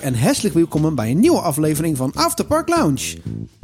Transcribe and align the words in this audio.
En 0.00 0.14
hartelijk 0.14 0.54
welkom 0.54 0.94
bij 0.94 1.10
een 1.10 1.20
nieuwe 1.20 1.40
aflevering 1.40 1.96
van 1.96 2.12
After 2.14 2.44
Park 2.44 2.68
Lounge. 2.68 3.16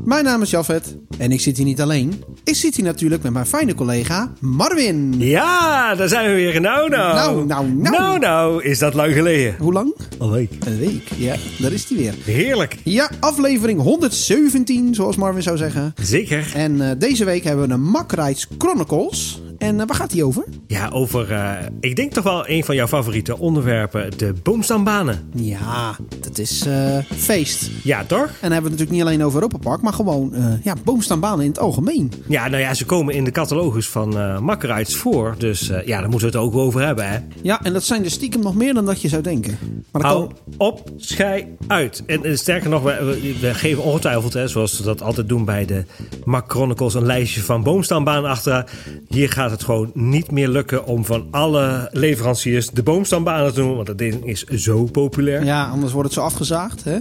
Mijn 0.04 0.24
naam 0.24 0.42
is 0.42 0.50
Jafet 0.50 0.96
en 1.18 1.32
ik 1.32 1.40
zit 1.40 1.56
hier 1.56 1.66
niet 1.66 1.80
alleen. 1.80 2.24
Ik 2.44 2.54
zit 2.54 2.74
hier 2.74 2.84
natuurlijk 2.84 3.22
met 3.22 3.32
mijn 3.32 3.46
fijne 3.46 3.74
collega 3.74 4.32
Marvin. 4.40 5.14
Ja, 5.18 5.94
daar 5.94 6.08
zijn 6.08 6.28
we 6.28 6.34
weer. 6.34 6.60
Nou, 6.60 6.88
nou. 6.88 7.14
Nou, 7.14 7.46
nou, 7.46 7.72
nou. 7.72 7.96
Nou, 7.96 8.18
nou, 8.18 8.64
is 8.64 8.78
dat 8.78 8.94
lang 8.94 9.12
geleden. 9.12 9.54
Hoe 9.58 9.72
lang? 9.72 9.94
Een 10.18 10.30
week. 10.30 10.52
Een 10.66 10.78
week. 10.78 11.08
Ja, 11.16 11.36
daar 11.58 11.72
is 11.72 11.88
hij 11.88 11.98
weer. 11.98 12.14
Heerlijk. 12.24 12.76
Ja, 12.84 13.10
aflevering 13.20 13.80
117, 13.80 14.94
zoals 14.94 15.16
Marvin 15.16 15.42
zou 15.42 15.56
zeggen. 15.56 15.94
Zeker. 16.02 16.52
En 16.54 16.90
eh, 16.90 16.98
deze 16.98 17.24
week 17.24 17.44
hebben 17.44 17.68
we 17.68 17.74
een 17.74 17.82
Mack 17.82 18.12
Rides 18.12 18.48
Chronicles. 18.58 19.42
En 19.62 19.80
eh, 19.80 19.86
waar 19.86 19.96
gaat 19.96 20.10
die 20.10 20.24
over? 20.24 20.44
Ja, 20.66 20.88
over, 20.88 21.32
eh, 21.32 21.50
ik 21.80 21.96
denk 21.96 22.12
toch 22.12 22.24
wel 22.24 22.48
een 22.48 22.64
van 22.64 22.74
jouw 22.74 22.86
favoriete 22.86 23.38
onderwerpen, 23.38 24.10
de 24.18 24.32
boomstambanen. 24.42 25.30
Ja, 25.34 25.96
dat 26.20 26.38
is 26.38 26.66
eh, 26.66 26.98
feest. 27.16 27.70
Ja, 27.82 28.04
toch? 28.04 28.18
En 28.26 28.26
dan 28.40 28.40
hebben 28.40 28.50
we 28.50 28.54
het 28.54 28.62
natuurlijk 28.62 28.90
niet 28.90 29.02
alleen 29.02 29.22
over 29.24 29.34
Europa 29.34 29.58
Park, 29.58 29.80
maar 29.82 29.92
gewoon 29.92 30.32
ja, 30.62 30.74
boomstaanbanen 30.84 31.44
in 31.44 31.50
het 31.50 31.58
algemeen. 31.58 32.12
Ja, 32.28 32.48
nou 32.48 32.62
ja, 32.62 32.74
ze 32.74 32.84
komen 32.84 33.14
in 33.14 33.24
de 33.24 33.30
catalogus 33.30 33.88
van 33.88 34.18
eh 34.18 34.38
Makkerites 34.38 34.96
voor. 34.96 35.34
Dus 35.38 35.66
ja, 35.84 36.00
daar 36.00 36.08
moeten 36.08 36.30
we 36.30 36.36
het 36.38 36.46
ook 36.46 36.54
over 36.56 36.80
hebben, 36.86 37.08
hè. 37.10 37.18
Ja, 37.42 37.62
en 37.62 37.72
dat 37.72 37.84
zijn 37.84 38.04
er 38.04 38.10
stiekem 38.10 38.40
nog 38.42 38.54
meer 38.54 38.74
dan 38.74 38.86
dat 38.86 39.00
je 39.02 39.08
zou 39.08 39.22
denken. 39.22 39.58
Maar 39.92 40.02
Hou 40.02 40.26
kan... 40.26 40.36
op, 40.56 40.90
schei 40.96 41.46
uit. 41.66 42.02
En, 42.06 42.24
en 42.24 42.38
sterker 42.38 42.70
nog, 42.70 42.82
we, 42.82 43.04
we- 43.04 43.36
we 43.40 43.54
geven 43.54 43.82
ongetwijfeld, 43.82 44.32
hè, 44.32 44.48
zoals 44.48 44.78
we 44.78 44.84
dat 44.84 45.02
altijd 45.02 45.28
doen 45.28 45.44
bij 45.44 45.64
de 45.64 45.84
Mac 46.24 46.50
Chronicles, 46.50 46.94
een 46.94 47.06
lijstje 47.06 47.40
van 47.42 47.62
boomstambanen 47.62 48.30
achter. 48.30 48.64
Hier 49.08 49.30
gaat 49.32 49.50
het 49.52 49.64
gewoon 49.64 49.90
niet 49.94 50.30
meer 50.30 50.48
lukken 50.48 50.84
om 50.86 51.04
van 51.04 51.26
alle 51.30 51.88
leveranciers 51.92 52.70
de 52.70 52.82
boomstambanen 52.82 53.54
te 53.54 53.60
doen, 53.60 53.74
want 53.74 53.86
dat 53.86 53.98
ding 53.98 54.26
is 54.26 54.44
zo 54.44 54.84
populair. 54.84 55.44
Ja, 55.44 55.64
anders 55.68 55.92
wordt 55.92 56.08
het 56.08 56.18
zo 56.18 56.24
afgezaagd, 56.24 56.84
hè? 56.84 56.98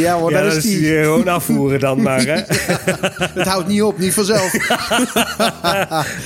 ja 0.00 0.18
hoor, 0.18 0.30
Ja, 0.30 0.42
dat 0.42 0.52
is 0.54 0.62
die. 0.62 0.78
die 0.78 1.02
gewoon 1.02 1.28
afvoeren 1.28 1.80
dan 1.80 2.02
maar, 2.02 2.20
hè. 2.26 2.40
Het 3.38 3.46
houdt 3.46 3.68
niet 3.68 3.82
op, 3.82 3.98
niet 3.98 4.14
vanzelf. 4.14 4.52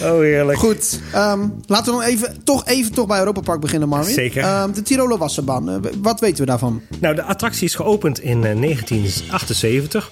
Oh, 0.03 0.19
heerlijk. 0.19 0.59
Goed, 0.59 1.01
ehm, 1.13 1.41
laten 1.67 1.93
we 1.93 1.99
dan 2.01 2.03
even, 2.09 2.37
toch 2.45 2.67
even 2.67 2.93
toch 2.93 3.07
bij 3.07 3.19
Europa 3.19 3.41
Park 3.41 3.61
beginnen, 3.61 3.89
Marvin. 3.89 4.15
Zeker. 4.15 4.43
Ehm, 4.43 4.73
de 4.73 4.83
Tiroler 4.83 5.19
Wasserbaan, 5.19 5.71
eh, 5.71 5.77
wat 6.03 6.21
weten 6.21 6.39
we 6.41 6.47
daarvan? 6.47 6.81
Nou, 7.01 7.15
de 7.15 7.23
attractie 7.23 7.65
is 7.65 7.75
geopend 7.75 8.21
in 8.21 8.45
eh, 8.45 8.55
1978. 8.57 10.11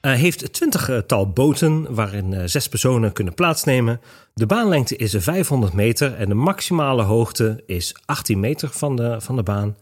Eh, 0.00 0.12
heeft 0.12 0.52
twintigtal 0.52 1.28
boten 1.30 1.94
waarin 1.94 2.34
eh, 2.34 2.42
zes 2.44 2.68
personen 2.68 3.12
kunnen 3.12 3.34
plaatsnemen. 3.34 4.00
De 4.34 4.46
baanlengte 4.46 4.96
is 4.96 5.14
500 5.18 5.72
meter 5.72 6.14
en 6.14 6.28
de 6.28 6.34
maximale 6.34 7.02
hoogte 7.02 7.62
is 7.66 7.94
18 8.04 8.40
meter 8.40 8.68
van 8.68 8.96
de, 8.96 9.20
van 9.20 9.36
de 9.36 9.42
baan. 9.42 9.76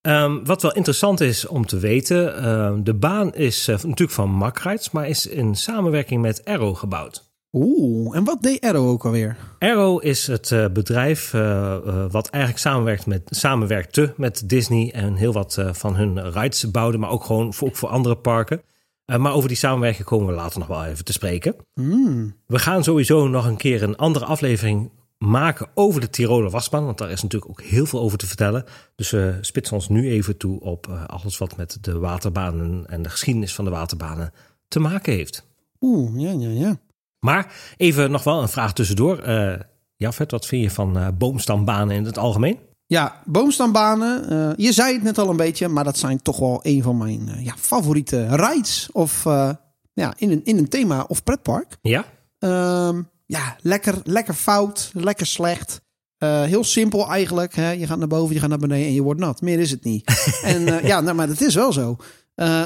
Ehm, 0.00 0.44
wat 0.44 0.62
wel 0.62 0.74
interessant 0.74 1.20
is 1.20 1.46
om 1.46 1.66
te 1.66 1.78
weten, 1.78 2.36
eh, 2.36 2.72
de 2.82 2.94
baan 2.94 3.34
is 3.34 3.68
eh, 3.68 3.74
natuurlijk 3.74 4.10
van 4.10 4.30
Mack 4.30 4.58
Rides, 4.58 4.90
maar 4.90 5.08
is 5.08 5.26
in 5.26 5.54
samenwerking 5.54 6.22
met 6.22 6.44
Arrow 6.44 6.76
gebouwd. 6.76 7.28
Oeh, 7.52 8.16
en 8.16 8.24
wat 8.24 8.42
deed 8.42 8.60
Arrow 8.60 8.88
ook 8.88 9.04
alweer? 9.04 9.36
Arrow 9.58 10.04
is 10.04 10.26
het 10.26 10.52
eh, 10.52 10.64
bedrijf 10.72 11.34
eh, 11.34 11.74
eh, 11.74 12.10
wat 12.10 12.28
eigenlijk 12.28 12.62
samenwerkt 12.62 13.06
met, 13.06 13.22
samenwerkte 13.24 14.12
met 14.16 14.48
Disney 14.48 14.92
en 14.92 15.14
heel 15.14 15.32
wat 15.32 15.56
eh, 15.58 15.72
van 15.72 15.96
hun 15.96 16.30
rides 16.30 16.70
bouwde, 16.70 16.98
maar 16.98 17.10
ook 17.10 17.24
gewoon 17.24 17.54
voor, 17.54 17.68
ook 17.68 17.76
voor 17.76 17.88
andere 17.88 18.16
parken. 18.16 18.62
Eh, 19.08 19.18
maar 19.18 19.32
over 19.32 19.48
die 19.48 19.56
samenwerking 19.56 20.04
komen 20.04 20.26
we 20.26 20.32
later 20.32 20.58
nog 20.58 20.68
wel 20.68 20.84
even 20.84 21.04
te 21.04 21.12
spreken. 21.12 21.56
Hmm. 21.74 22.36
We 22.46 22.58
gaan 22.58 22.84
sowieso 22.84 23.28
nog 23.28 23.46
een 23.46 23.56
keer 23.56 23.82
een 23.82 23.96
andere 23.96 24.24
aflevering 24.24 24.90
maken 25.18 25.68
over 25.74 26.00
de 26.00 26.10
Tiroler 26.10 26.50
wasbaan, 26.50 26.84
want 26.84 26.98
daar 26.98 27.10
is 27.10 27.22
natuurlijk 27.22 27.50
ook 27.50 27.62
heel 27.62 27.86
veel 27.86 28.00
over 28.00 28.18
te 28.18 28.26
vertellen. 28.26 28.64
Dus 28.94 29.10
we 29.10 29.38
spitsen 29.40 29.76
ons 29.76 29.88
nu 29.88 30.10
even 30.10 30.36
toe 30.36 30.60
op 30.60 30.88
eh, 30.88 31.04
alles 31.04 31.38
wat 31.38 31.56
met 31.56 31.78
de 31.80 31.98
waterbanen 31.98 32.86
en 32.86 33.02
de 33.02 33.08
geschiedenis 33.08 33.54
van 33.54 33.64
de 33.64 33.70
waterbanen 33.70 34.32
te 34.68 34.80
maken 34.80 35.12
heeft. 35.12 35.46
Oeh, 35.80 36.20
ja, 36.20 36.30
ja, 36.30 36.48
ja. 36.48 36.80
Maar 37.18 37.54
even 37.76 38.10
nog 38.10 38.24
wel 38.24 38.42
een 38.42 38.48
vraag 38.48 38.72
tussendoor. 38.72 39.18
Eh 39.18 39.60
Jafet, 39.96 40.30
wat 40.30 40.46
vind 40.46 40.62
je 40.62 40.70
van 40.70 41.14
boomstambanen 41.18 41.96
in 41.96 42.04
het 42.04 42.18
algemeen? 42.18 42.58
Ja, 42.88 43.22
boomstambanen. 43.24 44.28
eh, 44.28 44.56
je 44.56 44.72
zei 44.72 44.94
het 44.94 45.02
net 45.02 45.18
al 45.18 45.28
een 45.30 45.36
beetje, 45.36 45.68
maar 45.68 45.84
dat 45.84 45.98
zijn 45.98 46.22
toch 46.22 46.38
wel 46.38 46.60
een 46.62 46.82
van 46.82 46.96
mijn 46.96 47.28
eh, 47.28 47.44
ja, 47.44 47.54
favoriete 47.58 48.36
rides. 48.36 48.88
Of 48.92 49.26
eh, 49.26 49.50
ja, 49.92 50.14
in 50.16 50.30
een, 50.30 50.44
in 50.44 50.58
een 50.58 50.68
thema 50.68 51.04
of 51.08 51.22
pretpark. 51.22 51.76
Ja? 51.82 52.04
Ehm, 52.38 53.02
ja, 53.26 53.56
lekker, 53.60 53.94
lekker 54.04 54.34
fout, 54.34 54.90
lekker 54.94 55.26
slecht. 55.26 55.80
Heel 56.18 56.64
simpel 56.64 57.10
eigenlijk. 57.10 57.54
Hè? 57.54 57.70
Je 57.70 57.86
gaat 57.86 57.98
naar 57.98 58.08
boven, 58.08 58.34
je 58.34 58.40
gaat 58.40 58.48
naar 58.48 58.58
beneden 58.58 58.86
en 58.86 58.94
je 58.94 59.02
wordt 59.02 59.20
nat. 59.20 59.40
Meer 59.40 59.58
is 59.58 59.70
het 59.70 59.84
niet. 59.84 60.30
en 60.42 60.86
ja, 60.86 61.00
nou, 61.00 61.16
maar 61.16 61.26
dat 61.26 61.40
is 61.40 61.54
wel 61.54 61.72
zo. 61.72 61.96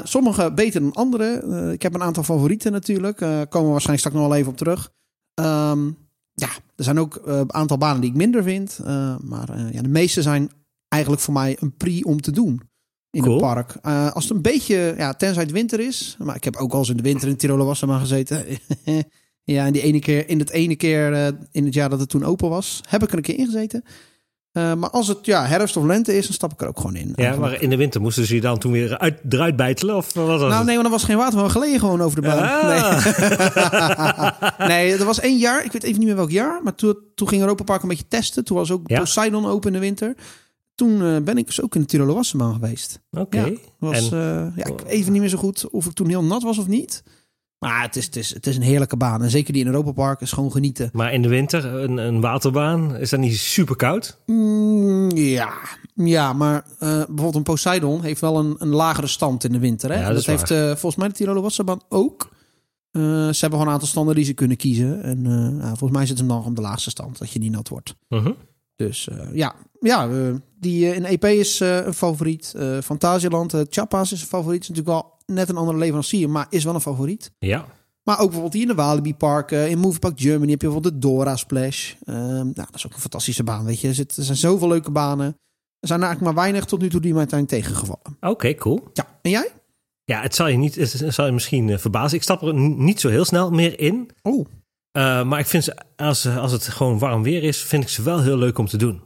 Sommige 0.03 0.51
beter 0.53 0.81
dan 0.81 0.93
andere. 0.93 1.71
Ik 1.73 1.81
heb 1.81 1.93
een 1.93 2.03
aantal 2.03 2.23
favorieten 2.23 2.71
natuurlijk. 2.71 3.17
Komen 3.17 3.47
we 3.49 3.49
waarschijnlijk 3.49 3.99
straks 3.99 4.15
nog 4.15 4.27
wel 4.27 4.35
even 4.35 4.51
op 4.51 4.57
terug. 4.57 4.91
Ehm, 5.33 5.89
ja, 6.33 6.49
er 6.75 6.83
zijn 6.83 6.99
ook 6.99 7.15
eh, 7.15 7.37
een 7.37 7.53
aantal 7.53 7.77
banen 7.77 8.01
die 8.01 8.09
ik 8.09 8.15
minder 8.15 8.43
vind. 8.43 8.79
Eh, 8.85 9.15
maar 9.19 9.49
eh, 9.49 9.73
ja, 9.73 9.81
de 9.81 9.89
meeste 9.89 10.21
zijn 10.21 10.51
eigenlijk 10.87 11.21
voor 11.21 11.33
mij 11.33 11.57
een 11.59 11.75
pri 11.77 12.01
om 12.01 12.21
te 12.21 12.31
doen 12.31 12.61
in 13.13 13.21
Cool. 13.21 13.33
het 13.33 13.43
park. 13.43 13.75
Eh, 13.81 14.11
als 14.11 14.23
het 14.23 14.33
een 14.33 14.41
beetje, 14.41 14.93
ja, 14.97 15.13
tenzij 15.13 15.43
het 15.43 15.51
winter 15.51 15.79
is. 15.79 16.15
Maar 16.19 16.35
ik 16.35 16.43
heb 16.43 16.55
ook 16.55 16.71
al 16.73 16.79
eens 16.79 16.89
in 16.89 16.97
de 16.97 17.03
winter 17.03 17.27
in 17.27 17.35
Tiroler 17.35 17.65
Wasserbaan 17.65 17.99
gezeten. 17.99 18.45
ja, 19.43 19.65
en 19.65 19.73
die 19.73 19.81
ene 19.81 19.99
keer, 19.99 20.29
in 20.29 20.39
het 20.39 20.49
ene 20.49 20.75
keer 20.75 21.13
eh, 21.13 21.27
in 21.51 21.65
het 21.65 21.73
jaar 21.73 21.89
dat 21.89 21.99
het 21.99 22.09
toen 22.09 22.23
open 22.23 22.49
was, 22.49 22.81
heb 22.89 23.03
ik 23.03 23.11
er 23.11 23.17
een 23.17 23.23
keer 23.23 23.37
in 23.37 23.83
Eh, 24.53 24.73
maar 24.73 24.89
als 24.89 25.07
het 25.07 25.25
ja, 25.25 25.45
herfst 25.45 25.77
of 25.77 25.85
lente 25.85 26.17
is, 26.17 26.25
dan 26.25 26.33
stap 26.33 26.53
ik 26.53 26.61
er 26.61 26.67
ook 26.67 26.77
gewoon 26.77 26.95
in. 26.95 27.07
Ja, 27.07 27.15
eigenlijk. 27.15 27.51
maar 27.53 27.61
in 27.61 27.69
de 27.69 27.75
winter 27.75 28.01
moesten 28.01 28.25
ze 28.25 28.35
je 28.35 28.41
dan 28.41 28.57
toen 28.57 28.71
weer 28.71 28.97
uit, 28.97 29.19
eruit 29.29 29.55
bijtelen? 29.55 29.95
Of 29.95 30.13
wat 30.13 30.27
was 30.27 30.39
Nou, 30.39 30.53
het? 30.53 30.63
nee, 30.65 30.73
want 30.75 30.85
er 30.87 30.91
was 30.93 31.03
geen 31.03 31.17
water, 31.17 31.35
maar 31.35 31.45
we 31.45 31.51
geleden 31.51 31.79
gewoon 31.79 32.01
over 32.01 32.21
de 32.21 32.27
baan. 32.27 32.43
Ah. 32.43 33.05
Nee. 34.57 34.67
nee, 34.69 34.93
er 34.97 35.05
was 35.05 35.19
één 35.19 35.37
jaar, 35.37 35.65
ik 35.65 35.71
weet 35.71 35.83
even 35.83 35.97
niet 35.97 36.07
meer 36.07 36.15
welk 36.15 36.29
jaar, 36.31 36.59
maar 36.63 36.75
toen, 36.75 36.95
toen 37.15 37.27
ging 37.27 37.41
Europa 37.41 37.63
Park 37.63 37.81
een 37.81 37.87
beetje 37.89 38.07
testen. 38.07 38.43
Toen 38.45 38.57
was 38.57 38.71
ook 38.71 38.81
Ja. 38.89 38.99
Poseidon 38.99 39.45
open 39.45 39.67
in 39.67 39.73
de 39.73 39.79
winter. 39.85 40.15
Toen 40.75 41.01
eh, 41.03 41.17
ben 41.21 41.37
ik 41.37 41.45
dus 41.45 41.61
ook 41.61 41.75
in 41.75 41.81
de 41.81 41.87
Tiroler 41.87 42.25
geweest. 42.25 42.99
Oké. 43.11 43.37
Ja, 43.45 43.51
was, 43.79 44.11
En- 44.11 44.17
eh, 44.19 44.57
ja, 44.57 44.65
ik 44.65 44.83
even 44.87 45.11
niet 45.11 45.21
meer 45.21 45.29
zo 45.29 45.37
goed 45.37 45.69
of 45.69 45.85
ik 45.85 45.93
toen 45.93 46.09
heel 46.09 46.23
nat 46.23 46.43
was 46.43 46.57
of 46.57 46.67
niet. 46.67 47.03
Maar 47.63 47.81
het 47.81 47.95
is, 47.95 48.05
het, 48.05 48.15
is, 48.15 48.33
het 48.33 48.47
is 48.47 48.55
een 48.55 48.61
heerlijke 48.61 48.97
baan. 48.97 49.23
En 49.23 49.29
zeker 49.29 49.53
die 49.53 49.61
in 49.61 49.67
Europa 49.67 49.91
Park 49.91 50.21
is 50.21 50.31
gewoon 50.31 50.51
genieten. 50.51 50.89
Maar 50.93 51.13
in 51.13 51.21
de 51.21 51.27
winter, 51.27 51.65
een, 51.65 51.97
een 51.97 52.21
waterbaan, 52.21 52.95
is 52.95 53.09
dat 53.09 53.19
niet 53.19 53.37
super 53.37 53.75
koud? 53.75 54.17
Mm, 54.25 55.11
ja. 55.11 55.53
ja, 55.95 56.33
maar 56.33 56.65
eh, 56.79 56.89
bijvoorbeeld 56.89 57.35
een 57.35 57.43
Poseidon 57.43 58.01
heeft 58.01 58.21
wel 58.21 58.39
een, 58.39 58.55
een 58.57 58.67
lagere 58.67 59.07
stand 59.07 59.43
in 59.43 59.51
de 59.51 59.59
winter. 59.59 59.91
Hè? 59.91 59.99
Ja, 59.99 60.13
dat 60.13 60.25
heeft 60.25 60.51
eh, 60.51 60.65
volgens 60.65 60.95
mij 60.95 61.07
de 61.07 61.13
Tiroler 61.13 61.41
Wasserbaan 61.41 61.81
ook. 61.89 62.29
Eh, 62.91 63.01
ze 63.01 63.39
hebben 63.39 63.39
gewoon 63.39 63.67
een 63.67 63.73
aantal 63.73 63.87
standen 63.87 64.15
die 64.15 64.25
ze 64.25 64.33
kunnen 64.33 64.57
kiezen. 64.57 65.03
En 65.03 65.23
ja, 65.59 65.67
volgens 65.67 65.91
mij 65.91 66.05
zit 66.05 66.17
hem 66.17 66.27
dan 66.27 66.45
op 66.45 66.55
de 66.55 66.61
laagste 66.61 66.89
stand, 66.89 67.17
dat 67.17 67.31
je 67.31 67.39
niet 67.39 67.51
nat 67.51 67.69
wordt. 67.69 67.95
Mhm. 68.09 68.31
Dus 68.75 69.07
ja, 69.33 69.55
ja 69.79 70.09
die 70.59 70.95
in 70.95 71.05
EP 71.05 71.25
is 71.25 71.59
een 71.59 71.93
favoriet. 71.93 72.53
Fantasialand, 72.83 73.53
eh 73.53 73.61
Chapas 73.69 74.11
is 74.11 74.21
een 74.21 74.27
favoriet. 74.27 74.61
Is 74.61 74.69
natuurlijk 74.69 74.97
wel 74.97 75.12
net 75.25 75.49
een 75.49 75.57
andere 75.57 75.77
leverancier, 75.77 76.29
maar 76.29 76.47
is 76.49 76.63
wel 76.63 76.73
een 76.75 76.81
favoriet. 76.81 77.31
Ja. 77.39 77.65
Maar 78.03 78.15
ook 78.15 78.23
bijvoorbeeld 78.23 78.53
hier 78.53 78.61
in 78.61 78.67
de 78.67 78.75
Walibi 78.75 79.15
Park, 79.15 79.51
in 79.51 79.77
Movie 79.79 79.99
Park 79.99 80.19
Germany 80.19 80.51
heb 80.51 80.61
je 80.61 80.67
bijvoorbeeld 80.67 80.93
de 80.93 81.07
Dora 81.07 81.35
Splash. 81.35 81.93
Ehm, 82.05 82.17
nou, 82.33 82.53
dat 82.53 82.69
is 82.75 82.85
ook 82.85 82.93
een 82.93 82.99
fantastische 82.99 83.43
baan, 83.43 83.65
weet 83.65 83.79
je. 83.79 83.87
Er, 83.87 83.93
zit- 83.93 84.17
er 84.17 84.23
zijn 84.23 84.37
zoveel 84.37 84.67
leuke 84.67 84.91
banen. 84.91 85.25
Er 85.79 85.87
zijn 85.87 86.01
eigenlijk 86.03 86.33
maar 86.35 86.43
weinig 86.43 86.65
tot 86.65 86.81
nu 86.81 86.89
toe 86.89 87.01
die 87.01 87.11
mij 87.11 87.19
uiteindelijk 87.19 87.61
tegengevallen. 87.63 88.17
Oké, 88.21 88.53
cool. 88.55 88.89
Ja, 88.93 89.19
en 89.21 89.31
jij? 89.31 89.49
Ja, 90.05 90.21
het 90.21 90.35
zal 90.35 90.47
je, 90.47 90.57
niet, 90.57 90.75
het 90.75 91.13
zal 91.13 91.25
je 91.25 91.31
misschien 91.31 91.69
eh, 91.69 91.77
verbazen. 91.77 92.17
Ik 92.17 92.23
stap 92.23 92.41
er 92.41 92.53
niet 92.53 92.99
zo 92.99 93.09
heel 93.09 93.25
snel 93.25 93.51
meer 93.51 93.79
in. 93.79 94.09
Oh, 94.21 94.45
Eh, 94.91 95.23
maar 95.23 95.39
ik 95.39 95.45
vind 95.45 95.63
ze, 95.63 95.75
als, 95.95 96.27
als 96.27 96.51
het 96.51 96.67
gewoon 96.67 96.99
warm 96.99 97.23
weer 97.23 97.43
is, 97.43 97.61
vind 97.61 97.83
ik 97.83 97.89
ze 97.89 98.01
wel 98.03 98.21
heel 98.21 98.37
leuk 98.37 98.57
om 98.57 98.67
te 98.67 98.77
doen. 98.77 99.01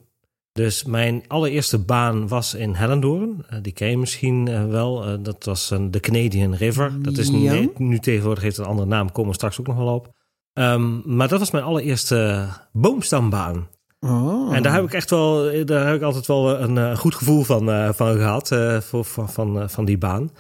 Dus 0.58 0.84
mijn 0.84 1.24
allereerste 1.28 1.78
baan 1.78 2.28
was 2.28 2.54
in 2.54 2.74
Hellendoorn. 2.74 3.44
Eh, 3.50 3.60
die 3.62 3.74
ken 3.74 3.90
je 3.90 3.98
misschien 3.98 4.48
eh, 4.48 4.66
wel. 4.66 5.06
Eh, 5.06 5.14
dat 5.20 5.46
was 5.46 5.70
een 5.70 5.92
de 5.92 6.00
Canadian 6.00 6.54
River. 6.54 7.02
Dat 7.02 7.18
is 7.18 7.30
nu, 7.30 7.38
Ja. 7.38 7.52
nee, 7.52 7.72
nu 7.78 8.00
tegenwoordig 8.00 8.44
heeft 8.44 8.58
een 8.58 8.66
andere 8.66 8.88
naam. 8.88 9.12
Komen 9.12 9.30
we 9.30 9.36
straks 9.36 9.60
ook 9.60 9.68
nog 9.68 9.78
wel 9.78 9.94
op. 9.94 10.14
Ehm, 10.54 11.16
maar 11.16 11.28
dat 11.28 11.40
was 11.40 11.52
mijn 11.52 11.64
allereerste 11.64 12.48
boomstambaan. 12.72 13.68
oh. 14.00 14.56
En 14.56 14.64
daar 14.64 14.74
heb 14.74 14.84
ik 14.84 14.94
echt 14.94 15.10
wel, 15.10 15.66
daar 15.66 15.88
heb 15.88 15.96
ik 15.96 16.02
altijd 16.02 16.28
wel 16.28 16.60
een 16.60 16.98
goed 16.98 17.16
gevoel 17.16 17.44
van, 17.44 17.94
van 17.96 18.16
gehad, 18.16 18.52
eh, 18.52 18.80
voor, 18.80 19.06
van, 19.06 19.30
van, 19.30 19.70
van 19.70 19.86
die 19.86 19.98
baan. 19.98 20.32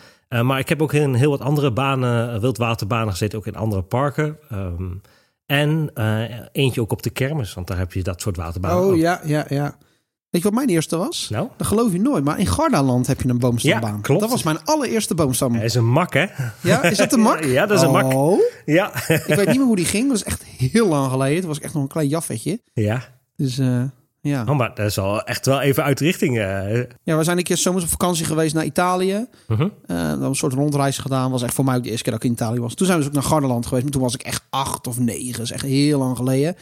Maar 0.41 0.59
ik 0.59 0.69
heb 0.69 0.81
ook 0.81 0.93
in 0.93 1.13
heel 1.13 1.29
wat 1.29 1.41
andere 1.41 1.71
banen, 1.71 2.41
wildwaterbanen 2.41 3.11
gezeten, 3.11 3.37
ook 3.37 3.47
in 3.47 3.55
andere 3.55 3.81
parken. 3.81 4.37
Ehm, 4.49 4.83
en 5.45 5.91
eentje 6.51 6.81
ook 6.81 6.91
op 6.91 7.03
de 7.03 7.09
kermis, 7.09 7.53
want 7.53 7.67
daar 7.67 7.77
heb 7.77 7.93
je 7.93 8.03
dat 8.03 8.21
soort 8.21 8.37
waterbanen. 8.37 8.77
Oh 8.77 8.85
ook. 8.87 8.95
ja, 8.95 9.21
ja, 9.23 9.45
ja. 9.49 9.77
Weet 10.29 10.41
je 10.41 10.47
wat 10.49 10.57
mijn 10.57 10.69
eerste 10.69 10.97
was? 10.97 11.27
Nou, 11.29 11.47
Dat 11.57 11.67
geloof 11.67 11.91
je 11.91 11.99
nooit, 11.99 12.23
maar 12.23 12.39
in 12.39 12.45
Gardaland 12.47 13.07
heb 13.07 13.21
je 13.21 13.29
een 13.29 13.37
boomstambaan. 13.37 13.93
Ja, 13.95 14.01
klopt. 14.01 14.21
Dat 14.21 14.29
was 14.29 14.43
mijn 14.43 14.63
allereerste 14.63 15.15
boomstambaan. 15.15 15.57
hij 15.57 15.67
is 15.67 15.75
een 15.75 15.87
mak, 15.89 16.13
hè? 16.13 16.25
Ja, 16.61 16.83
is 16.83 16.97
dat 16.97 17.13
een 17.13 17.19
mak? 17.19 17.43
Ja, 17.57 17.65
dat 17.65 17.77
is 17.77 17.83
een 17.83 17.91
mak. 17.91 18.13
Oh, 18.13 18.39
Ja. 18.65 18.91
ik 19.07 19.23
weet 19.25 19.47
niet 19.47 19.57
meer 19.57 19.65
hoe 19.65 19.75
die 19.75 19.85
ging. 19.85 20.07
Dat 20.07 20.17
is 20.17 20.23
echt 20.23 20.43
heel 20.43 20.87
lang 20.87 21.11
geleden. 21.11 21.35
Het 21.35 21.45
was 21.45 21.59
echt 21.59 21.73
nog 21.73 21.83
een 21.83 21.89
klein 21.89 22.07
jaffetje. 22.07 22.61
ja. 22.73 23.03
Dus 23.35 23.57
eh, 23.57 23.83
Ja. 24.21 24.43
Oh, 24.49 24.57
maar 24.57 24.75
dat 24.75 24.85
is 24.85 24.97
al 24.97 25.23
echt 25.23 25.45
wel 25.45 25.61
even 25.61 25.83
uit 25.83 25.99
richting. 25.99 26.37
eh. 26.39 26.77
ja, 27.03 27.17
we 27.17 27.23
zijn 27.23 27.37
een 27.37 27.43
keer 27.43 27.57
zomers 27.57 27.83
op 27.83 27.89
vakantie 27.89 28.25
geweest 28.25 28.53
naar 28.55 28.65
Italië. 28.65 29.25
Mhm. 29.47 29.61
Eh, 29.61 29.69
we 29.87 29.93
hebben 29.93 30.27
een 30.27 30.35
soort 30.35 30.53
rondreis 30.53 30.97
gedaan. 30.97 31.31
was 31.31 31.41
echt 31.43 31.53
voor 31.53 31.65
mij 31.65 31.75
ook 31.75 31.83
de 31.83 31.89
eerste 31.89 32.03
keer 32.03 32.13
dat 32.13 32.21
ik 32.23 32.27
in 32.29 32.35
Italië 32.35 32.59
was. 32.59 32.73
Toen 32.73 32.85
zijn 32.87 32.99
we 32.99 33.03
dus 33.05 33.13
ook 33.15 33.21
naar 33.21 33.31
Gardaland 33.31 33.63
geweest. 33.65 33.83
Maar 33.83 33.93
toen 33.93 34.01
was 34.01 34.13
ik 34.13 34.21
echt 34.23 34.43
acht 34.49 34.87
of 34.87 34.99
negen. 34.99 35.31
Dat 35.31 35.41
is 35.41 35.51
echt 35.51 35.63
heel 35.65 35.99
lang 35.99 36.17
geleden. 36.17 36.55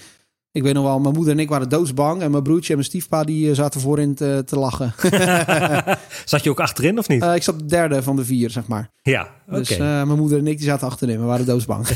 Ik 0.56 0.64
weet 0.64 0.74
nog 0.74 0.84
wel, 0.84 1.00
mijn 1.00 1.14
moeder 1.14 1.34
en 1.34 1.40
ik 1.40 1.50
waren 1.50 1.70
doodsbang. 1.70 2.22
En 2.22 2.32
mijn 2.32 2.44
broertje 2.44 2.70
en 2.70 2.76
mijn 2.78 2.90
stiefpa 2.90 3.24
die 3.24 3.50
eh, 3.50 3.56
zaten 3.56 3.82
voorin 3.82 4.16
te, 4.16 4.44
te 4.46 4.60
lachen. 4.60 4.94
Zat 6.26 6.44
je 6.44 6.50
ook 6.50 6.60
achterin 6.60 6.98
of 7.00 7.08
niet? 7.08 7.22
Eh, 7.22 7.36
ik 7.36 7.44
zat 7.44 7.60
de 7.60 7.66
derde 7.66 8.04
van 8.04 8.16
de 8.16 8.26
vier, 8.26 8.50
zeg 8.50 8.68
maar. 8.68 8.90
ja. 9.02 9.30
Dus 9.50 9.70
eh, 9.70 9.78
mijn 9.80 10.18
moeder 10.18 10.38
en 10.40 10.48
ik 10.48 10.58
die 10.58 10.66
zaten 10.68 10.88
achterin. 10.88 11.20
We 11.20 11.26
waren 11.26 11.46
doodsbang. 11.46 11.88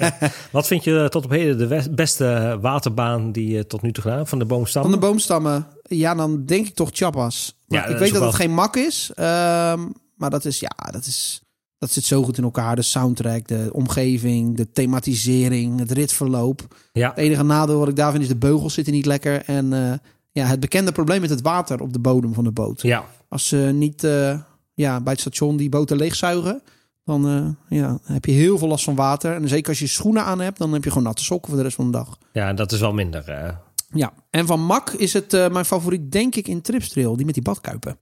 Wat 0.50 0.66
vind 0.66 0.84
je 0.84 1.06
tot 1.10 1.24
op 1.24 1.30
heden 1.30 1.68
de 1.68 1.90
beste 1.90 2.58
waterbaan 2.60 3.32
die 3.32 3.48
je 3.50 3.66
tot 3.66 3.82
nu 3.82 3.92
toe 3.92 4.02
gedaan 4.02 4.18
hebt 4.18 4.30
van 4.30 4.38
de 4.38 4.44
boomstam? 4.44 4.82
Van 4.82 4.90
de 4.90 4.98
boomstammen, 4.98 5.66
ja, 5.82 6.14
dan 6.14 6.44
denk 6.44 6.66
ik 6.66 6.74
toch 6.74 6.90
Chapas. 6.92 7.58
Maar 7.66 7.78
Ja, 7.80 7.86
ik 7.86 7.98
weet 7.98 8.12
dat 8.12 8.22
het 8.22 8.34
geen 8.34 8.54
mak 8.54 8.76
is. 8.76 9.10
ehm, 9.14 9.80
maar 10.14 10.30
dat 10.30 10.44
is, 10.44 10.60
ja, 10.60 10.72
dat 10.92 11.04
is... 11.06 11.42
Dat 11.78 11.90
zit 11.90 12.04
zo 12.04 12.22
goed 12.22 12.38
in 12.38 12.44
elkaar. 12.44 12.76
De 12.76 12.82
soundtrack, 12.82 13.48
de 13.48 13.68
omgeving, 13.72 14.56
de 14.56 14.70
thematisering, 14.72 15.78
het 15.78 15.90
ritverloop. 15.90 16.76
Ja, 16.92 17.08
Het 17.08 17.18
enige 17.18 17.42
nadeel 17.42 17.78
wat 17.78 17.88
ik 17.88 17.96
daar 17.96 18.10
vind 18.10 18.22
is 18.22 18.28
de 18.28 18.36
beugels 18.36 18.74
zitten 18.74 18.92
niet 18.92 19.06
lekker. 19.06 19.42
En 19.44 19.72
eh, 19.72 19.92
ja, 20.32 20.46
het 20.46 20.60
bekende 20.60 20.92
probleem 20.92 21.20
met 21.20 21.30
het 21.30 21.40
water 21.40 21.80
op 21.80 21.92
de 21.92 21.98
bodem 21.98 22.34
van 22.34 22.44
de 22.44 22.50
boot. 22.50 22.82
ja. 22.82 23.04
Als 23.28 23.48
ze 23.48 23.56
niet 23.56 24.04
eh, 24.04 24.38
ja, 24.74 25.00
bij 25.00 25.12
het 25.12 25.20
station 25.20 25.56
die 25.56 25.68
boten 25.68 25.96
leegzuigen, 25.96 26.62
dan 27.04 27.28
eh, 27.68 27.78
ja, 27.78 27.98
heb 28.02 28.24
je 28.24 28.32
heel 28.32 28.58
veel 28.58 28.68
last 28.68 28.84
van 28.84 28.94
water. 28.94 29.34
En 29.34 29.48
zeker 29.48 29.68
als 29.68 29.78
je 29.78 29.86
schoenen 29.86 30.24
aan 30.24 30.40
hebt, 30.40 30.58
dan 30.58 30.72
heb 30.72 30.84
je 30.84 30.88
gewoon 30.90 31.04
natte 31.04 31.24
sokken 31.24 31.48
voor 31.48 31.56
de 31.58 31.64
rest 31.64 31.76
van 31.76 31.86
de 31.86 31.92
dag. 31.92 32.18
ja, 32.32 32.52
dat 32.52 32.72
is 32.72 32.80
wel 32.80 32.92
minder. 32.92 33.56
Ja, 33.92 34.12
en 34.30 34.46
van 34.46 34.60
Mak 34.60 34.90
is 34.90 35.12
het 35.12 35.30
mijn 35.30 35.64
favoriet, 35.64 36.12
denk 36.12 36.34
ik, 36.34 36.48
in 36.48 36.60
Tripstrail. 36.60 37.16
Die 37.16 37.24
met 37.26 37.34
die 37.34 37.42
badkuipen. 37.42 37.98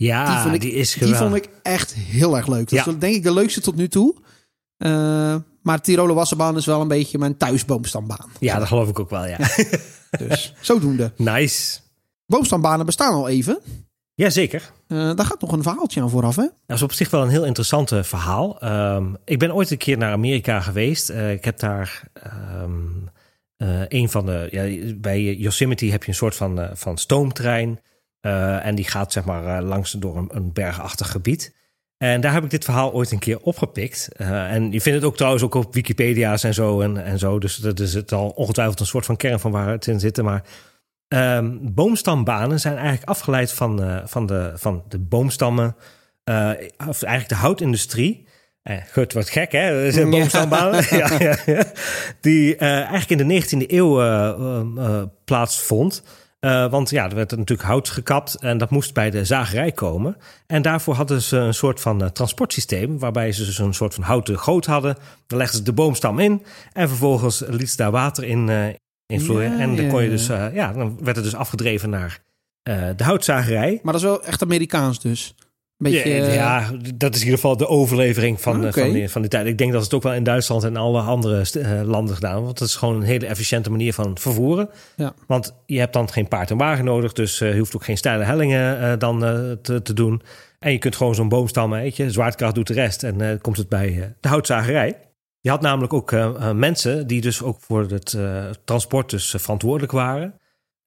Ja, 0.00 0.24
Die 0.24 0.34
die, 0.34 0.42
vond 0.42 0.54
ik- 0.54 0.72
is 0.72 0.94
Die 0.94 1.14
vond 1.14 1.34
ik 1.34 1.48
echt 1.62 1.94
heel 1.94 2.36
erg 2.36 2.46
leuk. 2.46 2.70
Dat 2.70 2.84
Ja. 2.84 2.86
is 2.92 2.98
denk 2.98 3.14
ik 3.14 3.22
de 3.22 3.32
leukste 3.32 3.60
tot 3.60 3.76
nu 3.76 3.88
toe. 3.88 4.14
Eh, 4.76 5.36
maar 5.62 5.80
Tiroler 5.80 6.14
Wasserbaan 6.14 6.56
is 6.56 6.66
wel 6.66 6.80
een 6.80 6.88
beetje 6.88 7.18
mijn 7.18 7.36
thuisboomstambaan. 7.36 8.30
Ja, 8.40 8.58
dat 8.58 8.68
geloof 8.68 8.88
ik 8.88 8.98
ook 8.98 9.10
wel, 9.10 9.26
ja. 9.26 9.36
Dus 10.28 10.54
zodoende. 10.60 11.12
nice. 11.16 11.78
Boomstambanen 12.26 12.86
bestaan 12.86 13.12
al 13.14 13.28
even. 13.28 13.58
Jazeker. 14.14 14.72
Eh 14.86 14.96
daar 15.14 15.26
gaat 15.26 15.40
nog 15.40 15.52
een 15.52 15.62
verhaaltje 15.62 16.00
aan 16.02 16.10
vooraf, 16.10 16.36
hè? 16.36 16.46
Dat 16.66 16.76
is 16.76 16.82
op 16.82 16.92
zich 16.92 17.10
wel 17.10 17.22
een 17.22 17.28
heel 17.28 17.44
interessant 17.44 17.92
verhaal. 18.02 18.60
Ehm, 18.60 19.14
ik 19.24 19.38
ben 19.38 19.54
ooit 19.54 19.70
een 19.70 19.76
keer 19.76 19.98
naar 19.98 20.12
Amerika 20.12 20.60
geweest. 20.60 21.08
Eh, 21.10 21.32
ik 21.32 21.44
heb 21.44 21.58
daar 21.58 22.02
ehm, 22.12 22.72
eh, 23.56 23.80
een 23.88 24.08
van 24.10 24.26
de. 24.26 24.48
Ja, 24.50 24.94
bij 24.94 25.34
Yosemite 25.34 25.86
heb 25.86 26.02
je 26.02 26.08
een 26.08 26.14
soort 26.14 26.34
van, 26.36 26.68
van 26.74 26.98
stoomtrein. 26.98 27.80
Eh, 28.20 28.66
en 28.66 28.74
die 28.74 28.84
gaat 28.84 29.12
zeg 29.12 29.24
maar 29.24 29.56
eh, 29.56 29.66
langs 29.66 29.92
door 29.92 30.16
een, 30.16 30.28
een 30.32 30.52
bergachtig 30.52 31.10
gebied. 31.10 31.56
En 31.96 32.20
daar 32.20 32.32
heb 32.32 32.44
ik 32.44 32.50
dit 32.50 32.64
verhaal 32.64 32.92
ooit 32.92 33.10
een 33.10 33.18
keer 33.18 33.40
opgepikt. 33.40 34.08
Eh, 34.16 34.52
en 34.52 34.72
je 34.72 34.80
vindt 34.80 34.98
het 34.98 35.08
ook 35.08 35.16
trouwens 35.16 35.42
ook 35.42 35.54
op 35.54 35.74
Wikipedia's 35.74 36.44
en 36.44 36.54
zo. 36.54 36.80
En, 36.80 37.04
en 37.04 37.18
zo. 37.18 37.38
Dus 37.38 37.56
dat 37.56 37.80
is 37.80 37.94
het 37.94 38.12
al 38.12 38.28
ongetwijfeld 38.28 38.80
een 38.80 38.86
soort 38.86 39.06
van 39.06 39.16
kern 39.16 39.40
van 39.40 39.50
waar 39.50 39.68
het 39.68 39.86
in 39.86 40.00
zit. 40.00 40.22
Maar 40.22 40.42
ehm, 41.08 41.56
boomstambanen 41.60 42.60
zijn 42.60 42.76
eigenlijk 42.76 43.08
afgeleid 43.08 43.52
van, 43.52 44.02
van, 44.04 44.26
de, 44.26 44.52
van 44.54 44.84
de 44.88 44.98
boomstammen. 44.98 45.76
of 46.88 47.02
eigenlijk 47.02 47.28
de 47.28 47.34
houtindustrie. 47.34 48.26
Eh, 48.68 48.76
goed, 48.92 49.12
wat 49.12 49.30
gek 49.30 49.52
hè, 49.52 49.74
dat 49.74 49.82
is 49.82 49.96
een 49.96 50.08
Ja. 50.90 51.10
ja, 51.18 51.36
ja. 51.46 51.64
Die 52.20 52.56
eigenlijk 52.56 53.10
in 53.10 53.28
de 53.28 53.42
19e 53.42 53.70
eeuw 53.70 55.10
plaatsvond. 55.24 56.02
Eh, 56.38 56.70
want 56.70 56.90
ja, 56.90 57.08
er 57.08 57.14
werd 57.14 57.30
natuurlijk 57.30 57.68
hout 57.68 57.88
gekapt 57.88 58.34
en 58.34 58.58
dat 58.58 58.70
moest 58.70 58.94
bij 58.94 59.10
de 59.10 59.24
zagerij 59.24 59.72
komen. 59.72 60.16
En 60.46 60.62
daarvoor 60.62 60.94
hadden 60.94 61.22
ze 61.22 61.36
een 61.36 61.54
soort 61.54 61.80
van 61.80 62.02
eh, 62.02 62.08
transportsysteem, 62.08 62.98
waarbij 62.98 63.32
ze 63.32 63.44
dus 63.44 63.58
een 63.58 63.74
soort 63.74 63.94
van 63.94 64.04
houten 64.04 64.38
goot 64.38 64.66
hadden. 64.66 64.96
Dan 65.26 65.38
legden 65.38 65.56
ze 65.56 65.62
de 65.62 65.72
boomstam 65.72 66.18
in 66.18 66.42
en 66.72 66.88
vervolgens 66.88 67.42
liet 67.46 67.70
ze 67.70 67.76
daar 67.76 67.90
water 67.90 68.24
in, 68.24 68.48
in 69.06 69.20
vloeien. 69.20 69.52
Ja, 69.52 69.58
en 69.58 69.76
dan 69.76 69.88
kon 69.88 70.02
je 70.02 70.08
dus, 70.08 70.26
ja, 70.26 70.72
dan 70.72 70.98
werd 71.02 71.16
het 71.16 71.24
dus 71.24 71.34
afgedreven 71.34 71.90
naar 71.90 72.20
de 72.96 73.04
houtzagerij. 73.04 73.80
Maar 73.82 73.92
dat 73.92 74.02
is 74.02 74.08
wel 74.08 74.24
echt 74.24 74.42
Amerikaans 74.42 75.00
dus. 75.00 75.34
Beetje, 75.78 76.08
ja, 76.08 76.26
eh, 76.26 76.34
ja, 76.34 76.70
dat 76.94 77.14
is 77.14 77.20
in 77.20 77.24
ieder 77.24 77.40
geval 77.40 77.56
de 77.56 77.68
overlevering 77.68 78.40
van, 78.40 78.66
eh, 78.66 78.72
van, 78.72 78.92
die, 78.92 79.08
van 79.08 79.20
die 79.20 79.30
tijd. 79.30 79.46
Ik 79.46 79.58
denk 79.58 79.72
dat 79.72 79.82
het 79.82 79.94
ook 79.94 80.02
wel 80.02 80.14
in 80.14 80.22
Duitsland 80.22 80.64
en 80.64 80.76
alle 80.76 81.00
andere 81.00 81.60
eh, 81.60 81.82
landen 81.84 82.14
gedaan. 82.14 82.44
Want 82.44 82.58
dat 82.58 82.68
is 82.68 82.76
gewoon 82.76 82.96
een 82.96 83.02
hele 83.02 83.26
efficiënte 83.26 83.70
manier 83.70 83.92
van 83.92 84.18
vervoeren. 84.18 84.70
Ja. 84.96 85.14
Want 85.26 85.54
je 85.66 85.78
hebt 85.78 85.92
dan 85.92 86.10
geen 86.10 86.28
paard 86.28 86.50
en 86.50 86.56
wagen 86.56 86.84
nodig. 86.84 87.12
Dus 87.12 87.38
je 87.38 87.58
hoeft 87.58 87.74
ook 87.74 87.84
geen 87.84 87.96
steile 87.96 88.24
hellingen 88.24 88.98
dan 88.98 89.18
te, 89.62 89.82
te 89.82 89.92
doen. 89.92 90.22
En 90.58 90.72
je 90.72 90.78
kunt 90.78 90.96
gewoon 90.96 91.14
zo'n 91.14 91.28
boomstam, 91.28 91.70
weet 91.70 91.96
je, 91.96 92.10
zwaartekracht 92.10 92.54
doet 92.54 92.66
de 92.66 92.72
rest. 92.72 93.02
En 93.02 93.40
komt 93.40 93.56
het 93.56 93.68
bij 93.68 94.14
de 94.20 94.28
houtzagerij. 94.28 94.96
Je 95.40 95.50
had 95.50 95.60
namelijk 95.60 95.92
ook 95.92 96.12
mensen 96.54 97.06
die 97.06 97.20
dus 97.20 97.42
ook 97.42 97.60
voor 97.60 97.86
het 97.90 98.18
transport 98.64 99.10
dus 99.10 99.34
verantwoordelijk 99.38 99.92
waren. 99.92 100.34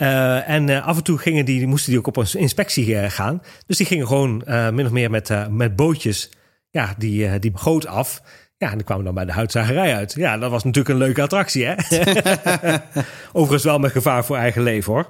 Eh, 0.02 0.50
en 0.50 0.70
eh, 0.70 0.88
af 0.88 0.98
en 0.98 1.04
toe 1.04 1.18
gingen 1.18 1.46
die, 1.46 1.68
moesten 1.68 1.90
die 1.90 2.00
ook 2.00 2.08
op 2.08 2.18
een 2.18 2.28
inspectie 2.34 2.98
eh, 2.98 3.10
gaan. 3.10 3.42
Dus 3.66 3.78
die 3.78 3.86
gingen 3.86 4.08
gewoon 4.08 4.44
min 4.74 4.86
of 4.86 4.92
meer 4.92 5.10
met, 5.10 5.50
met 5.50 5.76
bootjes 5.76 6.30
ja, 6.70 6.96
die, 6.98 7.40
die 7.40 7.52
goot 7.54 7.88
af. 7.88 8.22
Ja, 8.58 8.72
en 8.72 8.76
die 8.76 8.86
kwamen 8.86 9.06
dan 9.06 9.14
bij 9.14 9.26
de 9.26 9.32
houtzagerij 9.32 9.96
uit. 9.96 10.14
Ja, 10.14 10.38
dat 10.38 10.52
was 10.52 10.64
natuurlijk 10.64 10.90
een 10.96 11.02
leuke 11.06 11.22
attractie, 11.22 11.66
hè? 11.66 11.74
Overigens 13.34 13.64
wel 13.64 13.80
met 13.80 13.92
gevaar 13.92 14.26
voor 14.26 14.36
eigen 14.36 14.64
leven, 14.64 14.94
hoor. 14.94 15.10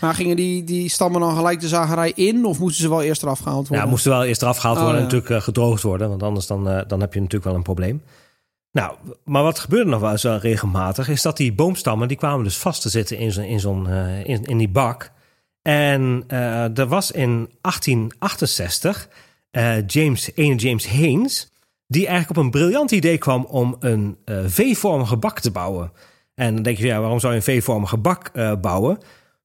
Maar 0.00 0.14
gingen 0.14 0.36
die, 0.36 0.64
die 0.64 0.88
stammen 0.88 1.20
dan 1.20 1.36
gelijk 1.36 1.60
de 1.60 1.68
zagerij 1.68 2.12
in? 2.14 2.44
Of 2.44 2.58
moesten 2.58 2.82
ze 2.82 2.88
wel 2.88 3.02
eerst 3.02 3.22
eraf 3.22 3.38
gehaald 3.38 3.68
worden? 3.68 3.84
Ja, 3.86 3.90
moesten 3.90 4.10
wel 4.10 4.24
eerst 4.24 4.42
eraf 4.42 4.56
gehaald 4.56 4.78
Oh, 4.78 4.84
worden 4.84 5.02
en 5.02 5.08
natuurlijk 5.08 5.44
gedroogd 5.44 5.82
worden. 5.82 6.08
Want 6.08 6.22
anders 6.22 6.46
dan, 6.46 6.64
dan 6.64 7.00
heb 7.00 7.14
je 7.14 7.20
natuurlijk 7.20 7.44
wel 7.44 7.54
een 7.54 7.62
probleem. 7.62 8.02
Nou, 8.74 8.96
maar 9.24 9.42
wat 9.42 9.58
gebeurde 9.58 9.90
nog 9.90 10.00
wel 10.00 10.10
eens 10.10 10.22
wel 10.22 10.38
regelmatig... 10.38 11.08
is 11.08 11.22
dat 11.22 11.36
die 11.36 11.52
boomstammen, 11.52 12.08
die 12.08 12.16
kwamen 12.16 12.44
dus 12.44 12.56
vast 12.56 12.82
te 12.82 12.88
zitten 12.88 13.18
in, 13.18 13.32
zo'n 13.32 13.44
in, 13.44 13.60
zo'n, 13.60 13.88
eh, 13.88 14.24
in, 14.24 14.58
die 14.58 14.68
bak. 14.68 15.10
En 15.62 16.24
eh, 16.26 16.78
er 16.78 16.86
was 16.86 17.10
in 17.10 17.50
1868 17.60 19.08
eh, 19.50 19.86
James, 19.86 20.30
ene 20.34 20.54
James 20.54 20.88
Haynes... 20.88 21.50
die 21.86 22.06
eigenlijk 22.06 22.38
op 22.38 22.44
een 22.44 22.50
briljant 22.50 22.90
idee 22.90 23.18
kwam 23.18 23.44
om 23.44 23.76
een 23.80 24.16
eh, 24.24 24.38
V-vormige 24.46 25.16
bak 25.16 25.40
te 25.40 25.50
bouwen. 25.50 25.92
En 26.34 26.54
dan 26.54 26.62
denk 26.62 26.78
je, 26.78 26.86
ja, 26.86 27.00
waarom 27.00 27.20
zou 27.20 27.34
je 27.34 27.38
een 27.38 27.60
V-vormige 27.60 27.96
bak 27.96 28.30
eh, 28.32 28.52
bouwen... 28.60 28.98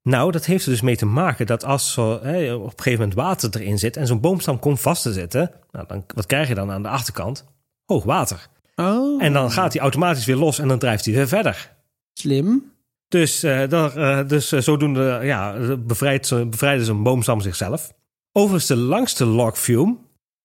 Nou, 0.04 0.32
dat 0.32 0.46
heeft 0.46 0.66
er 0.66 0.72
dus 0.72 0.82
mee 0.82 0.98
te 0.98 1.06
maken 1.06 1.46
dat 1.46 1.66
als 1.66 1.94
zo, 1.94 2.12
op 2.14 2.24
een 2.24 2.72
gegeven 2.76 2.92
moment 2.92 3.14
water 3.14 3.50
erin 3.54 3.80
zit 3.80 3.98
en 3.98 4.08
zo'n 4.08 4.20
boomstam 4.20 4.60
komt 4.60 4.82
vast 4.82 5.02
te 5.02 5.14
zitten, 5.14 5.52
nou, 5.72 5.86
dan, 5.88 6.04
wat 6.16 6.26
krijg 6.26 6.48
je 6.48 6.56
dan 6.56 6.72
aan 6.72 6.82
de 6.82 6.90
achterkant? 6.90 7.46
Hoog 7.86 8.04
water. 8.04 8.48
Oh, 8.80 9.24
En 9.24 9.34
dan 9.34 9.52
gaat 9.52 9.74
hij 9.74 9.82
automatisch 9.82 10.26
weer 10.26 10.36
los 10.36 10.60
en 10.60 10.68
dan 10.68 10.80
drijft 10.80 11.06
hij 11.06 11.14
weer 11.14 11.28
verder. 11.28 11.76
slim. 12.14 12.72
Dus, 13.08 13.44
eh 13.44 13.70
daar, 13.70 13.96
eh, 13.98 14.28
dus 14.28 14.52
eh, 14.52 14.62
zodoende 14.62 15.20
ja, 15.24 15.56
bevrijdt, 15.80 16.28
ze- 16.28 16.46
bevrijdde 16.46 16.86
zo'n 16.86 17.04
boomstam 17.04 17.42
zichzelf. 17.42 17.92
Overigens, 18.32 18.66
de 18.68 18.76
langste 18.76 19.26
log 19.26 19.58
flume, 19.60 19.96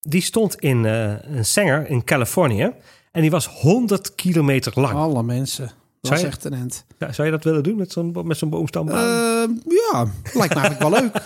die 0.01 0.23
stond 0.23 0.55
in 0.55 0.85
een 0.85 1.45
Sanger 1.45 1.89
in 1.89 2.05
Californië. 2.05 2.73
En 3.13 3.21
die 3.21 3.31
was 3.31 3.47
100 3.47 4.15
kilometer 4.15 4.73
lang. 4.81 4.95
Alle 4.95 5.23
mensen. 5.23 5.65
Dat 5.67 5.75
Zou 6.13 6.21
je- 6.21 6.27
echt 6.27 6.45
een 6.45 6.53
end. 6.53 6.87
Ja, 6.99 7.13
zou 7.13 7.27
je 7.27 7.33
dat 7.33 7.45
willen 7.45 7.63
doen 7.63 7.77
met 7.77 7.93
zo'n, 7.93 8.17
met 8.25 8.37
zo'n 8.39 8.51
boomstambaan? 8.51 8.97
Eh, 8.99 9.73
ja, 9.93 10.07
lijkt 10.33 10.55
me 10.55 10.61
eigenlijk 10.61 10.81
wel 10.81 10.91
leuk. 10.91 11.13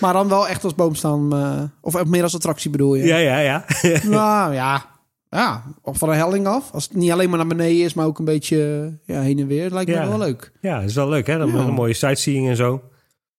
Maar 0.00 0.12
dan 0.12 0.28
wel 0.28 0.48
echt 0.48 0.64
als 0.64 0.74
boomstam. 0.74 1.32
of 1.80 2.04
meer 2.04 2.22
als 2.22 2.34
attractie 2.34 2.70
bedoel 2.70 2.94
je? 2.94 3.04
ja, 3.06 3.16
ja, 3.16 3.38
ja. 3.38 3.64
Nou 4.02 4.54
ja. 4.54 4.86
Ja, 5.34 5.62
of 5.82 5.98
van 5.98 6.08
een 6.08 6.16
helling 6.16 6.46
af. 6.46 6.70
Als 6.72 6.84
het 6.84 6.94
niet 6.94 7.10
alleen 7.10 7.28
maar 7.28 7.38
naar 7.38 7.46
beneden 7.56 7.84
is, 7.84 7.94
maar 7.94 8.06
ook 8.06 8.18
een 8.18 8.24
beetje 8.24 8.92
ja, 9.04 9.20
heen 9.20 9.38
en 9.38 9.46
weer. 9.46 9.70
Lijkt 9.70 9.90
Ja. 9.90 10.02
me 10.02 10.08
wel 10.08 10.18
leuk. 10.18 10.52
ja, 10.60 10.80
dat 10.80 10.88
is 10.88 10.94
wel 10.94 11.08
leuk, 11.08 11.26
hè? 11.26 11.38
Dan 11.38 11.48
Ja. 11.48 11.54
Een 11.54 11.72
mooie 11.72 11.94
sightseeing 11.94 12.48
en 12.48 12.56
zo. 12.56 12.82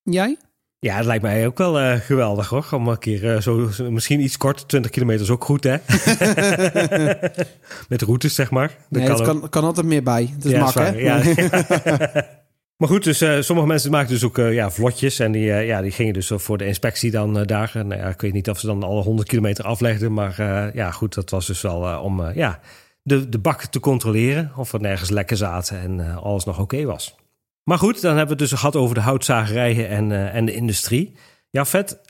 Jij? 0.02 0.36
Ja, 0.78 0.96
het 0.96 1.04
lijkt 1.06 1.22
mij 1.22 1.46
ook 1.46 1.58
wel 1.58 1.78
eh, 1.80 1.92
geweldig 2.00 2.48
hoor. 2.48 2.68
Om 2.72 2.88
een 2.88 2.98
keer 2.98 3.34
eh, 3.34 3.40
zo, 3.40 3.68
misschien 3.90 4.20
iets 4.20 4.36
kort, 4.36 4.68
20 4.68 4.90
kilometer 4.90 5.22
is 5.22 5.30
ook 5.30 5.44
goed 5.44 5.64
hè. 5.64 5.76
Met 7.88 8.02
routes 8.02 8.34
zeg 8.34 8.50
maar. 8.50 8.68
Dat 8.88 9.00
Nee, 9.02 9.10
het 9.10 9.18
ook. 9.20 9.24
kan, 9.26 9.48
kan 9.48 9.64
altijd 9.64 9.86
meer 9.86 10.02
bij. 10.02 10.30
Het 10.34 10.44
is 10.44 10.50
Ja, 10.50 10.58
mak, 10.58 10.68
is 10.68 10.74
waar, 10.74 10.92
hè? 10.94 10.98
ja. 10.98 11.22
maar 12.76 12.88
goed, 12.88 13.04
dus 13.04 13.20
eh, 13.20 13.40
sommige 13.40 13.68
mensen 13.68 13.90
maken 13.90 14.08
dus 14.08 14.24
ook 14.24 14.38
eh, 14.38 14.52
ja, 14.52 14.70
vlotjes. 14.70 15.18
En 15.18 15.32
die, 15.32 15.52
eh, 15.52 15.66
ja, 15.66 15.82
die 15.82 15.90
gingen 15.90 16.12
dus 16.12 16.30
voor 16.34 16.58
de 16.58 16.66
inspectie 16.66 17.10
dan 17.10 17.42
daar. 17.42 17.72
Nou, 17.74 18.00
ja, 18.00 18.08
ik 18.08 18.20
weet 18.20 18.32
niet 18.32 18.50
of 18.50 18.58
ze 18.58 18.66
dan 18.66 18.82
alle 18.82 19.02
100 19.02 19.28
kilometer 19.28 19.64
aflegden. 19.64 20.12
Maar 20.12 20.40
ja, 20.74 20.90
goed, 20.90 21.14
dat 21.14 21.30
was 21.30 21.46
dus 21.46 21.60
wel 21.60 22.00
om 22.00 22.30
ja, 22.30 22.60
de, 23.02 23.28
de 23.28 23.38
bak 23.38 23.64
te 23.64 23.80
controleren. 23.80 24.52
Of 24.56 24.72
er 24.72 24.80
nergens 24.80 25.10
lekken 25.10 25.36
zaten 25.36 25.80
en 25.80 26.16
alles 26.22 26.44
nog 26.44 26.60
oké 26.60 26.84
was. 26.84 27.14
Maar 27.64 27.78
goed, 27.78 28.00
dan 28.00 28.16
hebben 28.16 28.36
we 28.36 28.42
het 28.42 28.50
dus 28.50 28.58
gehad 28.58 28.76
over 28.76 28.94
de 28.94 29.00
houtzagerijen 29.00 29.88
en, 29.88 30.32
en 30.32 30.44
de 30.44 30.54
industrie. 30.54 31.14
Ja, 31.50 31.64
vet. 31.64 32.00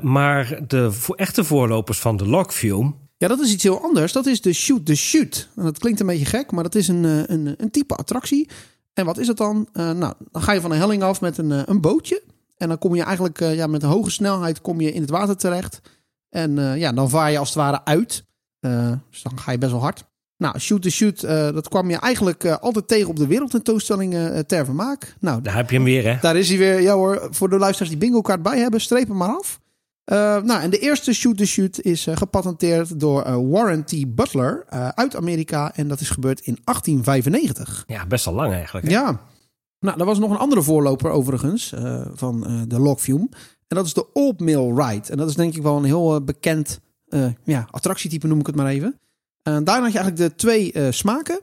Maar 0.00 0.60
de 0.66 0.98
echte 1.16 1.44
voorlopers 1.44 1.98
van 1.98 2.16
de 2.16 2.26
logfume... 2.26 2.92
Ja, 3.18 3.28
dat 3.28 3.40
is 3.40 3.52
iets 3.52 3.62
heel 3.62 3.82
anders. 3.82 4.12
Dat 4.12 4.26
is 4.26 4.40
de 4.40 4.52
Shoot 4.52 4.86
the 4.86 4.94
Shoot. 4.94 5.48
En 5.56 5.64
dat 5.64 5.78
klinkt 5.78 6.00
een 6.00 6.06
beetje 6.06 6.24
gek, 6.24 6.50
maar 6.50 6.62
dat 6.62 6.74
is 6.74 6.88
een, 6.88 7.04
een, 7.04 7.54
een 7.58 7.70
type 7.70 7.94
attractie. 7.94 8.48
En 8.98 9.04
wat 9.04 9.18
is 9.18 9.28
het 9.28 9.36
dan? 9.36 9.68
Uh, 9.72 9.90
nou, 9.90 10.14
dan 10.30 10.42
ga 10.42 10.52
je 10.52 10.60
van 10.60 10.70
een 10.70 10.78
helling 10.78 11.02
af 11.02 11.20
met 11.20 11.38
een, 11.38 11.50
uh, 11.50 11.62
een 11.64 11.80
bootje. 11.80 12.22
En 12.56 12.68
dan 12.68 12.78
kom 12.78 12.94
je 12.94 13.02
eigenlijk 13.02 13.40
uh, 13.40 13.54
ja, 13.54 13.66
met 13.66 13.82
een 13.82 13.88
hoge 13.88 14.10
snelheid 14.10 14.60
kom 14.60 14.80
je 14.80 14.92
in 14.92 15.00
het 15.00 15.10
water 15.10 15.36
terecht. 15.36 15.80
En 16.28 16.78
ja, 16.78 16.92
dan 16.92 17.10
vaar 17.10 17.30
je 17.30 17.38
als 17.38 17.48
het 17.48 17.58
ware 17.58 17.84
uit. 17.84 18.24
dus 19.10 19.22
dan 19.22 19.38
ga 19.38 19.52
je 19.52 19.58
best 19.58 19.72
wel 19.72 19.80
hard. 19.80 20.04
Nou, 20.36 20.58
shoot 20.58 20.82
the 20.82 20.90
shoot, 20.90 21.20
dat 21.54 21.68
kwam 21.68 21.90
je 21.90 21.96
eigenlijk 21.96 22.44
altijd 22.44 22.88
tegen 22.88 23.08
op 23.08 23.16
de 23.16 23.26
wereldtentoonstellingen 23.26 24.46
ter 24.46 24.64
vermaak. 24.64 25.16
Nou, 25.20 25.42
daar 25.42 25.54
heb 25.54 25.70
je 25.70 25.76
hem 25.76 25.84
weer, 25.84 26.04
hè? 26.04 26.18
Daar 26.20 26.36
is 26.36 26.48
hij 26.48 26.58
weer. 26.58 26.80
Ja 26.80 26.94
hoor, 26.94 27.28
voor 27.30 27.48
de 27.48 27.58
luisteraars 27.58 27.90
die 27.90 27.98
bingo 27.98 28.20
kaart 28.20 28.42
bij 28.42 28.58
hebben, 28.58 28.80
streep 28.80 29.08
hem 29.08 29.16
maar 29.16 29.36
af. 29.36 29.60
Uh, 30.12 30.42
nou, 30.42 30.60
en 30.60 30.70
de 30.70 30.78
eerste 30.78 31.12
shoot-the-shoot 31.12 31.80
is 31.80 32.06
uh, 32.06 32.16
gepatenteerd 32.16 33.00
door 33.00 33.26
uh, 33.26 33.36
Warren 33.50 33.84
T. 33.84 34.14
Butler 34.14 34.64
uit 34.94 35.16
Amerika. 35.16 35.74
En 35.74 35.88
dat 35.88 36.00
is 36.00 36.10
gebeurd 36.10 36.40
in 36.40 36.58
1895. 36.64 37.84
Ja, 37.86 38.06
best 38.06 38.24
wel 38.24 38.34
lang 38.34 38.52
eigenlijk. 38.52 38.86
Hè? 38.86 38.92
Ja. 38.92 39.20
Nou, 39.80 40.00
er 40.00 40.04
was 40.04 40.18
nog 40.18 40.30
een 40.30 40.36
andere 40.36 40.62
voorloper 40.62 41.10
overigens 41.10 41.74
van 42.14 42.64
de 42.68 42.78
Logfume. 42.78 43.28
En 43.68 43.76
dat 43.76 43.86
is 43.86 43.94
de 43.94 44.12
Old 44.12 44.40
Mill 44.40 44.72
Ride. 44.74 45.10
En 45.10 45.16
dat 45.16 45.28
is 45.28 45.34
denk 45.34 45.54
ik 45.54 45.62
wel 45.62 45.76
een 45.76 45.84
heel 45.84 46.24
bekend 46.24 46.80
ja, 47.44 47.68
attractietype, 47.70 48.26
noem 48.26 48.40
ik 48.40 48.46
het 48.46 48.56
maar 48.56 48.66
even. 48.66 49.00
daarna 49.42 49.82
had 49.82 49.92
je 49.92 49.98
eigenlijk 49.98 50.16
de 50.16 50.34
twee 50.34 50.92
smaken. 50.92 51.40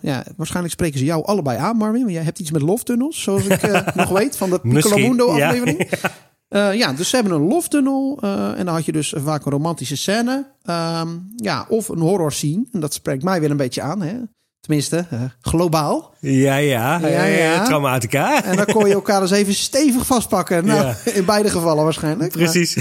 ja, 0.00 0.24
waarschijnlijk 0.36 0.74
spreken 0.74 0.98
ze 0.98 1.04
jou 1.04 1.24
allebei 1.24 1.58
aan, 1.58 1.76
Marvin. 1.76 2.00
Want 2.00 2.12
jij 2.12 2.22
hebt 2.22 2.38
iets 2.38 2.50
met 2.50 2.62
loftunnels, 2.62 3.22
zoals 3.22 3.46
ik 3.46 3.62
nog 3.94 4.08
weet, 4.08 4.36
van 4.36 4.50
de 4.50 4.60
Piccolo 4.60 4.96
Mundo 4.96 5.28
aflevering. 5.28 5.90
Ja. 5.90 6.10
Uh, 6.52 6.74
ja, 6.74 6.92
dus 6.92 7.08
ze 7.08 7.16
hebben 7.16 7.34
een 7.34 7.48
loftunnel. 7.48 8.18
Uh, 8.24 8.58
en 8.58 8.64
dan 8.64 8.74
had 8.74 8.84
je 8.84 8.92
dus 8.92 9.14
vaak 9.16 9.44
een 9.44 9.52
romantische 9.52 9.96
scène. 9.96 10.46
Uh, 10.64 11.02
ja, 11.36 11.66
of 11.68 11.88
een 11.88 12.00
horror 12.00 12.32
scene. 12.32 12.64
En 12.72 12.80
dat 12.80 12.94
spreekt 12.94 13.22
mij 13.22 13.40
weer 13.40 13.50
een 13.50 13.56
beetje 13.56 13.82
aan. 13.82 14.02
Hè? 14.02 14.14
Tenminste, 14.60 15.06
uh, 15.12 15.22
globaal. 15.40 16.14
Ja, 16.20 16.56
ja. 16.56 16.98
ja, 16.98 17.24
ja. 17.24 17.64
Traumatica. 17.64 18.44
En 18.44 18.56
dan 18.56 18.64
kon 18.64 18.88
je 18.88 18.94
elkaar 18.94 19.22
eens 19.22 19.30
even 19.30 19.54
stevig 19.54 20.06
vastpakken. 20.06 20.64
Nou, 20.72 20.86
ja. 20.86 21.12
in 21.12 21.24
beide 21.24 21.50
gevallen 21.50 21.84
waarschijnlijk. 21.84 22.32
Precies. 22.32 22.76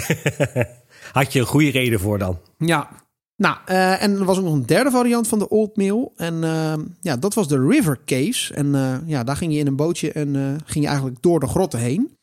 Had 1.11 1.33
je 1.33 1.39
een 1.39 1.45
goede 1.45 1.71
reden 1.71 1.99
voor 1.99 2.17
dan. 2.17 2.39
Ja. 2.57 2.89
Nou, 3.35 3.57
en 3.65 4.19
er 4.19 4.25
was 4.25 4.37
ook 4.37 4.43
nog 4.43 4.53
een 4.53 4.65
derde 4.65 4.91
variant 4.91 5.27
van 5.27 5.39
de 5.39 5.49
Old 5.49 5.75
Mill. 5.75 6.09
En 6.15 6.43
uh, 6.43 6.73
ja, 6.99 7.17
dat 7.17 7.33
was 7.33 7.47
de 7.47 7.67
River 7.67 7.99
Caves. 8.05 8.51
En 8.51 9.01
ja, 9.05 9.23
daar 9.23 9.35
ging 9.35 9.53
je 9.53 9.59
in 9.59 9.67
een 9.67 9.75
bootje 9.75 10.11
en 10.11 10.59
ging 10.65 10.83
je 10.83 10.89
eigenlijk 10.89 11.21
door 11.21 11.39
de 11.39 11.47
grotten 11.47 11.79
heen. 11.79 12.19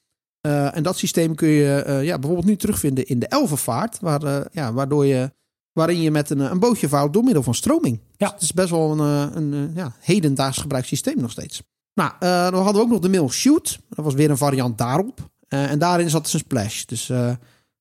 Uh, 0.46 0.76
en 0.76 0.82
dat 0.82 0.98
systeem 0.98 1.34
kun 1.34 1.48
je 1.48 1.84
uh, 1.86 2.04
ja, 2.04 2.18
bijvoorbeeld 2.18 2.48
nu 2.48 2.56
terugvinden 2.56 3.06
in 3.06 3.18
de 3.18 3.26
Elvenvaart, 3.26 3.98
waar, 4.00 4.24
uh, 4.24 4.40
ja, 4.52 4.72
waardoor 4.72 5.06
je, 5.06 5.30
waarin 5.72 6.00
je 6.00 6.10
met 6.10 6.30
een, 6.30 6.40
een 6.40 6.58
bootje 6.58 6.88
vaart 6.88 7.12
door 7.12 7.24
middel 7.24 7.42
van 7.42 7.54
stroming. 7.54 8.00
Ja. 8.16 8.26
Dus 8.26 8.32
het 8.32 8.42
is 8.42 8.52
best 8.52 8.70
wel 8.70 9.00
een, 9.00 9.36
een 9.36 9.72
ja, 9.74 9.92
hedendaags 10.00 10.58
gebruikt 10.58 10.86
systeem 10.86 11.20
nog 11.20 11.30
steeds. 11.30 11.62
Nou, 11.94 12.12
dan 12.20 12.62
hadden 12.62 12.74
we 12.74 12.80
ook 12.80 12.88
nog 12.88 13.00
de 13.00 13.08
Mill 13.08 13.28
Shoot. 13.28 13.78
Dat 13.88 14.04
was 14.04 14.14
weer 14.14 14.30
een 14.30 14.36
variant 14.36 14.78
daarop. 14.78 15.30
en 15.48 15.78
daarin 15.78 16.10
zat 16.10 16.22
dus 16.22 16.32
een 16.32 16.38
splash. 16.38 16.84
Dus 16.84 17.06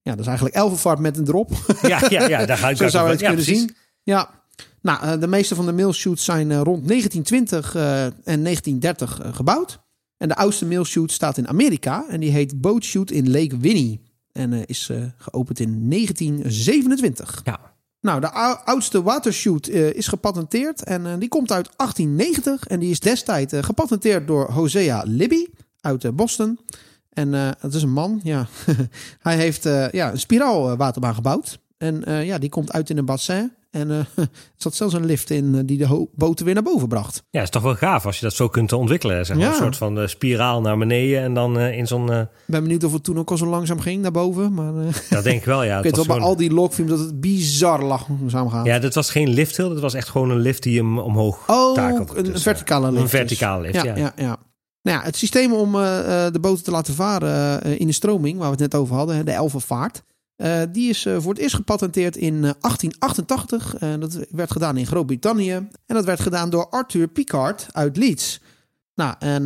ja, 0.01 0.11
dat 0.11 0.19
is 0.19 0.25
eigenlijk 0.25 0.55
Elvenvaart 0.55 0.99
met 0.99 1.17
een 1.17 1.25
drop. 1.25 1.51
Ja, 1.81 2.01
ja, 2.09 2.27
ja 2.27 2.45
daar 2.45 2.57
ga 2.63 2.69
ik 2.69 2.77
Zo 2.77 2.87
zou 2.87 3.05
je 3.05 3.11
het 3.11 3.23
kunnen 3.23 3.43
zien. 3.43 3.75
Ja, 4.03 4.29
nou, 4.81 5.19
de 5.19 5.27
meeste 5.27 5.55
van 5.55 5.65
de 5.65 5.71
Mill 5.71 5.91
Shoots 5.91 6.25
zijn 6.25 6.53
rond 6.53 6.87
1920 6.87 7.75
en 7.75 8.43
1930 8.43 9.19
gebouwd. 9.35 9.79
En 10.17 10.27
de 10.27 10.35
oudste 10.35 10.65
mailshoot 10.65 11.11
staat 11.11 11.37
in 11.37 11.47
Amerika 11.47 12.05
en 12.09 12.19
die 12.19 12.31
heet 12.31 12.61
Boat 12.61 12.83
Shoot 12.83 13.11
in 13.11 13.31
Lake 13.31 13.57
Winnie. 13.57 14.01
En 14.31 14.51
uh, 14.51 14.61
is 14.65 14.89
uh, 14.91 15.03
geopend 15.17 15.59
in 15.59 15.89
1927. 15.89 17.41
Ja. 17.43 17.59
Nou, 18.01 18.19
de 18.19 18.31
oudste 18.65 19.03
watershoot 19.03 19.69
uh, 19.69 19.93
is 19.93 20.07
gepatenteerd 20.07 20.83
en 20.83 21.19
die 21.19 21.29
komt 21.29 21.51
uit 21.51 21.69
1890. 21.75 22.67
En 22.67 22.79
die 22.79 22.89
is 22.89 22.99
destijds 22.99 23.53
gepatenteerd 23.61 24.27
door 24.27 24.51
Hosea 24.51 25.03
Libby 25.05 25.45
uit 25.81 26.15
Boston. 26.15 26.59
En 27.09 27.33
het 27.33 27.73
is 27.73 27.81
een 27.81 27.91
man, 27.91 28.19
ja. 28.23 28.47
Hij 29.27 29.35
heeft 29.35 29.63
ja, 29.91 30.11
een 30.11 30.19
spiraalwaterbaan 30.19 31.15
gebouwd. 31.15 31.59
En 31.77 32.25
ja, 32.25 32.37
die 32.37 32.49
komt 32.49 32.71
uit 32.71 32.89
in 32.89 32.97
een 32.97 33.05
bassin. 33.05 33.51
En 33.71 33.89
uh, 33.89 33.97
er 34.15 34.29
zat 34.55 34.75
zelfs 34.75 34.93
een 34.93 35.05
lift 35.05 35.29
in 35.29 35.53
uh, 35.53 35.59
die 35.65 35.77
de 35.77 36.07
boten 36.15 36.45
weer 36.45 36.53
naar 36.53 36.63
boven 36.63 36.87
bracht. 36.87 37.23
Ja, 37.29 37.41
is 37.41 37.49
toch 37.49 37.61
wel 37.61 37.75
gaaf 37.75 38.05
als 38.05 38.19
je 38.19 38.25
dat 38.25 38.33
zo 38.33 38.47
kunt 38.47 38.73
ontwikkelen. 38.73 39.25
Zeg 39.25 39.37
maar. 39.37 39.45
ja. 39.45 39.51
Een 39.51 39.57
soort 39.57 39.77
van 39.77 39.99
uh, 39.99 40.07
spiraal 40.07 40.61
naar 40.61 40.77
beneden 40.77 41.21
en 41.21 41.33
dan 41.33 41.59
in 41.59 41.87
zo'n... 41.87 42.11
Ik 42.11 42.27
ben 42.45 42.61
benieuwd 42.61 42.83
of 42.83 42.93
het 42.93 43.03
toen 43.03 43.17
ook 43.17 43.31
al 43.31 43.37
zo 43.37 43.45
langzaam 43.45 43.79
ging 43.79 44.01
naar 44.01 44.11
boven. 44.11 44.53
Maar, 44.53 44.73
dat 45.09 45.23
denk 45.23 45.39
ik 45.39 45.45
wel, 45.45 45.63
ja. 45.63 45.77
Ik 45.77 45.83
weet 45.83 45.95
wel 45.95 46.05
bij 46.05 46.19
al 46.19 46.35
die 46.35 46.53
logfilms 46.53 46.89
dat 46.89 46.99
het 46.99 47.21
bizar 47.21 47.83
langzaam 47.83 48.49
gaat. 48.49 48.65
Ja, 48.65 48.79
dat 48.79 48.93
was 48.93 49.09
geen 49.09 49.29
lifthill. 49.29 49.69
Dat 49.69 49.79
was 49.79 49.93
echt 49.93 50.09
gewoon 50.09 50.29
een 50.29 50.39
lift 50.39 50.63
die 50.63 50.77
hem 50.77 50.99
omhoog 50.99 51.43
oh, 51.47 51.75
takelde. 51.75 52.17
een, 52.17 52.23
dus, 52.23 52.43
verticale 52.43 52.91
lift. 52.91 53.03
Een 53.03 53.09
verticale 53.09 53.61
lift, 53.61 53.75
ja. 53.75 53.83
ja. 53.83 53.95
ja, 53.95 54.13
ja. 54.15 54.37
Nou 54.81 54.99
ja, 54.99 55.03
het 55.03 55.15
systeem 55.15 55.53
om 55.53 55.71
de 55.71 56.37
boten 56.41 56.63
te 56.63 56.71
laten 56.71 56.93
varen 56.93 57.63
in 57.79 57.87
de 57.87 57.93
stroming, 57.93 58.37
waar 58.37 58.45
we 58.45 58.63
het 58.63 58.71
net 58.71 58.75
over 58.81 58.95
hadden, 58.95 59.25
de 59.25 59.31
Elvenvaart... 59.31 60.03
Uh, 60.37 60.61
die 60.71 60.89
is 60.89 61.05
uh, 61.05 61.17
voor 61.19 61.33
het 61.33 61.41
eerst 61.41 61.55
gepatenteerd 61.55 62.15
in 62.15 62.33
uh, 62.33 62.41
1888. 62.41 63.75
dat 63.99 64.19
werd 64.29 64.51
gedaan 64.51 64.77
in 64.77 64.85
Groot-Brittannië. 64.85 65.51
En 65.51 65.69
dat 65.85 66.05
werd 66.05 66.19
gedaan 66.19 66.49
door 66.49 66.69
Arthur 66.69 67.07
Picard 67.07 67.67
uit 67.71 67.97
Leeds. 67.97 68.41
Nou, 68.95 69.15
en 69.19 69.45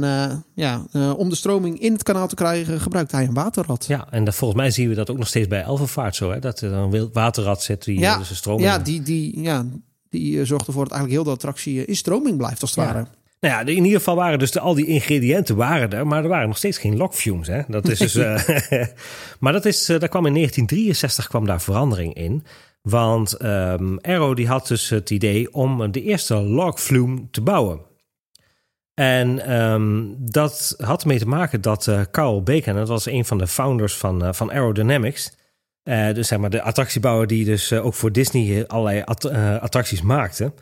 ja, 0.55 0.85
om 1.17 1.29
de 1.29 1.35
stroming 1.35 1.79
in 1.79 1.93
het 1.93 2.03
kanaal 2.03 2.27
te 2.27 2.35
krijgen, 2.35 2.81
gebruikte 2.81 3.15
hij 3.15 3.25
een 3.25 3.33
waterrad. 3.33 3.85
Ja, 3.85 4.07
en 4.09 4.33
volgens 4.33 4.61
mij 4.61 4.71
zien 4.71 4.89
we 4.89 4.95
dat 4.95 5.09
ook 5.09 5.17
nog 5.17 5.27
steeds 5.27 5.47
bij 5.47 5.63
Elvervaart 5.63 6.15
zo, 6.15 6.31
hè? 6.31 6.39
dat 6.39 6.61
er 6.61 6.73
een 6.73 7.09
waterrad 7.13 7.63
zit 7.63 7.83
die 7.83 7.99
ja, 7.99 8.17
dus 8.17 8.27
de 8.27 8.35
stroming... 8.35 8.67
Ja, 8.67 8.79
die, 8.79 9.01
die, 9.01 9.41
ja, 9.41 9.65
die 10.09 10.45
zorgt 10.45 10.67
ervoor 10.67 10.83
dat 10.83 10.91
eigenlijk 10.91 11.21
heel 11.21 11.31
de 11.31 11.37
attractie 11.37 11.85
in 11.85 11.95
stroming 11.95 12.37
blijft, 12.37 12.61
als 12.61 12.75
het 12.75 12.85
ja. 12.85 12.93
ware. 12.93 13.07
Nou 13.41 13.53
ja, 13.53 13.59
in 13.59 13.83
ieder 13.83 13.99
geval 13.99 14.15
waren 14.15 14.39
dus 14.39 14.51
de, 14.51 14.59
al 14.59 14.73
die 14.73 14.85
ingrediënten 14.85 15.55
waren 15.55 15.91
er, 15.91 16.07
maar 16.07 16.23
er 16.23 16.29
waren 16.29 16.47
nog 16.47 16.57
steeds 16.57 16.77
geen 16.77 16.97
lockfumes. 16.97 17.47
Hè? 17.47 17.61
Dat 17.67 17.87
is 17.87 17.99
dus, 17.99 18.15
uh, 18.15 18.47
maar 19.39 19.53
dat 19.53 19.65
is, 19.65 19.89
uh, 19.89 19.99
daar 19.99 20.09
kwam 20.09 20.25
in 20.25 20.33
1963 20.33 21.27
kwam 21.27 21.45
daar 21.45 21.61
verandering 21.61 22.13
in. 22.13 22.45
Want 22.81 23.43
um, 23.43 23.99
Arrow 23.99 24.35
die 24.35 24.47
had 24.47 24.67
dus 24.67 24.89
het 24.89 25.09
idee 25.09 25.53
om 25.53 25.91
de 25.91 26.01
eerste 26.01 26.35
logflume 26.35 27.27
te 27.31 27.41
bouwen. 27.41 27.81
En 28.93 29.53
um, 29.61 30.15
dat 30.19 30.75
had 30.77 31.01
ermee 31.01 31.19
te 31.19 31.27
maken 31.27 31.61
dat 31.61 31.87
uh, 31.87 32.01
Carl 32.11 32.43
Bacon, 32.43 32.75
dat 32.75 32.87
was 32.87 33.05
een 33.05 33.25
van 33.25 33.37
de 33.37 33.47
founders 33.47 33.97
van, 33.97 34.35
van 34.35 34.51
Aerodynamics, 34.51 35.37
dus 35.83 36.27
zeg 36.27 36.39
maar 36.39 36.49
de 36.49 36.61
attractiebouwer 36.61 37.27
die 37.27 37.45
dus 37.45 37.73
ook 37.73 37.93
voor 37.93 38.11
Disney 38.11 38.67
allerlei 38.67 39.01
att 39.05 39.25
attracties 39.59 40.01
maakte. 40.01 40.53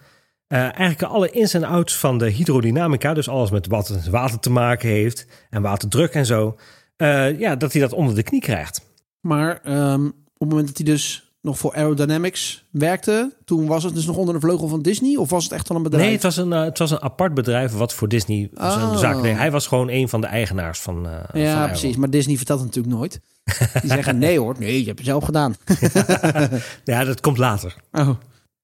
Uh, 0.49 0.59
eigenlijk 0.59 1.03
alle 1.03 1.29
ins 1.29 1.53
en 1.53 1.63
outs 1.63 1.97
van 1.97 2.17
de 2.17 2.29
hydrodynamica, 2.29 3.13
dus 3.13 3.29
alles 3.29 3.51
met 3.51 3.67
wat 3.67 4.07
water 4.11 4.39
te 4.39 4.49
maken 4.49 4.89
heeft 4.89 5.25
en 5.49 5.61
waterdruk 5.61 6.13
en 6.13 6.25
zo, 6.25 6.57
uh, 6.97 7.39
ja, 7.39 7.55
dat 7.55 7.71
hij 7.71 7.81
dat 7.81 7.93
onder 7.93 8.15
de 8.15 8.23
knie 8.23 8.41
krijgt. 8.41 8.81
Maar 9.19 9.61
um, 9.65 10.07
op 10.07 10.13
het 10.37 10.49
moment 10.49 10.67
dat 10.67 10.77
hij 10.77 10.85
dus 10.85 11.33
nog 11.41 11.57
voor 11.57 11.73
Aerodynamics 11.73 12.63
werkte, 12.71 13.35
toen 13.45 13.67
was 13.67 13.83
het 13.83 13.93
dus 13.93 14.05
nog 14.05 14.15
onder 14.15 14.33
de 14.33 14.39
vleugel 14.39 14.67
van 14.67 14.81
Disney 14.81 15.15
of 15.15 15.29
was 15.29 15.43
het 15.43 15.53
echt 15.53 15.69
al 15.69 15.75
een 15.75 15.83
bedrijf? 15.83 16.05
Nee, 16.05 16.13
het 16.13 16.23
was 16.23 16.37
een, 16.37 16.51
uh, 16.51 16.63
het 16.63 16.77
was 16.77 16.91
een 16.91 17.01
apart 17.01 17.33
bedrijf 17.33 17.71
wat 17.71 17.93
voor 17.93 18.07
Disney 18.07 18.49
oh. 18.53 18.73
zijn 18.73 18.97
zaak 18.97 19.21
deed. 19.21 19.35
Hij 19.35 19.51
was 19.51 19.67
gewoon 19.67 19.89
een 19.89 20.09
van 20.09 20.21
de 20.21 20.27
eigenaars 20.27 20.79
van. 20.79 21.07
ja, 21.33 21.59
van 21.59 21.67
precies. 21.67 21.95
Maar 21.95 22.09
Disney 22.09 22.35
vertelt 22.37 22.59
het 22.59 22.67
natuurlijk 22.67 22.95
nooit. 22.95 23.19
Die 23.81 23.91
zeggen 23.91 24.17
nee 24.27 24.39
hoor, 24.39 24.55
nee, 24.59 24.79
je 24.79 24.85
hebt 24.85 24.99
het 24.99 25.07
zelf 25.07 25.23
gedaan. 25.23 25.55
ja, 26.83 27.03
dat 27.03 27.21
komt 27.21 27.37
later. 27.37 27.75
Oh. 27.91 28.09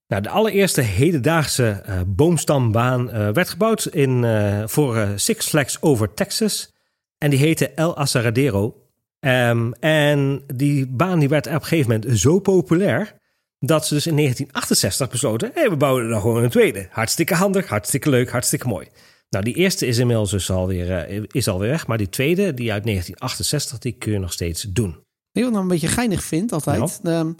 Nou, 0.07 0.21
de 0.21 0.29
allereerste 0.29 0.81
hedendaagse 0.81 1.83
uh, 1.87 2.01
boomstambaan 2.07 3.07
uh, 3.07 3.29
werd 3.29 3.49
gebouwd 3.49 3.85
in, 3.85 4.23
uh, 4.23 4.63
voor 4.65 5.07
Six 5.15 5.47
Flags 5.47 5.81
over 5.81 6.13
Texas. 6.13 6.73
En 7.17 7.29
die 7.29 7.39
heette 7.39 7.69
El 7.69 7.97
Asaradero. 7.97 8.79
Um, 9.19 9.73
en 9.73 10.43
die 10.53 10.87
baan 10.87 11.19
die 11.19 11.29
werd 11.29 11.47
op 11.47 11.53
een 11.53 11.61
gegeven 11.61 11.91
moment 11.91 12.19
zo 12.19 12.39
populair... 12.39 13.15
dat 13.59 13.87
ze 13.87 13.93
dus 13.93 14.07
in 14.07 14.15
1968 14.15 15.09
besloten... 15.09 15.51
Hey, 15.53 15.69
we 15.69 15.75
bouwen 15.75 16.03
er 16.03 16.09
dan 16.09 16.21
gewoon 16.21 16.43
een 16.43 16.49
tweede. 16.49 16.87
Hartstikke 16.91 17.35
handig, 17.35 17.67
hartstikke 17.67 18.09
leuk, 18.09 18.29
hartstikke 18.29 18.67
mooi. 18.67 18.87
Nou, 19.29 19.43
die 19.43 19.55
eerste 19.55 19.85
is 19.85 19.97
inmiddels 19.97 20.31
dus 20.31 20.49
alweer, 20.49 21.35
is 21.35 21.47
alweer 21.47 21.69
weg. 21.69 21.87
Maar 21.87 21.97
die 21.97 22.09
tweede, 22.09 22.53
die 22.53 22.71
uit 22.71 22.83
1968, 22.83 23.79
die 23.79 23.91
kun 23.91 24.11
je 24.11 24.19
nog 24.19 24.33
steeds 24.33 24.61
doen. 24.61 24.91
Weet 24.91 25.03
je 25.31 25.41
wat 25.41 25.51
nou 25.51 25.63
een 25.63 25.67
beetje 25.67 25.87
geinig 25.87 26.23
vind 26.23 26.51
altijd? 26.51 26.99
Ja. 27.03 27.19
Um, 27.19 27.37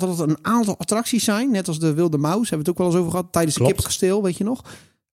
dat 0.00 0.18
er 0.18 0.28
een 0.28 0.38
aantal 0.42 0.78
attracties 0.78 1.24
zijn, 1.24 1.50
net 1.50 1.68
als 1.68 1.78
de 1.78 1.94
Wilde 1.94 2.18
Maus, 2.18 2.50
hebben 2.50 2.50
we 2.50 2.56
het 2.56 2.68
ook 2.68 2.78
wel 2.78 2.86
eens 2.86 2.96
over 2.96 3.10
gehad 3.10 3.32
tijdens 3.32 3.54
het 3.54 3.66
Kippenkasteel, 3.66 4.22
weet 4.22 4.36
je 4.36 4.44
nog? 4.44 4.64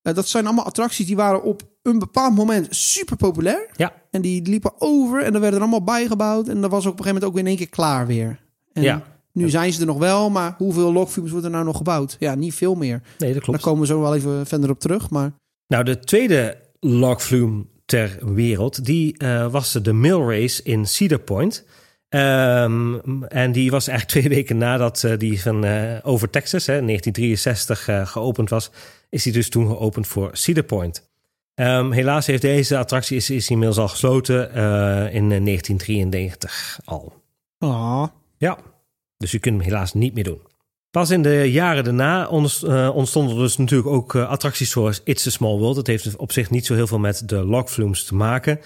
Uh, 0.03 0.13
dat 0.13 0.27
zijn 0.27 0.45
allemaal 0.45 0.65
attracties 0.65 1.05
die 1.05 1.15
waren 1.15 1.43
op 1.43 1.62
een 1.81 2.00
bepaald 2.00 2.36
moment 2.36 2.67
super 2.69 3.15
populair. 3.15 3.69
Ja. 3.75 3.93
En 4.12 4.21
die 4.21 4.48
liepen 4.48 4.74
over 4.77 5.24
en 5.24 5.33
er 5.33 5.39
werden 5.39 5.59
er 5.59 5.65
allemaal 5.65 5.83
bijgebouwd. 5.83 6.48
En 6.48 6.62
dat 6.62 6.71
was 6.71 6.86
ook 6.86 6.91
op 6.91 7.00
een 7.00 7.05
gegeven 7.05 7.21
moment 7.21 7.31
ook 7.31 7.39
in 7.39 7.48
één 7.48 7.57
keer 7.57 7.69
klaar 7.69 8.07
weer. 8.07 8.39
En 8.74 8.81
ja. 8.83 9.03
Nu 9.31 9.50
zijn 9.50 9.74
ze 9.74 9.79
er 9.79 9.86
nog 9.86 9.98
wel, 9.98 10.29
maar 10.29 10.55
hoeveel 10.57 10.93
logfilms 10.93 11.31
worden 11.31 11.50
er 11.50 11.55
nou 11.55 11.65
nog 11.65 11.77
gebouwd? 11.77 12.15
Ja, 12.19 12.36
niet 12.36 12.53
veel 12.53 12.75
meer. 12.75 13.01
Nee, 13.17 13.33
dat 13.33 13.43
klopt. 13.43 13.59
Daar 13.59 13.67
komen 13.67 13.88
we 13.88 13.93
zo 13.93 14.01
wel 14.01 14.15
even 14.15 14.45
verder 14.45 14.69
op 14.69 14.79
terug. 14.79 15.09
Maar... 15.09 15.31
Nou, 15.67 15.83
de 15.83 16.00
tweede 16.00 16.57
logflume 16.79 17.65
ter 17.86 18.19
wereld, 18.33 18.86
die 18.86 19.24
uh, 19.24 19.51
was 19.51 19.71
de 19.71 19.93
Mill 19.93 20.19
Race 20.19 20.63
in 20.63 20.88
Cedar 20.88 21.19
Point. 21.19 21.65
Um, 22.09 23.23
en 23.23 23.51
die 23.51 23.71
was 23.71 23.87
eigenlijk 23.87 24.19
twee 24.25 24.37
weken 24.37 24.57
nadat 24.57 25.03
uh, 25.05 25.17
die 25.17 25.41
van 25.41 25.65
uh, 25.65 25.97
over 26.03 26.29
Texas, 26.29 26.65
hè, 26.65 26.73
1963, 26.85 27.87
uh, 27.87 28.07
geopend 28.07 28.49
was, 28.49 28.71
is 29.09 29.23
die 29.23 29.33
dus 29.33 29.49
toen 29.49 29.67
geopend 29.67 30.07
voor 30.07 30.29
Cedar 30.33 30.63
Point. 30.63 31.09
Ehm, 31.59 31.91
helaas 31.91 32.25
heeft 32.25 32.41
deze 32.41 32.77
attractie 32.77 33.17
is, 33.17 33.29
is 33.29 33.49
inmiddels 33.49 33.77
al 33.77 33.87
gesloten 33.87 34.53
eh, 34.53 35.13
in 35.15 35.31
eh, 35.31 35.43
1993 35.43 36.79
al. 36.85 37.13
Ah, 37.57 38.07
Ja, 38.37 38.57
dus 39.17 39.31
je 39.31 39.39
kunt 39.39 39.55
hem 39.55 39.63
helaas 39.63 39.93
niet 39.93 40.13
meer 40.13 40.23
doen. 40.23 40.41
Pas 40.91 41.09
in 41.09 41.21
de 41.21 41.51
jaren 41.51 41.83
daarna 41.83 42.27
ontst- 42.27 42.63
eh, 42.63 42.95
ontstonden 42.95 43.37
dus 43.37 43.57
natuurlijk 43.57 43.89
ook 43.89 44.15
eh, 44.15 44.29
attracties 44.29 44.69
zoals 44.71 45.01
It's 45.03 45.27
a 45.27 45.29
Small 45.29 45.57
World. 45.57 45.75
Dat 45.75 45.87
heeft 45.87 46.15
op 46.15 46.31
zich 46.31 46.49
niet 46.49 46.65
zo 46.65 46.73
heel 46.73 46.87
veel 46.87 46.99
met 46.99 47.29
de 47.29 47.45
log 47.45 47.71
flumes 47.71 48.03
te 48.03 48.15
maken. 48.15 48.59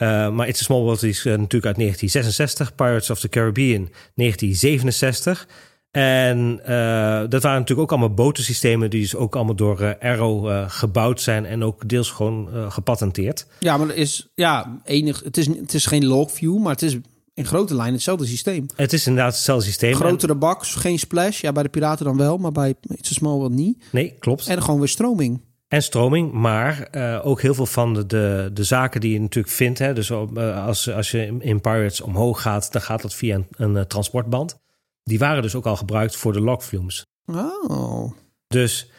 Eh, 0.00 0.30
maar 0.30 0.48
It's 0.48 0.60
a 0.60 0.64
Small 0.64 0.80
World 0.80 1.02
is 1.02 1.18
eh, 1.18 1.24
natuurlijk 1.24 1.66
uit 1.66 1.76
1966. 1.76 2.74
Pirates 2.74 3.10
of 3.10 3.20
the 3.20 3.28
Caribbean 3.28 3.88
1967. 4.14 5.48
En 5.90 6.60
eh, 6.64 7.28
dat 7.28 7.42
waren 7.42 7.58
natuurlijk 7.58 7.80
ook 7.80 7.90
allemaal 7.90 8.14
botensystemen... 8.14 8.90
die 8.90 9.00
dus 9.00 9.14
ook 9.14 9.36
allemaal 9.36 9.54
door 9.54 9.98
Arrow 9.98 10.64
gebouwd 10.68 11.20
zijn... 11.20 11.46
en 11.46 11.64
ook 11.64 11.88
deels 11.88 12.10
gewoon 12.10 12.72
gepatenteerd. 12.72 13.46
ja, 13.58 13.76
maar 13.76 13.88
er 13.88 13.96
is 13.96 14.30
ja, 14.34 14.80
enig. 14.84 15.22
Het 15.24 15.36
is, 15.36 15.46
het 15.46 15.74
is 15.74 15.86
geen 15.86 16.06
log 16.06 16.32
view, 16.32 16.58
maar 16.58 16.72
het 16.72 16.82
is 16.82 16.96
in 17.34 17.46
grote 17.46 17.74
lijnen 17.74 17.94
hetzelfde 17.94 18.26
systeem. 18.26 18.66
Het 18.76 18.92
is 18.92 19.06
inderdaad 19.06 19.32
hetzelfde 19.32 19.64
systeem. 19.64 19.94
Grotere 19.94 20.34
bak, 20.34 20.66
geen 20.66 20.98
splash. 20.98 21.40
Ja, 21.40 21.52
bij 21.52 21.62
de 21.62 21.68
piraten 21.68 22.04
dan 22.04 22.16
wel, 22.16 22.38
maar 22.38 22.52
bij 22.52 22.74
It's 22.80 23.10
a 23.10 23.14
Small 23.14 23.36
World 23.36 23.52
niet. 23.52 23.84
Nee, 23.92 24.14
klopt. 24.18 24.46
En 24.46 24.62
gewoon 24.62 24.78
weer 24.78 24.88
stroming. 24.88 25.40
En 25.70 25.82
stroming, 25.82 26.32
maar 26.32 26.82
eh, 26.82 27.20
ook 27.26 27.40
heel 27.40 27.54
veel 27.54 27.66
van 27.66 27.94
de, 27.94 28.06
de, 28.06 28.50
de 28.52 28.64
zaken 28.64 29.00
die 29.00 29.12
je 29.12 29.20
natuurlijk 29.20 29.54
vindt. 29.54 29.78
Hè, 29.78 29.94
dus 29.94 30.10
eh, 30.10 30.66
als, 30.66 30.90
als 30.90 31.10
je 31.10 31.36
in- 31.38 31.60
Pirates 31.60 32.00
omhoog 32.00 32.42
gaat, 32.42 32.72
dan 32.72 32.82
gaat 32.82 33.02
dat 33.02 33.14
via 33.14 33.34
een, 33.34 33.46
een 33.50 33.76
eh, 33.76 33.82
transportband. 33.82 34.58
Die 35.02 35.18
waren 35.18 35.42
dus 35.42 35.54
ook 35.54 35.66
al 35.66 35.76
gebruikt 35.76 36.16
voor 36.16 36.32
de 36.32 36.40
log 36.40 36.64
flumes. 36.64 37.06
Oh. 37.26 38.12
Dus 38.46 38.90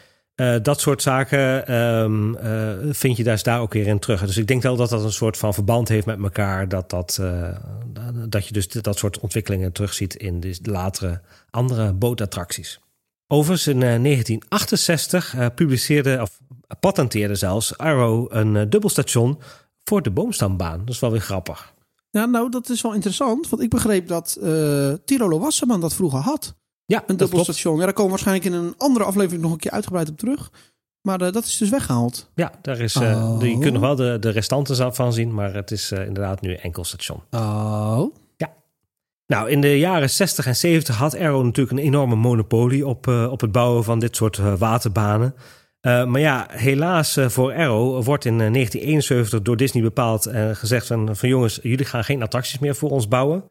dat 0.62 0.80
soort 0.80 1.02
zaken 1.02 1.66
ehm, 1.66 2.34
eh, 2.34 2.92
vind 2.94 3.16
je 3.16 3.24
daar, 3.24 3.42
daar 3.42 3.60
ook 3.60 3.72
weer 3.72 3.86
in 3.86 3.98
terug. 3.98 4.26
Dus 4.26 4.36
ik 4.36 4.46
denk 4.46 4.62
wel 4.62 4.76
dat 4.76 4.90
dat 4.90 5.04
een 5.04 5.12
soort 5.12 5.36
van 5.36 5.54
verband 5.54 5.88
heeft 5.88 6.06
met 6.06 6.22
elkaar. 6.22 6.68
Dat, 6.68 6.90
dat, 6.90 7.20
dat 8.28 8.46
je 8.46 8.52
dus 8.52 8.68
dat 8.68 8.98
soort 8.98 9.18
ontwikkelingen 9.20 9.72
terugziet 9.72 10.14
in 10.14 10.40
de 10.40 10.58
latere 10.62 11.20
andere 11.50 11.92
bootattracties. 11.92 12.80
Overigens 13.32 13.66
in 13.66 13.82
eh, 13.82 14.02
1968 14.02 15.34
eh, 15.34 15.46
publiceerde, 15.54 16.18
of 16.20 16.40
patenteerde 16.80 17.34
zelfs 17.34 17.78
Arrow 17.78 18.26
een 18.30 18.56
eh, 18.56 18.62
dubbelstation 18.68 19.38
voor 19.84 20.02
de 20.02 20.10
boomstambaan. 20.10 20.78
Dat 20.78 20.94
is 20.94 21.00
wel 21.00 21.10
weer 21.10 21.20
grappig. 21.20 21.74
Ja, 22.10 22.24
nou, 22.24 22.50
dat 22.50 22.68
is 22.68 22.82
wel 22.82 22.92
interessant. 22.94 23.48
Want 23.48 23.62
ik 23.62 23.70
begreep 23.70 24.08
dat 24.08 24.38
eh 24.42 24.92
Tirolo 25.04 25.38
Wasserman 25.38 25.80
dat 25.80 25.94
vroeger 25.94 26.18
had. 26.20 26.54
Ja, 26.84 27.04
Een 27.06 27.16
dubbelstation. 27.16 27.78
Ja, 27.78 27.84
daar 27.84 27.92
komen 27.92 28.04
we 28.04 28.10
waarschijnlijk 28.22 28.46
in 28.54 28.66
een 28.66 28.74
andere 28.78 29.04
aflevering 29.04 29.42
nog 29.42 29.52
een 29.52 29.58
keer 29.58 29.70
uitgebreid 29.70 30.08
op 30.10 30.18
terug. 30.18 30.50
Maar 31.02 31.20
eh, 31.20 31.32
dat 31.32 31.44
is 31.44 31.56
dus 31.58 31.68
weggehaald. 31.70 32.30
Ja, 32.34 32.52
daar 32.62 32.78
is, 32.80 32.96
Oh. 32.96 33.38
de- 33.38 33.50
je 33.50 33.58
kunt 33.58 33.72
nog 33.72 33.82
wel 33.82 33.96
de, 33.96 34.16
de 34.20 34.30
restanten 34.30 34.94
van 34.94 35.12
zien, 35.12 35.34
maar 35.34 35.54
het 35.54 35.70
is 35.70 35.92
inderdaad 35.92 36.40
nu 36.40 36.50
een 36.50 36.60
enkel 36.60 36.84
station. 36.84 37.20
Oh. 37.30 38.14
Nou, 39.26 39.50
in 39.50 39.60
de 39.60 39.78
jaren 39.78 40.10
60 40.10 40.46
en 40.46 40.56
70 40.56 40.96
had 40.96 41.16
Arrow 41.18 41.44
natuurlijk 41.44 41.78
een 41.78 41.84
enorme 41.84 42.14
monopolie 42.14 42.86
op, 42.86 43.06
op 43.06 43.40
het 43.40 43.52
bouwen 43.52 43.84
van 43.84 43.98
dit 43.98 44.16
soort 44.16 44.36
waterbanen. 44.58 45.34
Eh, 45.82 46.04
maar 46.04 46.20
ja, 46.20 46.46
helaas 46.50 47.16
eh, 47.16 47.28
voor 47.28 47.54
Arrow 47.54 48.04
wordt 48.04 48.24
in 48.24 48.40
eh, 48.40 48.52
1971 48.52 49.42
door 49.42 49.56
Disney 49.56 49.82
bepaald 49.82 50.26
en 50.26 50.56
gezegd 50.56 50.86
van, 50.86 51.16
van 51.16 51.28
jongens, 51.28 51.58
jullie 51.62 51.84
gaan 51.84 52.04
geen 52.04 52.22
attracties 52.22 52.58
meer 52.58 52.74
voor 52.74 52.90
ons 52.90 53.08
bouwen. 53.08 53.44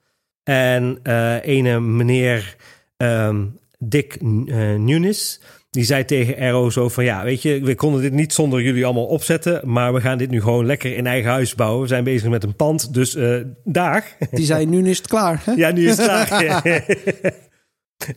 En 0.44 1.00
eh 1.04 1.46
ene 1.46 1.80
meneer 1.80 2.56
ehm, 2.98 3.46
Dick 3.78 4.16
eh, 4.16 4.76
Nunes, 4.76 5.42
die 5.70 5.84
zei 5.84 6.06
tegen 6.06 6.38
Arrow 6.38 6.72
zo 6.72 6.90
van, 6.90 7.04
ja, 7.04 7.24
weet 7.24 7.42
je, 7.42 7.62
we 7.64 7.76
konden 7.76 8.02
dit 8.02 8.14
niet 8.14 8.34
zonder 8.34 8.62
jullie 8.62 8.86
allemaal 8.86 9.06
opzetten, 9.06 9.62
maar 9.64 9.94
we 9.94 10.02
gaan 10.02 10.18
dit 10.18 10.30
nu 10.30 10.42
gewoon 10.42 10.66
lekker 10.66 10.96
in 10.96 11.08
eigen 11.08 11.32
huis 11.32 11.56
bouwen. 11.56 11.82
We 11.82 11.88
zijn 11.88 12.04
bezig 12.04 12.30
met 12.30 12.44
een 12.44 12.56
pand, 12.56 12.94
dus 12.94 13.16
eh 13.16 13.36
daar. 13.64 14.18
Die 14.32 14.46
zei, 14.46 14.66
nu 14.66 14.90
is 14.90 14.98
het 14.98 15.08
klaar. 15.08 15.42
Hè? 15.46 15.52
Ja, 15.52 15.72
nu 15.72 15.88
is 15.88 15.98
het 15.98 16.28
klaar. 16.28 16.64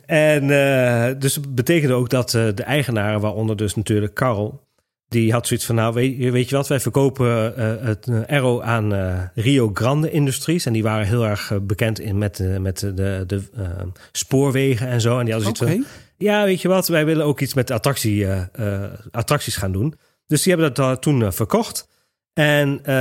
en 0.05 0.49
eh, 0.49 1.13
dus 1.19 1.35
het 1.35 1.55
betekende 1.55 1.93
ook 1.93 2.09
dat 2.09 2.33
eh, 2.33 2.47
de 2.55 2.63
eigenaren, 2.63 3.19
waaronder 3.21 3.57
dus 3.57 3.75
natuurlijk 3.75 4.13
Carl, 4.13 4.63
die 5.07 5.31
had 5.31 5.47
zoiets 5.47 5.65
van, 5.65 5.75
nou 5.75 5.93
weet, 5.93 6.17
je- 6.17 6.31
weet 6.31 6.49
je 6.49 6.55
wat, 6.55 6.67
wij 6.67 6.79
verkopen 6.79 7.57
eh, 7.57 7.85
het 7.87 8.09
Arrow 8.27 8.61
aan 8.61 8.93
Rio 9.35 9.71
Grande 9.73 10.11
Industries. 10.11 10.65
En 10.65 10.73
die 10.73 10.83
waren 10.83 11.07
heel 11.07 11.25
erg 11.25 11.51
bekend 11.61 11.99
in, 11.99 12.17
met, 12.17 12.59
met 12.59 12.79
de, 12.79 13.23
de, 13.27 13.41
spoorwegen 14.11 14.87
en 14.87 15.01
zo. 15.01 15.19
En 15.19 15.25
die 15.25 15.33
hadden 15.33 15.55
zoiets 15.55 15.75
van, 15.85 15.95
ja, 16.17 16.43
weet 16.43 16.61
je 16.61 16.67
wat, 16.67 16.87
wij 16.87 17.05
willen 17.05 17.25
ook 17.25 17.39
iets 17.41 17.53
met 17.53 17.71
attractie, 17.71 18.27
attracties 19.11 19.55
gaan 19.55 19.71
doen. 19.71 19.93
Dus 20.27 20.43
die 20.43 20.53
hebben 20.53 20.73
dat 20.73 21.01
toen 21.01 21.33
verkocht. 21.33 21.87
En, 22.33 22.79
eh, 22.83 22.93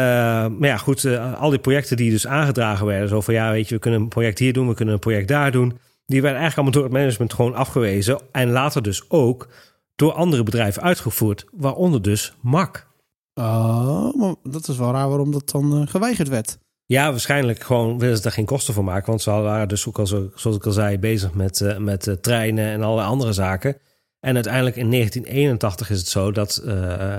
maar 0.47 0.69
ja, 0.69 0.77
goed, 0.77 1.07
al 1.39 1.51
die 1.51 1.59
projecten 1.59 1.97
die 1.97 2.11
dus 2.11 2.27
aangedragen 2.27 2.87
werden, 2.87 3.09
zo 3.09 3.21
van 3.21 3.35
ja, 3.35 3.51
weet 3.53 3.69
je, 3.69 3.75
we 3.75 3.81
kunnen 3.81 4.01
een 4.01 4.09
project 4.09 4.39
hier 4.39 4.53
doen, 4.53 4.69
we 4.69 4.75
kunnen 4.75 4.95
een 4.95 5.01
project 5.01 5.29
daar 5.29 5.53
doen, 5.53 5.79
die 6.07 6.23
werden 6.23 6.41
eigenlijk 6.41 6.57
allemaal 6.57 6.73
door 6.73 6.83
het 6.83 6.93
management 6.93 7.33
gewoon 7.33 7.55
afgewezen. 7.55 8.21
En 8.33 8.51
later 8.51 8.83
dus 8.83 9.11
ook 9.11 9.49
door 9.97 10.13
andere 10.13 10.43
bedrijven 10.43 10.83
uitgevoerd, 10.83 11.45
waaronder 11.53 12.03
dus 12.03 12.35
MAC. 12.41 12.87
Oh, 13.35 14.15
maar 14.15 14.35
dat 14.43 14.69
is 14.69 14.77
wel 14.77 14.93
raar 14.93 15.09
waarom 15.09 15.33
dat 15.33 15.51
dan 15.51 15.81
eh, 15.81 15.87
geweigerd 15.87 16.29
werd. 16.29 16.59
Ja, 16.87 17.11
waarschijnlijk 17.11 17.63
gewoon 17.63 17.99
willen 17.99 18.17
ze 18.17 18.23
daar 18.23 18.33
geen 18.33 18.45
kosten 18.45 18.75
voor 18.75 18.85
maken. 18.85 19.07
Want 19.07 19.23
ze 19.23 19.31
waren 19.31 19.69
dus 19.69 19.89
ook 19.89 19.99
al, 19.99 20.07
zo, 20.07 20.31
zoals 20.35 20.57
ik 20.57 20.67
al 20.67 20.73
zei, 20.73 20.99
bezig 20.99 21.35
met, 21.35 21.61
eh, 21.61 21.77
met 21.77 22.07
eh, 22.07 22.15
treinen 22.15 22.67
en 22.67 22.83
allerlei 22.83 23.09
andere 23.09 23.33
zaken. 23.33 23.77
En 24.21 24.35
uiteindelijk 24.35 24.77
in 24.77 24.91
1981 24.91 25.91
is 25.91 25.99
het 25.99 26.09
zo 26.09 26.33
dat 26.33 26.63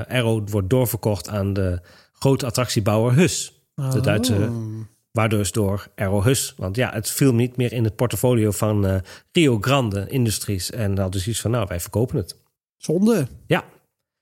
Arrow 0.08 0.50
wordt 0.50 0.70
doorverkocht 0.70 1.30
aan 1.30 1.54
de 1.54 1.80
grote 2.14 2.46
attractiebouwer 2.46 3.14
Hus. 3.14 3.64
De 3.76 4.02
Duitse, 4.02 4.34
Oh. 4.34 4.86
Waardoor 5.16 5.40
dus 5.40 5.52
door 5.52 5.88
Arrow 5.96 6.24
Hus. 6.24 6.54
Want 6.58 6.76
ja, 6.76 6.92
het 6.94 7.12
viel 7.12 7.34
niet 7.34 7.58
meer 7.58 7.74
in 7.74 7.84
het 7.84 7.96
portfolio 7.96 8.52
van 8.52 8.86
eh, 8.86 8.96
Rio 9.32 9.58
Grande 9.62 10.08
Industries. 10.10 10.72
En 10.72 10.98
hadden 10.98 11.22
ze 11.22 11.30
iets 11.30 11.42
van, 11.42 11.52
nou, 11.52 11.66
wij 11.68 11.80
verkopen 11.80 12.18
het. 12.18 12.36
Zonde. 12.78 13.28
Ja. 13.48 13.64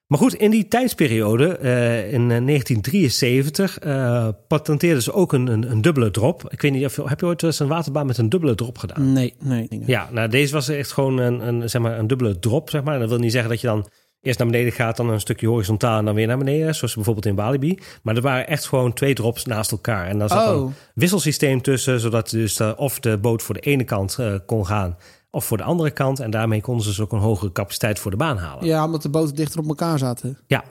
Maar 0.07 0.21
goed, 0.21 0.33
in 0.33 0.51
die 0.51 0.67
tijdsperiode, 0.67 1.57
eh, 1.57 2.13
in 2.13 2.31
eh, 2.31 2.45
1973, 2.45 3.79
eh, 3.79 4.27
patenteerden 4.47 5.03
ze 5.03 5.13
ook 5.13 5.33
een, 5.33 5.47
een, 5.47 5.71
een 5.71 5.81
dubbele 5.81 6.11
drop. 6.11 6.45
Ik 6.49 6.61
weet 6.61 6.71
niet, 6.71 6.85
of, 6.85 6.95
heb 6.95 7.19
je 7.19 7.25
ooit 7.25 7.43
eens 7.43 7.59
een 7.59 7.67
waterbaan 7.67 8.05
met 8.05 8.17
een 8.17 8.29
dubbele 8.29 8.55
drop 8.55 8.77
gedaan? 8.77 9.13
Nee, 9.13 9.33
nee. 9.39 9.67
nee. 9.69 9.83
Ja, 9.85 10.09
nou 10.11 10.29
deze 10.29 10.53
was 10.53 10.69
echt 10.69 10.91
gewoon 10.91 11.17
een, 11.17 11.47
een, 11.47 11.69
zeg 11.69 11.81
maar, 11.81 11.99
een 11.99 12.07
dubbele 12.07 12.39
drop, 12.39 12.69
zeg 12.69 12.83
maar. 12.83 12.93
En 12.93 12.99
dat 12.99 13.09
wil 13.09 13.19
niet 13.19 13.31
zeggen 13.31 13.49
dat 13.49 13.61
je 13.61 13.67
dan 13.67 13.87
eerst 14.23 14.39
naar 14.39 14.47
beneden 14.47 14.71
gaat, 14.73 14.97
dan 14.97 15.09
een 15.09 15.19
stukje 15.19 15.47
horizontaal 15.47 15.97
en 15.97 16.05
dan 16.05 16.15
weer 16.15 16.27
naar 16.27 16.37
beneden. 16.37 16.75
Zoals 16.75 16.95
bijvoorbeeld 16.95 17.25
in 17.25 17.35
Walibi. 17.35 17.79
Maar 18.03 18.15
er 18.15 18.21
waren 18.21 18.47
echt 18.47 18.67
gewoon 18.67 18.93
twee 18.93 19.13
drops 19.13 19.45
naast 19.45 19.71
elkaar. 19.71 20.07
En 20.07 20.19
daar 20.19 20.29
zat 20.29 20.55
Oh. 20.55 20.61
een 20.67 20.73
wisselsysteem 20.95 21.61
tussen, 21.61 21.99
zodat 21.99 22.29
dus 22.29 22.59
eh, 22.59 22.71
of 22.75 22.99
de 22.99 23.17
boot 23.17 23.41
voor 23.41 23.55
de 23.55 23.61
ene 23.61 23.83
kant 23.83 24.15
eh, 24.19 24.33
kon 24.45 24.65
gaan 24.65 24.97
of 25.31 25.45
voor 25.45 25.57
de 25.57 25.63
andere 25.63 25.91
kant. 25.91 26.19
En 26.19 26.31
daarmee 26.31 26.61
konden 26.61 26.83
ze 26.83 26.89
dus 26.89 26.99
ook 26.99 27.11
een 27.11 27.19
hogere 27.19 27.51
capaciteit 27.51 27.99
voor 27.99 28.11
de 28.11 28.17
baan 28.17 28.37
halen. 28.37 28.65
Ja, 28.65 28.85
omdat 28.85 29.01
de 29.01 29.09
boten 29.09 29.35
dichter 29.35 29.59
op 29.59 29.67
elkaar 29.67 29.97
zaten. 29.97 30.37
Ja, 30.47 30.63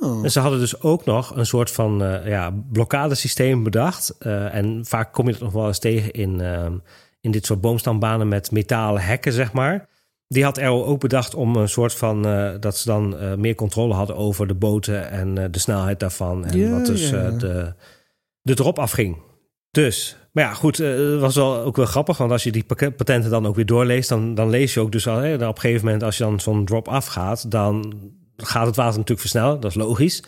Oh. 0.00 0.24
en 0.24 0.30
ze 0.30 0.40
hadden 0.40 0.58
dus 0.58 0.80
ook 0.82 1.04
nog 1.04 1.36
een 1.36 1.46
soort 1.46 1.70
van 1.70 2.02
eh, 2.02 2.26
ja, 2.28 2.52
blokkadesysteem 2.72 3.62
bedacht. 3.62 4.18
En 4.18 4.80
vaak 4.86 5.12
kom 5.12 5.26
je 5.26 5.32
dat 5.32 5.40
nog 5.40 5.52
wel 5.52 5.66
eens 5.66 5.78
tegen 5.78 6.10
in, 6.12 6.40
ehm, 6.40 6.72
in 7.20 7.30
dit 7.30 7.46
soort 7.46 7.60
boomstambanen 7.60 8.28
met 8.28 8.50
metalen 8.50 9.02
hekken, 9.02 9.32
zeg 9.32 9.52
maar. 9.52 9.88
Die 10.28 10.44
had 10.44 10.58
Arrow 10.58 10.88
ook 10.88 11.00
bedacht 11.00 11.34
om 11.34 11.56
een 11.56 11.68
soort 11.68 11.94
van 11.94 12.26
eh, 12.26 12.50
dat 12.60 12.76
ze 12.76 12.88
dan 12.88 13.18
eh, 13.18 13.34
meer 13.34 13.54
controle 13.54 13.94
hadden 13.94 14.16
over 14.16 14.46
de 14.46 14.54
boten 14.54 15.10
en 15.10 15.38
eh, 15.38 15.44
de 15.50 15.58
snelheid 15.58 16.00
daarvan. 16.00 16.44
En 16.44 16.70
wat 16.70 16.86
dus 16.86 17.10
de, 17.10 17.72
de 18.42 18.54
drop 18.54 18.78
afging. 18.78 19.16
Dus, 19.70 20.16
maar 20.32 20.44
ja, 20.44 20.54
goed, 20.54 20.76
het 20.76 21.20
was 21.20 21.34
wel 21.34 21.60
ook 21.60 21.76
wel 21.76 21.86
grappig, 21.86 22.18
want 22.18 22.30
als 22.30 22.42
je 22.42 22.52
die 22.52 22.64
patenten 22.96 23.30
dan 23.30 23.46
ook 23.46 23.54
weer 23.54 23.66
doorleest, 23.66 24.08
dan, 24.08 24.34
dan 24.34 24.50
lees 24.50 24.74
je 24.74 24.80
ook 24.80 24.92
dus 24.92 25.06
al, 25.06 25.16
hè, 25.16 25.34
op 25.34 25.40
een 25.40 25.60
gegeven 25.60 25.84
moment, 25.84 26.02
als 26.02 26.18
je 26.18 26.24
dan 26.24 26.40
zo'n 26.40 26.64
drop 26.64 26.88
afgaat, 26.88 27.50
dan 27.50 27.94
gaat 28.36 28.66
het 28.66 28.76
water 28.76 28.92
natuurlijk 28.92 29.20
versnellen, 29.20 29.60
dat 29.60 29.70
is 29.70 29.76
logisch. 29.76 30.22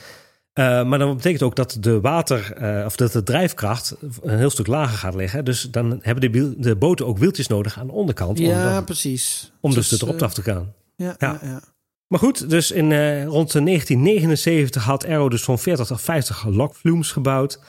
Eh, 0.52 0.84
maar 0.84 0.98
dan 0.98 1.16
betekent 1.16 1.42
ook 1.42 1.56
dat 1.56 1.76
de 1.80 2.00
water, 2.00 2.52
eh, 2.52 2.84
of 2.84 2.96
dat 2.96 3.12
de 3.12 3.22
drijfkracht 3.22 3.96
een 4.22 4.38
heel 4.38 4.50
stuk 4.50 4.66
lager 4.66 4.98
gaat 4.98 5.14
liggen. 5.14 5.44
Dus 5.44 5.62
dan 5.70 5.98
hebben 6.02 6.32
de, 6.32 6.54
de 6.60 6.76
boten 6.76 7.06
ook 7.06 7.18
wieltjes 7.18 7.46
nodig 7.46 7.78
aan 7.78 7.86
de 7.86 7.92
onderkant 7.92 8.38
om, 8.38 8.44
Ja, 8.44 8.72
dan- 8.74 8.84
precies. 8.84 9.52
om 9.60 9.74
dus 9.74 9.84
de 9.88 9.90
Dus, 9.96 9.98
drop 9.98 10.16
eh, 10.16 10.22
af 10.22 10.34
te 10.34 10.42
gaan. 10.42 10.72
Ja, 10.96 11.14
Ja. 11.18 11.62
Maar 12.06 12.18
goed, 12.18 12.50
dus 12.50 12.70
in, 12.70 12.84
rond 13.24 13.52
de 13.52 13.60
1979 13.62 14.84
had 14.84 15.06
Arrow 15.06 15.30
dus 15.30 15.42
zo'n 15.42 15.58
40 15.58 15.86
tot 15.86 16.00
50 16.00 16.44
lokflumes 16.46 17.12
gebouwd. 17.12 17.60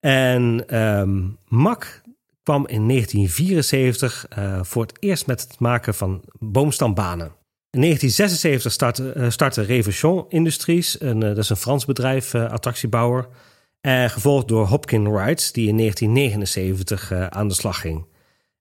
En 0.00 0.64
MAC 1.48 2.02
kwam 2.42 2.66
in 2.66 2.88
1974 2.88 4.26
eh, 4.28 4.58
voor 4.62 4.82
het 4.82 4.92
eerst 5.00 5.26
met 5.26 5.40
het 5.40 5.58
maken 5.58 5.94
van 5.94 6.22
boomstambanen. 6.38 7.32
In 7.70 7.80
1976 7.80 8.72
startte, 8.72 9.12
eh, 9.12 9.30
startte 9.30 9.62
Reversion 9.62 10.24
Industries, 10.28 11.00
een, 11.00 11.22
eh, 11.22 11.28
dat 11.28 11.38
is 11.38 11.50
een 11.50 11.56
Frans 11.56 11.84
bedrijf, 11.84 12.34
eh, 12.34 12.50
attractiebouwer. 12.50 13.28
Gevolgd 14.06 14.48
door 14.48 14.66
Hopkin 14.66 15.16
Rides, 15.16 15.52
die 15.52 15.68
in 15.68 15.74
1979 15.76 17.10
eh, 17.10 17.26
aan 17.26 17.48
de 17.48 17.54
slag 17.54 17.80
ging. 17.80 18.04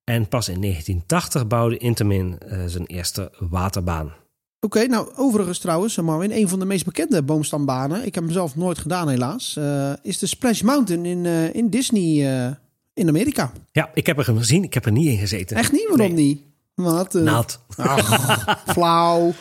En 0.04 0.28
pas 0.28 0.50
in 0.50 0.60
1980 0.60 1.48
bouwde 1.48 1.78
Intamin 1.78 2.38
zijn 2.66 2.86
eerste 2.86 3.32
waterbaan. 3.40 4.14
Oké, 4.60 4.86
nou 4.86 5.10
overigens 5.16 5.60
trouwens, 5.60 5.96
Marvin, 5.98 6.32
een 6.32 6.48
van 6.48 6.60
de 6.60 6.66
meest 6.66 6.86
bekende 6.86 7.24
boomstambanen, 7.24 8.06
ik 8.06 8.16
heb 8.16 8.24
hem 8.24 8.34
zelf 8.34 8.56
nooit 8.56 8.78
gedaan 8.78 9.10
helaas, 9.10 9.60
is 10.02 10.18
de 10.18 10.26
Splash 10.26 10.62
Mountain 10.62 11.06
in, 11.06 11.26
in 11.54 11.70
Disney 11.70 12.58
in 12.94 13.08
Amerika. 13.08 13.52
Ja, 13.72 13.90
ik 13.94 14.06
heb 14.06 14.18
er 14.18 14.24
gezien. 14.24 14.64
Ik 14.64 14.74
heb 14.74 14.86
er 14.86 14.92
niet 14.92 15.08
in 15.08 15.18
gezeten. 15.18 15.58
Echt 15.58 15.72
niet? 15.72 15.88
Waarom 15.88 16.14
Nee. 16.16 16.26
niet? 16.26 16.42
Wat? 16.84 17.14
Nat. 17.14 17.60
ach, 17.76 18.64
flauw. 18.74 19.34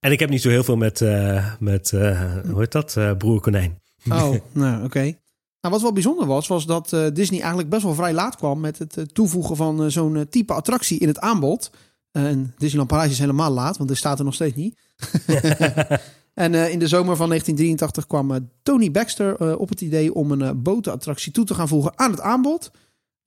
En 0.00 0.12
ik 0.12 0.18
heb 0.18 0.30
niet 0.30 0.42
zo 0.42 0.48
heel 0.48 0.64
veel 0.64 0.76
met, 0.76 1.00
eh, 1.00 1.52
met 1.58 1.92
eh, 1.92 2.32
hoe 2.50 2.58
heet 2.58 2.72
dat, 2.72 2.98
broer 3.18 3.40
konijn. 3.40 3.80
Oh, 4.10 4.34
nou 4.52 4.84
oké. 4.84 5.02
Nou, 5.60 5.74
wat 5.74 5.82
wel 5.82 5.92
bijzonder 5.92 6.26
was, 6.26 6.46
was 6.46 6.66
dat 6.66 6.88
Disney 7.12 7.38
eigenlijk 7.38 7.68
best 7.68 7.82
wel 7.82 7.94
vrij 7.94 8.12
laat 8.12 8.36
kwam 8.36 8.60
met 8.60 8.78
het 8.78 9.14
toevoegen 9.14 9.56
van 9.56 9.90
zo'n 9.90 10.26
type 10.30 10.52
attractie 10.52 10.98
in 10.98 11.08
het 11.08 11.18
aanbod. 11.18 11.70
En 12.12 12.54
Disneyland 12.58 12.90
Parijs 12.90 13.10
is 13.10 13.18
helemaal 13.18 13.50
laat, 13.50 13.76
want 13.76 13.90
er 13.90 13.96
staat 13.96 14.18
er 14.18 14.24
nog 14.24 14.34
steeds 14.34 14.56
niet. 14.56 14.78
en 16.34 16.54
in 16.54 16.78
de 16.78 16.88
zomer 16.88 17.16
van 17.16 17.28
1983 17.28 18.06
kwam 18.06 18.50
Tony 18.62 18.90
Baxter 18.90 19.58
op 19.58 19.68
het 19.68 19.80
idee 19.80 20.14
om 20.14 20.30
een 20.30 20.62
botenattractie 20.62 21.32
toe 21.32 21.44
te 21.44 21.54
gaan 21.54 21.68
voegen 21.68 21.98
aan 21.98 22.10
het 22.10 22.20
aanbod. 22.20 22.70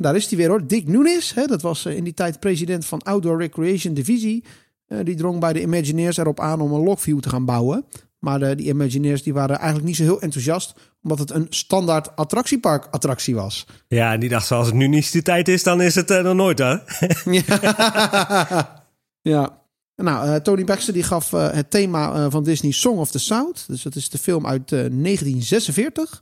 Daar 0.03 0.15
is 0.15 0.27
hij 0.27 0.37
weer 0.37 0.49
hoor. 0.49 0.67
Dick 0.67 0.87
Nunes, 0.87 1.33
hè, 1.33 1.45
dat 1.45 1.61
was 1.61 1.85
eh, 1.85 1.95
in 1.95 2.03
die 2.03 2.13
tijd 2.13 2.39
president 2.39 2.85
van 2.85 3.01
Outdoor 3.01 3.37
Recreation 3.37 3.93
Divisie. 3.93 4.43
Eh, 4.87 4.97
die 5.03 5.15
drong 5.15 5.39
bij 5.39 5.53
de 5.53 5.61
Imagineers 5.61 6.17
erop 6.17 6.39
aan 6.39 6.61
om 6.61 6.73
een 6.73 6.83
Lockview 6.83 7.19
te 7.19 7.29
gaan 7.29 7.45
bouwen. 7.45 7.85
Maar 8.19 8.39
de, 8.39 8.55
die 8.55 8.67
Imagineers 8.67 9.23
die 9.23 9.33
waren 9.33 9.55
eigenlijk 9.57 9.85
niet 9.85 9.95
zo 9.95 10.03
heel 10.03 10.21
enthousiast, 10.21 10.73
omdat 11.01 11.19
het 11.19 11.31
een 11.31 11.47
standaard 11.49 12.15
attractiepark 12.15 12.87
attractie 12.91 13.35
was. 13.35 13.65
Ja, 13.87 14.13
en 14.13 14.19
die 14.19 14.29
dacht, 14.29 14.51
als 14.51 14.67
het 14.67 14.75
nu 14.75 14.87
niet 14.87 15.11
de 15.11 15.21
tijd 15.21 15.47
is, 15.47 15.63
dan 15.63 15.81
is 15.81 15.95
het 15.95 16.09
er 16.09 16.23
nog 16.23 16.35
nooit, 16.35 16.57
hè? 16.57 16.75
ja. 17.31 18.83
ja. 19.21 19.61
Nou, 19.95 20.27
eh, 20.27 20.35
Tony 20.35 20.63
Baxter 20.63 20.93
die 20.93 21.03
gaf 21.03 21.33
eh, 21.33 21.51
het 21.51 21.69
thema 21.71 22.13
eh, 22.13 22.25
van 22.29 22.43
Disney 22.43 22.71
Song 22.71 22.97
of 22.97 23.11
the 23.11 23.19
South. 23.19 23.63
Dus 23.67 23.81
dat 23.81 23.95
is 23.95 24.09
de 24.09 24.17
film 24.17 24.47
uit 24.47 24.71
eh, 24.71 24.79
1946. 24.79 26.21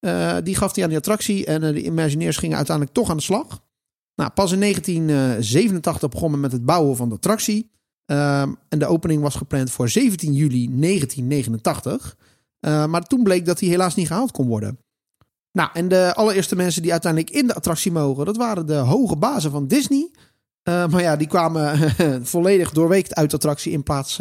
Eh, 0.00 0.36
die 0.42 0.56
gaf 0.56 0.74
hij 0.74 0.82
aan 0.82 0.88
die 0.88 0.98
attractie 0.98 1.46
en 1.46 1.62
eh, 1.62 1.72
de 1.72 1.82
Imagineers 1.82 2.36
gingen 2.36 2.56
uiteindelijk 2.56 2.96
toch 2.96 3.10
aan 3.10 3.16
de 3.16 3.22
slag. 3.22 3.62
Nou, 4.14 4.30
pas 4.30 4.52
in 4.52 4.60
1987 4.60 6.08
begon 6.08 6.30
men 6.30 6.40
met 6.40 6.52
het 6.52 6.64
bouwen 6.64 6.96
van 6.96 7.08
de 7.08 7.14
attractie. 7.14 7.70
Ehm, 8.06 8.52
en 8.68 8.78
de 8.78 8.86
opening 8.86 9.22
was 9.22 9.34
gepland 9.34 9.70
voor 9.70 9.88
17 9.88 10.32
juli 10.32 10.68
1989. 10.68 12.16
Eh, 12.60 12.86
maar 12.86 13.02
toen 13.02 13.22
bleek 13.22 13.46
dat 13.46 13.58
die 13.58 13.70
helaas 13.70 13.94
niet 13.94 14.06
gehaald 14.06 14.30
kon 14.30 14.46
worden. 14.46 14.78
Nou, 15.52 15.70
en 15.72 15.88
de 15.88 16.14
allereerste 16.14 16.56
mensen 16.56 16.82
die 16.82 16.92
uiteindelijk 16.92 17.32
in 17.32 17.46
de 17.46 17.54
attractie 17.54 17.92
mogen, 17.92 18.24
dat 18.24 18.36
waren 18.36 18.66
de 18.66 18.74
hoge 18.74 19.16
bazen 19.16 19.50
van 19.50 19.66
Disney. 19.66 20.10
Maar 20.62 21.00
ja, 21.00 21.16
die 21.16 21.26
kwamen 21.26 21.94
volledig 22.26 22.70
doorweekt 22.70 23.14
uit 23.14 23.30
de 23.30 23.36
attractie 23.36 23.72
in 23.72 23.82
plaats 23.82 24.20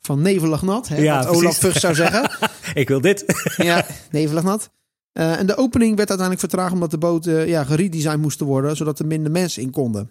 van 0.00 0.22
nevelig 0.22 0.62
nat. 0.62 0.88
Hè, 0.88 0.96
Ja, 0.96 1.24
wat 1.24 1.36
Olaf. 1.36 1.56
Vught 1.56 1.80
zou 1.80 1.94
zeggen. 1.94 2.30
Ik 2.74 2.88
wil 2.88 3.00
dit. 3.00 3.24
ja, 3.56 3.86
nevelig 4.10 4.42
nat. 4.42 4.70
Eh, 5.12 5.38
en 5.38 5.46
de 5.46 5.56
opening 5.56 5.96
werd 5.96 6.08
uiteindelijk 6.08 6.48
vertraagd 6.48 6.72
omdat 6.72 6.90
de 6.90 6.98
boten 6.98 7.48
ja, 7.48 7.64
geredesigned 7.64 8.20
moesten 8.20 8.46
worden, 8.46 8.76
zodat 8.76 8.98
er 8.98 9.06
minder 9.06 9.32
mensen 9.32 9.62
in 9.62 9.70
konden. 9.70 10.10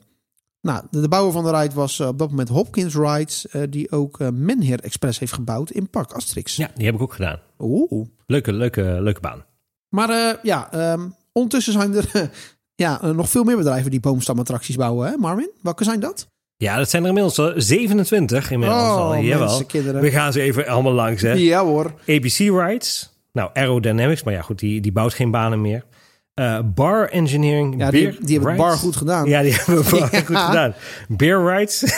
Nou, 0.62 0.84
de, 0.92 1.02
de 1.02 1.08
bouwer 1.08 1.32
van 1.34 1.44
de 1.44 1.60
ride 1.60 1.76
was 1.76 2.00
eh, 2.00 2.08
op 2.08 2.18
dat 2.20 2.30
moment 2.30 2.50
Hopkins 2.50 2.96
Rides, 2.96 3.46
die 3.70 3.92
ook 3.92 4.20
Menheer 4.32 4.80
Express 4.80 5.20
heeft 5.20 5.34
gebouwd 5.34 5.72
in 5.72 5.90
Park 5.90 6.12
Asterix. 6.12 6.56
Ja, 6.56 6.72
die 6.76 6.86
heb 6.86 6.96
ik 6.96 7.02
ook 7.02 7.14
gedaan. 7.14 7.40
Oeh. 7.60 8.08
Leuke, 8.26 8.54
leuke, 8.54 8.82
leuke 8.82 9.20
baan. 9.20 9.46
Maar 9.90 10.40
ja, 10.44 10.72
ehm, 10.72 11.08
ondertussen 11.32 11.74
zijn 11.74 11.96
er 11.96 12.30
ja, 12.76 13.12
nog 13.12 13.30
veel 13.30 13.44
meer 13.44 13.58
bedrijven 13.58 13.92
die 13.92 14.00
boomstamattracties 14.00 14.76
bouwen, 14.76 15.10
hè 15.10 15.18
Marvin? 15.18 15.52
Welke 15.62 15.84
zijn 15.84 16.00
dat? 16.00 16.28
Ja, 16.64 16.78
dat 16.78 16.90
zijn 16.90 17.02
er 17.02 17.08
inmiddels 17.08 17.40
al 17.40 17.54
27 17.56 18.52
inmiddels 18.52 18.82
al. 18.82 19.16
Jawel. 19.16 19.42
Oh, 19.42 19.48
mensen, 19.48 19.66
kinderen. 19.66 20.02
We 20.02 20.12
gaan 20.12 20.34
ze 20.34 20.42
even 20.42 20.68
allemaal 20.68 20.94
langs, 20.94 21.22
hè. 21.22 21.32
Ja 21.32 21.64
hoor. 21.64 21.94
ABC 22.08 22.38
Rides. 22.38 23.10
Nou, 23.40 23.52
Aerodynamics, 23.54 24.24
maar 24.24 24.34
ja, 24.34 24.42
goed, 24.42 24.60
die, 24.60 24.82
die 24.82 24.92
bouwt 24.92 25.14
geen 25.14 25.32
banen 25.32 25.62
meer. 25.62 25.86
Eh, 26.34 26.60
bar 26.66 27.10
Engineering. 27.10 27.78
Ja, 27.78 27.92
die, 27.92 28.04
Beer 28.04 28.18
die 28.26 28.36
hebben 28.36 28.52
Rides. 28.54 28.66
bar 28.68 28.78
goed 28.78 28.96
gedaan. 28.96 29.26
Ja, 29.26 29.42
die 29.42 29.54
hebben 29.54 29.84
we 29.84 29.90
bar 29.90 30.00
Ja. 30.12 30.20
goed 30.20 30.38
gedaan. 30.38 30.74
Bear 31.08 31.58
Rides. 31.58 31.84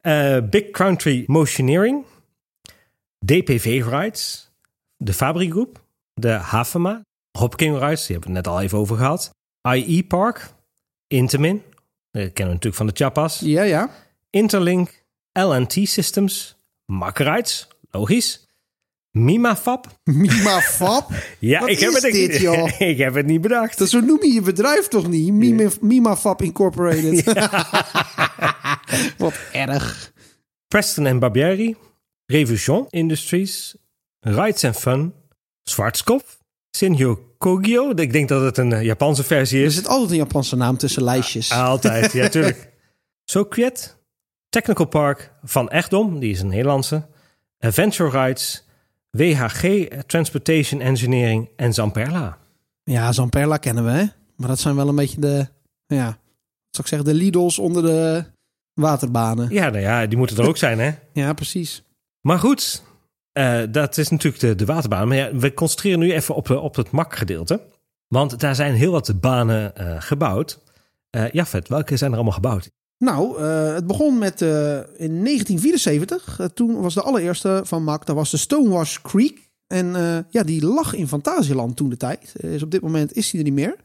Eh, 0.00 0.38
Big 0.50 0.70
Country 0.70 1.24
Motioneering. 1.26 2.04
DPV 3.24 3.84
Rides. 3.90 4.50
De 4.96 5.12
Fabri 5.12 5.50
Groep. 5.50 5.80
De 6.14 6.28
Havema. 6.28 7.00
Hopking 7.38 7.78
Rides, 7.78 8.06
die 8.06 8.16
hebben 8.16 8.30
we 8.30 8.36
het 8.36 8.46
net 8.46 8.54
al 8.54 8.60
even 8.60 8.78
over 8.78 8.96
gehad. 8.96 9.30
IE 9.74 10.04
Park. 10.04 10.52
Intamin. 11.06 11.62
Dat 12.10 12.22
kennen 12.22 12.34
we 12.34 12.42
natuurlijk 12.44 12.74
van 12.74 12.86
de 12.86 12.92
Chappas. 12.94 13.40
Ja, 13.40 13.62
ja. 13.62 13.90
Interlink, 14.30 15.04
LNT 15.32 15.72
Systems, 15.72 16.56
Rides, 17.14 17.68
logisch. 17.90 18.46
Mimafab. 19.10 19.86
Mima 20.04 20.60
Fab. 20.60 21.10
Ja, 21.38 21.60
Wat 21.60 21.68
ik 21.68 21.78
heb 21.78 21.92
het 21.92 22.02
dit, 22.02 22.36
joh? 22.40 22.80
ik 22.90 22.98
heb 22.98 23.14
het 23.14 23.26
niet 23.26 23.40
bedacht. 23.40 23.78
Dat 23.78 23.88
zo 23.88 24.00
noem 24.00 24.24
je 24.24 24.32
je 24.32 24.40
bedrijf 24.40 24.88
toch 24.88 25.08
niet? 25.08 25.32
Mima, 25.80 26.16
Incorporated. 26.36 27.24
Wat 29.18 29.34
erg. 29.52 30.12
Preston 30.68 31.06
en 31.06 31.18
Barbieri, 31.18 31.76
Revision 32.26 32.86
Industries, 32.90 33.76
Rides 34.20 34.64
and 34.64 34.76
Fun, 34.76 35.14
Schwarzkopf, 35.62 36.38
Sinjo 36.70 37.34
Kogyo. 37.38 37.90
Ik 37.94 38.12
denk 38.12 38.28
dat 38.28 38.42
het 38.42 38.58
een 38.58 38.72
eh, 38.72 38.82
Japanse 38.82 39.24
versie 39.24 39.60
Er 39.60 39.64
is. 39.66 39.74
zit 39.74 39.86
altijd 39.88 40.10
een 40.10 40.16
Japanse 40.16 40.56
naam 40.56 40.76
tussen 40.76 41.02
lijstjes. 41.04 41.52
Altijd, 41.52 42.12
ja, 42.12 42.28
tuurlijk. 42.28 42.68
Sokwiet, 43.24 43.96
Technical 44.48 44.86
Park 44.86 45.32
van 45.42 45.68
Echtdom, 45.70 46.18
die 46.20 46.30
is 46.30 46.40
een 46.40 46.48
Nederlandse. 46.48 47.06
Adventure 47.58 48.24
Rides, 48.24 48.64
WHG 49.10 49.88
Transportation 50.06 50.80
Engineering 50.80 51.48
en 51.56 51.74
Zamperla. 51.74 52.38
Ja, 52.82 53.12
Zamperla 53.12 53.56
kennen 53.56 53.84
we, 53.84 53.90
hè? 53.90 54.04
Maar 54.36 54.48
dat 54.48 54.58
zijn 54.58 54.76
wel 54.76 54.88
een 54.88 54.94
beetje 54.94 55.20
de, 55.20 55.46
ja, 55.86 56.18
zou 56.70 56.82
ik 56.82 56.86
zeggen, 56.86 57.04
de 57.04 57.14
Lidls 57.14 57.58
onder 57.58 57.82
de 57.82 58.24
waterbanen. 58.74 59.50
Ja, 59.50 59.68
nou 59.68 59.82
ja, 59.82 60.06
die 60.06 60.18
moeten 60.18 60.36
er 60.36 60.48
ook 60.48 60.56
zijn, 60.56 60.78
hè? 60.78 60.90
Ja, 61.12 61.32
precies. 61.32 61.82
Maar 62.20 62.38
goed, 62.38 62.82
eh, 63.32 63.62
dat 63.70 63.96
is 63.96 64.08
natuurlijk 64.08 64.42
de, 64.42 64.54
de 64.54 64.64
waterbaan. 64.64 65.08
Maar 65.08 65.16
ja, 65.16 65.34
we 65.34 65.54
concentreren 65.54 65.98
nu 65.98 66.12
even 66.12 66.34
op, 66.34 66.46
de, 66.46 66.58
op 66.58 66.76
het 66.76 66.90
MAC-gedeelte. 66.90 67.60
Want 68.08 68.40
daar 68.40 68.54
zijn 68.54 68.74
heel 68.74 68.92
wat 68.92 69.20
banen 69.20 69.76
eh, 69.76 69.96
gebouwd. 69.98 70.60
Eh 71.10 71.30
Jafet, 71.30 71.68
welke 71.68 71.96
zijn 71.96 72.10
er 72.10 72.16
allemaal 72.16 72.34
gebouwd? 72.34 72.70
Nou, 73.04 73.38
eh, 73.38 73.74
het 73.74 73.86
begon 73.86 74.18
met 74.18 74.42
eh, 74.42 74.76
in 74.76 75.22
1974. 75.22 76.38
Eh, 76.40 76.46
toen 76.46 76.80
was 76.80 76.94
de 76.94 77.02
allereerste 77.02 77.60
van 77.64 77.84
MAC, 77.84 78.06
dat 78.06 78.16
was 78.16 78.30
de 78.30 78.36
Stonewash 78.36 78.98
Creek. 79.02 79.48
En 79.66 79.86
ja, 80.30 80.42
die 80.42 80.64
lag 80.64 80.94
in 80.94 81.08
Fantasieland 81.08 81.76
toen 81.76 81.88
de 81.88 81.96
tijd. 81.96 82.32
Dus 82.40 82.62
op 82.62 82.70
dit 82.70 82.80
moment 82.80 83.12
is 83.12 83.30
die 83.30 83.38
er 83.40 83.44
niet 83.46 83.54
meer. 83.54 83.76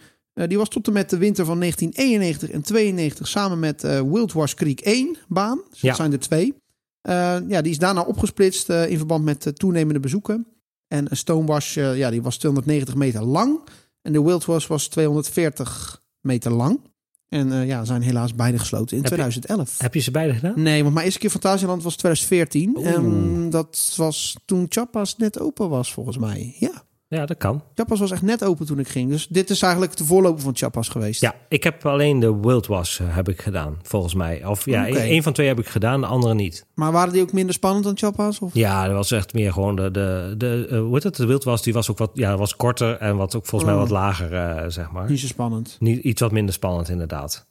Die 0.48 0.58
was 0.58 0.70
tot 0.70 0.88
en 0.88 0.94
met 0.94 1.10
de 1.10 1.18
winter 1.18 1.46
van 1.46 1.60
1991 1.60 2.50
en 2.50 2.62
92 2.62 3.28
samen 3.28 3.60
met 3.60 3.82
Wildwash 3.82 4.54
Creek 4.54 4.80
1 4.82 5.18
baan. 5.28 5.62
Dus 5.70 5.82
Ja. 5.82 5.88
dat 5.88 5.98
zijn 5.98 6.12
er 6.12 6.20
twee. 6.20 6.54
Ja, 7.48 7.62
die 7.62 7.72
is 7.72 7.78
daarna 7.78 8.02
opgesplitst 8.02 8.70
in 8.70 8.98
verband 8.98 9.24
met 9.24 9.52
toenemende 9.54 10.00
bezoeken. 10.00 10.48
En 10.88 11.12
een 11.12 11.18
Stonewash, 11.18 11.74
ja, 11.76 12.10
die 12.10 12.22
was 12.22 12.38
290 12.38 12.96
meter 12.96 13.24
lang. 13.24 13.60
En 14.02 14.14
de 14.14 14.24
Wildwash 14.24 14.68
was 14.68 14.88
240 14.88 16.02
meter 16.22 16.52
lang. 16.52 16.80
En 17.36 17.52
eh, 17.52 17.68
ja, 17.68 17.84
zijn 17.86 18.02
helaas 18.02 18.34
beide 18.36 18.60
gesloten 18.60 18.98
in 18.98 19.04
Heb 19.04 19.12
je- 19.12 19.18
2011. 19.18 19.78
Heb 19.78 19.94
je 19.94 20.00
ze 20.00 20.12
beide 20.12 20.34
gedaan? 20.34 20.54
Nee, 20.62 20.82
want 20.82 20.94
mijn 20.94 21.06
eerste 21.06 21.20
keer 21.20 21.30
Fantasieland 21.30 21.84
was 21.84 21.96
2014. 21.96 22.76
Oeh. 22.78 22.88
En 22.94 23.50
dat 23.50 23.94
was 23.98 24.36
toen 24.46 24.66
Chappas 24.70 25.18
net 25.18 25.40
open 25.40 25.70
was, 25.70 25.94
volgens 25.94 26.18
mij. 26.18 26.56
Ja, 26.60 26.84
Ja, 27.16 27.26
dat 27.26 27.38
kan. 27.38 27.64
Chappas 27.76 28.00
was 28.00 28.12
echt 28.12 28.22
net 28.22 28.44
open 28.44 28.66
toen 28.66 28.80
ik 28.80 28.88
ging. 28.88 29.10
Dus 29.10 29.28
dit 29.28 29.50
is 29.50 29.62
eigenlijk 29.62 29.98
de 29.98 30.06
voorloper 30.06 30.42
van 30.42 30.56
Chappas 30.56 30.88
geweest. 30.90 31.22
Ja, 31.22 31.36
ik 31.50 31.64
heb 31.64 31.86
alleen 31.86 32.20
de 32.20 32.40
Wild 32.40 32.68
Was 32.68 33.00
eh, 33.00 33.16
heb 33.16 33.30
ik 33.30 33.42
gedaan, 33.42 33.78
volgens 33.84 34.14
mij. 34.14 34.46
Of 34.46 34.66
ja, 34.66 34.88
Oké. 34.88 34.98
één 34.98 35.24
van 35.24 35.34
twee 35.34 35.48
heb 35.48 35.60
ik 35.60 35.68
gedaan, 35.68 36.02
de 36.02 36.08
andere 36.08 36.34
niet. 36.34 36.66
Maar 36.74 36.92
waren 36.92 37.14
die 37.14 37.22
ook 37.22 37.34
minder 37.34 37.54
spannend 37.54 37.84
dan 37.84 37.98
Chappas? 37.98 38.40
Of? 38.40 38.54
Ja, 38.54 38.86
dat 38.86 38.96
was 38.96 39.12
echt 39.12 39.34
meer 39.34 39.54
gewoon 39.54 39.76
de, 39.76 39.92
de, 39.92 40.34
de 40.38 40.68
eh, 40.70 40.80
hoe 40.80 40.94
heet 40.94 41.04
het? 41.04 41.16
De 41.16 41.26
Wild 41.26 41.44
Was, 41.44 41.62
die 41.64 41.74
was 41.74 41.92
ook 41.92 41.98
wat, 41.98 42.12
ja, 42.14 42.38
was 42.38 42.56
korter 42.56 42.98
en 42.98 43.16
wat 43.18 43.36
ook 43.36 43.46
volgens 43.46 43.72
mij 43.72 43.80
Oh. 43.80 43.86
wat 43.86 43.98
lager, 43.98 44.34
eh, 44.34 44.64
zeg 44.70 44.92
maar. 44.92 45.10
Niet 45.10 45.20
zo 45.20 45.28
spannend. 45.28 45.76
Niet, 45.80 46.04
iets 46.04 46.22
wat 46.22 46.32
minder 46.32 46.54
spannend, 46.54 46.90
inderdaad. 46.90 47.46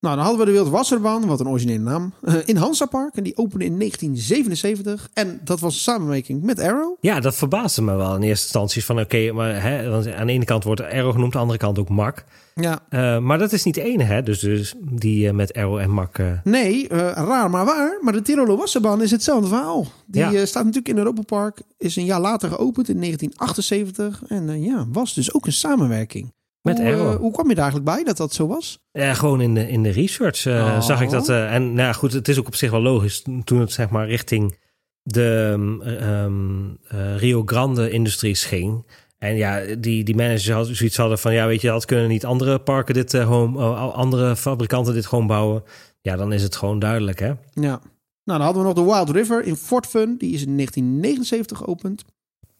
Nou, 0.00 0.16
dan 0.16 0.24
hadden 0.24 0.40
we 0.46 0.52
de 0.52 0.58
Wildwasserbaan, 0.58 1.26
wat 1.26 1.40
een 1.40 1.48
originele 1.48 1.78
naam, 1.78 2.12
eh, 2.22 2.34
in 2.44 2.56
Hansa 2.56 2.86
Park. 2.86 3.16
En 3.16 3.22
die 3.22 3.36
opende 3.36 3.64
in 3.64 3.76
1977. 3.76 5.08
En 5.14 5.40
dat 5.44 5.60
was 5.60 5.74
een 5.74 5.80
samenwerking 5.80 6.42
met 6.42 6.60
Arrow. 6.60 6.96
Ja, 7.00 7.20
dat 7.20 7.34
verbaasde 7.34 7.82
me 7.82 7.94
wel 7.96 8.14
in 8.16 8.22
eerste 8.22 8.44
instantie. 8.44 8.84
Van 8.84 9.00
oké, 9.00 9.32
maar 9.32 9.62
hè, 9.62 9.88
want 9.90 10.12
aan 10.12 10.26
de 10.26 10.32
ene 10.32 10.44
kant 10.44 10.64
wordt 10.64 10.80
Arrow 10.80 11.12
genoemd, 11.12 11.22
aan 11.24 11.30
de 11.30 11.38
andere 11.38 11.58
kant 11.58 11.78
ook 11.78 11.88
Mac. 11.88 12.24
Ja, 12.54 12.78
Eh, 12.88 13.18
maar 13.18 13.38
dat 13.38 13.52
is 13.52 13.64
niet 13.64 13.74
de 13.74 13.82
enige, 13.82 14.12
hè? 14.12 14.22
Dus, 14.22 14.40
dus 14.40 14.74
die 14.80 15.28
eh, 15.28 15.34
met 15.34 15.52
Arrow 15.54 15.78
en 15.78 16.08
eh, 16.12 16.26
nee, 16.44 16.88
raar 17.14 17.50
maar 17.50 17.64
waar. 17.64 17.98
Maar 18.00 18.12
de 18.12 18.22
Tiroler 18.22 18.56
Wasserbaan 18.56 19.02
is 19.02 19.10
hetzelfde 19.10 19.48
verhaal. 19.48 19.86
Die 20.06 20.30
Ja. 20.30 20.46
staat 20.46 20.62
natuurlijk 20.64 20.88
in 20.88 20.98
Europa 20.98 21.22
Park. 21.22 21.60
Is 21.78 21.96
een 21.96 22.04
jaar 22.04 22.20
later 22.20 22.48
geopend 22.48 22.88
in 22.88 22.96
1978. 23.00 24.22
En 24.28 24.62
ja, 24.62 24.86
was 24.92 25.14
dus 25.14 25.34
ook 25.34 25.46
een 25.46 25.52
samenwerking. 25.52 26.32
Met 26.62 26.78
hoe, 26.78 26.86
eh, 26.86 27.14
hoe 27.14 27.32
kwam 27.32 27.48
je 27.48 27.54
daar 27.54 27.64
eigenlijk 27.64 27.94
bij 27.94 28.04
dat 28.04 28.16
dat 28.16 28.32
zo 28.34 28.46
was? 28.46 28.78
Ja, 28.92 29.14
gewoon 29.14 29.40
in 29.40 29.54
de, 29.54 29.68
in 29.68 29.82
de 29.82 29.90
research 29.90 30.46
eh, 30.46 30.54
Oh. 30.54 30.80
zag 30.80 31.00
ik 31.00 31.10
dat. 31.10 31.28
eh, 31.28 31.54
en 31.54 31.62
nou 31.62 31.86
ja, 31.86 31.92
goed, 31.92 32.12
het 32.12 32.28
is 32.28 32.38
ook 32.38 32.46
op 32.46 32.54
zich 32.54 32.70
wel 32.70 32.80
logisch. 32.82 33.24
Toen 33.44 33.60
het 33.60 33.72
zeg 33.72 33.90
maar 33.90 34.06
richting 34.08 34.58
de 35.02 35.50
ehm, 35.52 35.80
ehm, 35.80 36.68
eh, 36.88 37.16
Rio 37.16 37.42
Grande 37.46 37.90
Industries 37.90 38.44
ging. 38.44 38.86
En 39.18 39.36
ja, 39.36 39.60
die, 39.78 40.04
die 40.04 40.16
managers 40.16 40.50
hadden 40.50 40.76
zoiets 40.76 40.96
hadden 40.96 41.18
van... 41.18 41.32
ja, 41.32 41.46
weet 41.46 41.60
je, 41.60 41.68
dat 41.68 41.84
kunnen 41.84 42.08
niet 42.08 42.24
andere 42.24 42.58
parken 42.58 42.94
dit 42.94 43.14
eh, 43.14 43.22
gewoon... 43.22 43.56
oh, 43.56 43.94
andere 43.94 44.36
fabrikanten 44.36 44.94
dit 44.94 45.06
gewoon 45.06 45.26
bouwen. 45.26 45.62
Ja, 46.00 46.16
dan 46.16 46.32
is 46.32 46.42
het 46.42 46.56
gewoon 46.56 46.78
duidelijk, 46.78 47.18
hè? 47.18 47.32
Ja. 47.54 47.80
Nou, 48.24 48.38
dan 48.38 48.40
hadden 48.40 48.62
we 48.62 48.68
nog 48.68 48.76
de 48.86 48.92
Wild 48.92 49.10
River 49.10 49.44
in 49.44 49.56
Fort 49.56 49.86
Fun. 49.86 50.16
Die 50.18 50.34
is 50.34 50.42
in 50.44 50.56
1979 50.56 51.58
geopend. 51.58 52.04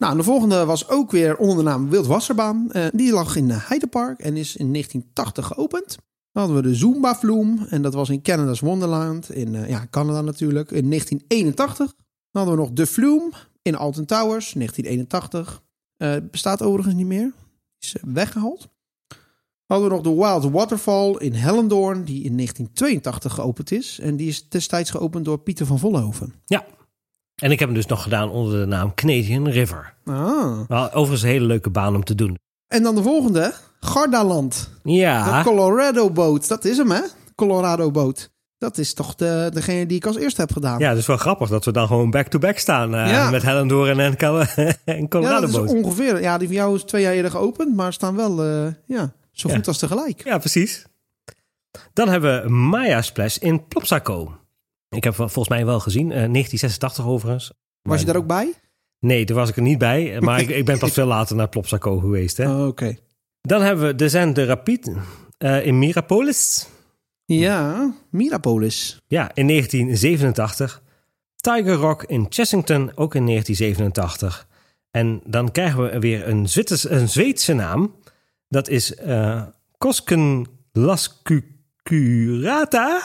Nou, 0.01 0.17
de 0.17 0.23
volgende 0.23 0.65
was 0.65 0.89
ook 0.89 1.11
weer 1.11 1.37
onder 1.37 1.57
de 1.57 1.63
naam 1.63 1.91
Wildwasserbaan. 1.91 2.73
Eh 2.73 2.87
die 2.93 3.13
lag 3.13 3.37
in 3.37 3.51
eh, 3.51 3.69
Heidepark 3.69 4.21
en 4.21 4.37
is 4.37 4.57
in 4.57 4.73
1980 4.73 5.47
geopend. 5.47 5.99
Dan 6.33 6.43
hadden 6.43 6.63
we 6.63 6.69
de 6.69 6.75
Zumba 6.75 7.15
Vloem. 7.15 7.67
En 7.69 7.83
dat 7.83 7.95
was 7.95 8.09
in 8.09 8.23
Canada's 8.23 8.61
Wonderland. 8.61 9.35
In 9.35 9.55
eh, 9.55 9.69
ja, 9.69 9.87
Canada 9.91 10.21
natuurlijk. 10.21 10.71
In 10.71 10.89
1981. 10.89 11.87
Dan 11.87 11.97
hadden 12.43 12.55
we 12.55 12.61
nog 12.61 12.71
de 12.73 12.87
Flume 12.87 13.31
in 13.63 13.75
Alton 13.75 14.05
Towers. 14.05 14.53
1981. 14.53 15.63
Eh, 15.97 16.17
bestaat 16.31 16.63
overigens 16.63 16.95
niet 16.95 17.07
meer. 17.07 17.33
Is 17.79 17.97
eh, 17.97 18.03
weggehaald. 18.13 18.61
Dan 19.67 19.79
hadden 19.79 19.89
we 19.89 19.95
nog 19.95 20.15
de 20.15 20.23
Wild 20.23 20.53
Waterfall 20.53 21.17
in 21.19 21.33
Hellendoorn. 21.33 22.05
Die 22.05 22.25
in 22.25 22.37
1982 22.37 23.35
geopend 23.35 23.73
is. 23.73 23.99
En 23.99 24.17
die 24.17 24.29
is 24.29 24.49
destijds 24.49 24.91
geopend 24.91 25.25
door 25.25 25.39
Pieter 25.39 25.67
van 25.67 25.79
Vollenhoven. 25.79 26.35
Ja. 26.45 26.67
En 27.41 27.51
ik 27.51 27.59
heb 27.59 27.69
hem 27.69 27.77
dus 27.77 27.87
nog 27.87 28.03
gedaan 28.03 28.31
onder 28.31 28.61
de 28.61 28.67
naam 28.67 28.95
Canadian 28.95 29.49
River. 29.49 29.95
Ah. 30.05 30.61
Wel, 30.69 30.85
overigens 30.93 31.23
een 31.23 31.29
hele 31.29 31.47
leuke 31.47 31.71
baan 31.71 31.95
om 31.95 32.05
te 32.05 32.15
doen. 32.15 32.39
En 32.69 32.83
dan 32.83 32.95
de 32.95 33.03
volgende. 33.03 33.53
Gardaland. 33.81 34.71
Ja, 34.83 35.39
De 35.39 35.45
Colorado 35.45 36.11
boot. 36.11 36.49
Dat 36.49 36.65
is 36.65 36.77
hem, 36.77 36.91
hè? 36.91 37.01
Colorado 37.35 37.91
boot. 37.91 38.31
Dat 38.59 38.79
is 38.79 38.95
toch 38.95 39.15
de, 39.15 39.51
degene 39.53 39.87
die 39.87 39.97
ik 39.97 40.07
als 40.07 40.17
eerste 40.17 40.41
heb 40.41 40.53
gedaan. 40.53 40.79
ja, 40.79 40.89
het 40.89 40.99
is 40.99 41.07
wel 41.07 41.17
grappig 41.17 41.49
dat 41.49 41.65
we 41.65 41.73
dan 41.73 41.87
gewoon 41.87 42.11
back-to-back 42.11 42.59
staan. 42.59 42.95
eh, 42.95 43.11
Ja. 43.11 43.31
Met 43.31 43.43
Hellendoorn 43.43 44.01
en, 44.01 44.17
Cal- 44.17 44.41
en 44.55 44.77
Ja, 44.85 45.07
Colorado 45.09 45.47
dat 45.51 45.65
is 45.65 45.71
ongeveer. 45.73 46.21
Ja, 46.21 46.39
die 46.39 46.47
van 46.47 46.57
jou 46.57 46.75
is 46.75 46.83
twee 46.83 47.03
jaar 47.03 47.13
eerder 47.13 47.31
geopend, 47.31 47.77
maar 47.77 47.93
staan 47.93 48.17
wel 48.17 48.43
eh, 48.45 48.67
ja, 48.87 49.13
zo 49.33 49.49
Ja. 49.49 49.55
goed 49.55 49.69
als 49.69 49.79
tegelijk. 49.79 50.25
Ja, 50.25 50.39
precies. 50.39 50.87
Dan 51.93 52.09
hebben 52.09 52.43
we 52.43 52.49
Maya 52.49 53.03
Splash 53.03 53.37
in 53.37 53.67
Plopsaco. 53.67 54.39
Ik 54.91 55.05
heb 55.05 55.15
volgens 55.15 55.49
mij 55.49 55.67
wel 55.67 55.81
gezien, 55.81 56.03
eh, 56.13 56.29
1986 56.29 57.07
overigens. 57.07 57.53
Was 57.83 58.01
je 58.01 58.07
daar 58.07 58.17
ook 58.17 58.27
bij? 58.27 58.53
Nee, 58.99 59.25
daar 59.27 59.37
was 59.37 59.49
ik 59.49 59.57
er 59.57 59.63
niet 59.63 59.79
bij. 59.79 60.15
eh, 60.15 60.21
Maar 60.21 60.41
ik, 60.41 60.49
ik 60.49 60.65
ben 60.65 60.79
pas 60.79 60.93
veel 61.01 61.07
later 61.07 61.37
naar 61.37 61.49
Plopsaco 61.49 61.99
geweest. 61.99 62.37
Hè. 62.37 62.51
Oh, 62.51 62.67
Oké. 62.67 62.97
Dan 63.41 63.63
hebben 63.63 63.87
we 63.87 63.95
de 63.95 64.09
Zen 64.09 64.33
de 64.35 64.45
Rapide 64.45 64.97
eh, 65.39 65.67
in 65.67 65.79
Mirapolis. 65.79 66.69
Ja, 67.25 67.95
Mirapolis. 68.11 69.01
Ja, 69.07 69.31
in 69.35 69.47
1987. 69.47 70.83
Tiger 71.37 71.75
Rock 71.75 72.03
in 72.05 72.27
Chessington, 72.29 72.97
ook 72.97 73.15
in 73.15 73.27
1987. 73.27 74.49
En 74.91 75.21
dan 75.27 75.51
krijgen 75.53 75.83
we 75.93 75.99
weer 75.99 76.29
een, 76.29 76.49
Zwitters, 76.49 76.89
een 76.91 77.09
Zweedse 77.09 77.53
naam. 77.53 77.95
Dat 78.49 78.69
is 78.69 78.95
eh 78.95 79.43
Kosken 79.79 80.47
Lascucurata. 81.85 83.01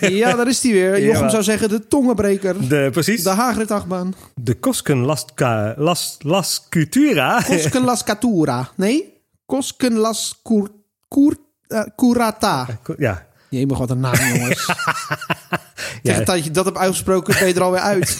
Ja, 0.08 0.32
daar 0.36 0.48
is 0.48 0.60
die 0.60 0.72
weer. 0.72 1.04
Jochem 1.04 1.30
zou 1.30 1.42
zeggen 1.42 1.68
de 1.68 1.86
tongenbreker. 1.88 2.68
De, 2.68 2.88
precies. 2.92 3.22
De 3.22 3.30
Hagrid-achtbaan. 3.30 4.14
De 4.34 4.54
Kosken 4.54 4.98
Lasca, 4.98 5.74
Las, 5.76 6.16
Lascutura. 6.20 7.42
Kosken 7.46 7.84
Las 7.84 8.04
Catura. 8.04 8.68
Nee? 8.76 9.14
Kosken 9.46 9.92
Las 9.98 10.40
Cur, 10.42 10.70
Cur, 11.08 11.36
eh, 11.66 11.82
Curata. 11.96 12.66
Ja, 12.98 13.26
Jemig, 13.50 13.78
wat 13.78 13.90
een 13.90 14.00
naam, 14.00 14.14
jongens. 14.14 14.64
Tegen 16.02 16.20
Ja. 16.20 16.24
dat 16.24 16.44
je 16.44 16.50
dat 16.50 16.64
hebt 16.64 16.76
uitgesproken, 16.76 17.34
ben 17.38 17.48
je 17.48 17.54
er 17.54 17.62
alweer 17.62 17.80
uit. 17.80 18.16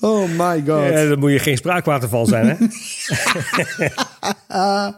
oh 0.00 0.28
my 0.28 0.64
god. 0.66 0.90
Ja, 0.92 1.08
dan 1.08 1.18
moet 1.18 1.30
je 1.30 1.38
geen 1.38 1.56
spraakwaterval 1.56 2.26
zijn, 2.26 2.46
hè? 2.48 2.66
Oh. 4.48 4.88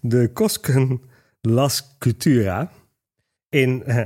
De 0.00 0.30
Kosken 0.32 1.00
Las 1.40 1.96
Cultura 1.98 2.70
in 3.48 3.84
eh, 3.84 4.04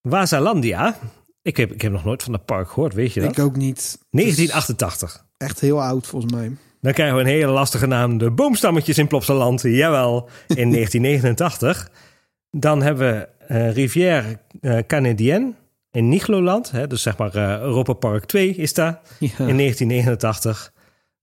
Wazalandia. 0.00 0.96
Ik 1.42 1.56
heb, 1.56 1.72
ik 1.72 1.82
heb 1.82 1.92
nog 1.92 2.04
nooit 2.04 2.22
van 2.22 2.32
dat 2.32 2.44
park 2.44 2.68
gehoord, 2.68 2.94
weet 2.94 3.12
je 3.12 3.20
dat? 3.20 3.30
Ik 3.30 3.44
ook 3.44 3.56
niet. 3.56 3.98
1988. 4.10 5.24
Echt 5.36 5.60
heel 5.60 5.82
oud, 5.82 6.06
volgens 6.06 6.32
mij. 6.32 6.56
Dan 6.80 6.92
krijgen 6.92 7.16
we 7.16 7.20
een 7.20 7.26
hele 7.26 7.52
lastige 7.52 7.86
naam. 7.86 8.18
De 8.18 8.30
boomstammetjes 8.30 8.98
in 8.98 9.06
Plopsaland. 9.06 9.62
Jawel, 9.62 10.28
in 10.48 10.70
1989. 10.72 11.90
Dan 12.50 12.82
hebben 12.82 13.12
we 13.12 13.28
eh, 13.46 13.72
Rivière 13.72 14.38
eh, 14.60 14.78
Canadienne 14.86 15.52
in 15.90 16.08
Nigloland. 16.08 16.70
Hè, 16.70 16.86
dus 16.86 17.02
zeg 17.02 17.16
maar 17.16 17.34
eh, 17.34 17.60
Europa 17.60 17.92
Park 17.92 18.24
2 18.24 18.54
is 18.54 18.74
daar. 18.74 19.00
Ja. 19.18 19.28
in 19.28 19.56
1989. 19.56 20.72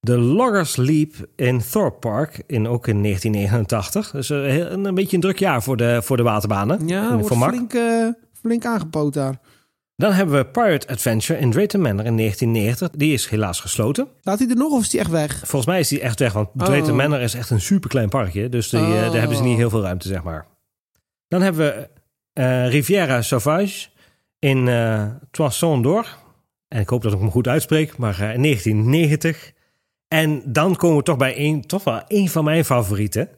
De 0.04 0.18
Loggers 0.18 0.76
Leap 0.76 1.12
in 1.36 1.62
Thorpe 1.72 2.00
Park, 2.00 2.44
in, 2.48 2.68
ook 2.68 2.88
in 2.88 3.04
1989. 3.04 4.12
Dus 4.12 4.30
eh, 4.30 4.58
een, 4.58 4.86
een 4.86 4.96
beetje 4.96 5.16
een 5.16 5.22
druk 5.22 5.40
jaar 5.40 5.64
voor 5.64 5.78
de, 5.78 6.02
voor 6.04 6.18
de 6.18 6.24
waterbanen. 6.24 6.88
Ja, 6.88 7.08
voor 7.10 7.20
wordt 7.20 7.36
Mark. 7.36 7.54
flink, 7.54 7.74
eh, 7.74 8.08
flink 8.42 8.66
aangepoot 8.66 9.14
daar. 9.14 9.40
Dan 9.96 10.12
hebben 10.14 10.36
we 10.36 10.46
Pirate 10.46 10.88
Adventure 10.88 11.40
in 11.40 11.52
Drayton 11.52 11.82
Manor 11.82 12.06
in 12.06 12.18
1990. 12.18 12.90
Die 13.00 13.14
is 13.14 13.28
helaas 13.30 13.60
gesloten. 13.60 14.08
Laat 14.22 14.40
hij 14.40 14.48
er 14.50 14.56
nog 14.56 14.72
of 14.72 14.82
is 14.82 14.92
hij 14.92 15.02
echt 15.02 15.10
weg? 15.10 15.38
Volgens 15.38 15.66
mij 15.66 15.80
is 15.80 15.88
die 15.88 16.02
echt 16.02 16.20
weg, 16.20 16.34
want 16.34 16.50
Oh. 16.58 16.66
Drayton 16.66 16.96
Manor 16.96 17.20
is 17.22 17.34
echt 17.34 17.50
een 17.50 17.62
superklein 17.62 18.10
parkje. 18.10 18.50
Dus 18.50 18.70
die, 18.70 18.80
eh, 18.80 18.86
Oh. 18.88 19.02
daar 19.02 19.20
hebben 19.20 19.38
ze 19.38 19.44
niet 19.44 19.58
heel 19.58 19.70
veel 19.70 19.82
ruimte, 19.82 20.08
zeg 20.08 20.24
maar. 20.24 20.48
Dan 21.28 21.42
hebben 21.42 21.66
we 22.34 22.68
Riviera 22.70 23.22
Sauvage 23.22 23.88
in 24.40 24.68
eh 24.68 25.06
Toisson 25.32 25.82
d'Or. 25.82 26.06
En 26.68 26.80
ik 26.80 26.90
hoop 26.90 27.02
dat 27.02 27.14
ik 27.14 27.20
hem 27.20 27.32
goed 27.32 27.48
uitspreek, 27.48 27.98
maar 27.98 28.20
in 28.34 28.42
1990. 28.42 29.52
En 30.14 30.42
dan 30.46 30.76
komen 30.76 30.98
we 30.98 31.04
toch 31.04 31.18
bij 31.18 31.38
een, 31.38 31.62
toch 31.62 31.84
wel 31.84 32.02
een 32.08 32.30
van 32.30 32.44
mijn 32.44 32.66
favorieten. 32.66 33.30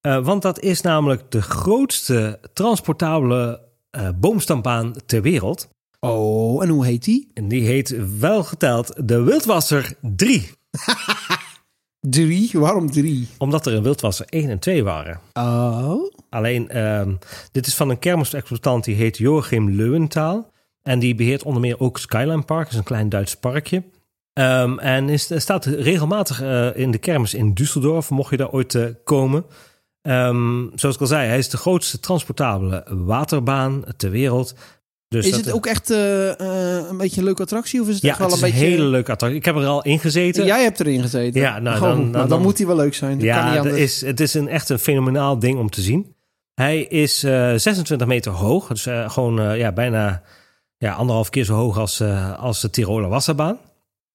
Eh, 0.00 0.24
want 0.24 0.42
dat 0.42 0.60
is 0.60 0.80
namelijk 0.80 1.30
de 1.30 1.42
grootste 1.42 2.40
transportabele 2.52 3.64
eh 3.90 4.08
boomstampbaan 4.16 4.94
ter 5.06 5.22
wereld. 5.22 5.68
Oh, 6.00 6.62
en 6.62 6.68
hoe 6.68 6.86
heet 6.86 7.04
die? 7.04 7.30
En 7.34 7.48
die 7.48 7.62
heet 7.62 8.18
wel 8.18 8.44
geteld 8.44 9.08
de 9.08 9.22
Wildwasser 9.22 9.94
3. 10.00 10.50
Drie. 12.00 12.50
Waarom 12.52 12.90
drie? 12.90 13.28
Omdat 13.38 13.66
er 13.66 13.74
een 13.74 13.82
Wildwasser 13.82 14.26
1 14.28 14.50
en 14.50 14.58
2 14.58 14.84
waren. 14.84 15.20
Oh. 15.32 16.12
Alleen, 16.30 16.68
ehm, 16.68 17.14
dit 17.52 17.66
is 17.66 17.74
van 17.74 17.90
een 17.90 17.98
kermisexploitant 17.98 18.84
die 18.84 18.94
heet 18.94 19.18
Joachim 19.18 19.70
Leuwentaal. 19.70 20.50
En 20.82 20.98
die 20.98 21.14
beheert 21.14 21.42
onder 21.42 21.60
meer 21.60 21.80
ook 21.80 21.98
Skyline 21.98 22.42
Park, 22.42 22.64
dat 22.64 22.72
is 22.72 22.78
een 22.78 22.84
klein 22.84 23.08
Duits 23.08 23.36
parkje. 23.36 23.82
Ehm, 24.36 24.78
en 24.78 25.08
is, 25.08 25.30
staat 25.36 25.64
regelmatig 25.64 26.42
eh, 26.42 26.76
in 26.76 26.90
de 26.90 26.98
kermis 26.98 27.34
in 27.34 27.54
Düsseldorf, 27.62 28.08
mocht 28.08 28.30
je 28.30 28.36
daar 28.36 28.50
ooit 28.50 28.74
eh, 28.74 28.84
komen. 29.04 29.44
Ehm, 30.02 30.64
zoals 30.74 30.94
ik 30.94 31.00
al 31.00 31.06
zei, 31.06 31.26
hij 31.28 31.38
is 31.38 31.48
de 31.48 31.56
grootste 31.56 32.00
transportabele 32.00 32.84
waterbaan 32.90 33.84
ter 33.96 34.10
wereld. 34.10 34.54
Dus 35.08 35.26
Is 35.26 35.36
het 35.36 35.52
ook 35.52 35.66
echt 35.66 35.90
eh, 35.90 36.28
eh, 36.40 36.88
een 36.90 36.96
beetje 36.96 37.18
een 37.18 37.24
leuke 37.26 37.42
attractie? 37.42 37.80
Of 37.80 37.88
is 37.88 37.94
het 37.94 38.02
Ja, 38.02 38.08
echt 38.08 38.18
wel 38.18 38.26
het 38.28 38.36
is 38.36 38.42
een 38.42 38.50
beetje... 38.50 38.64
hele 38.66 38.84
leuke 38.84 39.12
attractie. 39.12 39.38
Ik 39.40 39.44
heb 39.44 39.56
er 39.56 39.66
al 39.66 39.82
in 39.82 39.98
gezeten. 39.98 40.44
Jij 40.44 40.62
hebt 40.62 40.80
erin 40.80 41.00
gezeten. 41.02 41.40
Ja, 41.40 41.58
nou, 41.58 41.76
Oh, 41.76 41.82
dan- 41.82 41.98
nou, 42.00 42.12
dan- 42.12 42.28
dan, 42.28 42.42
moet 42.42 42.58
hij 42.58 42.66
wel 42.66 42.76
leuk 42.76 42.94
zijn. 42.94 43.14
Dat 43.18 43.26
Ja, 43.26 43.64
is, 43.64 44.00
het 44.00 44.20
is 44.20 44.34
een, 44.34 44.48
echt 44.48 44.68
een 44.68 44.78
fenomenaal 44.78 45.38
ding 45.38 45.58
om 45.58 45.70
te 45.70 45.80
zien. 45.80 46.14
Hij 46.54 46.80
is 46.82 47.22
eh 47.22 47.52
26 47.54 48.06
meter 48.06 48.32
hoog. 48.32 48.66
Dus 48.66 48.86
eh, 48.86 49.10
gewoon 49.10 49.40
eh, 49.40 49.58
ja, 49.58 49.72
bijna 49.72 50.22
ja, 50.78 50.92
anderhalf 50.92 51.30
keer 51.30 51.44
zo 51.44 51.54
hoog 51.54 51.78
als, 51.78 52.00
eh, 52.00 52.38
als 52.38 52.60
de 52.60 52.70
Tiroler 52.70 53.08
Wasserbaan. 53.08 53.58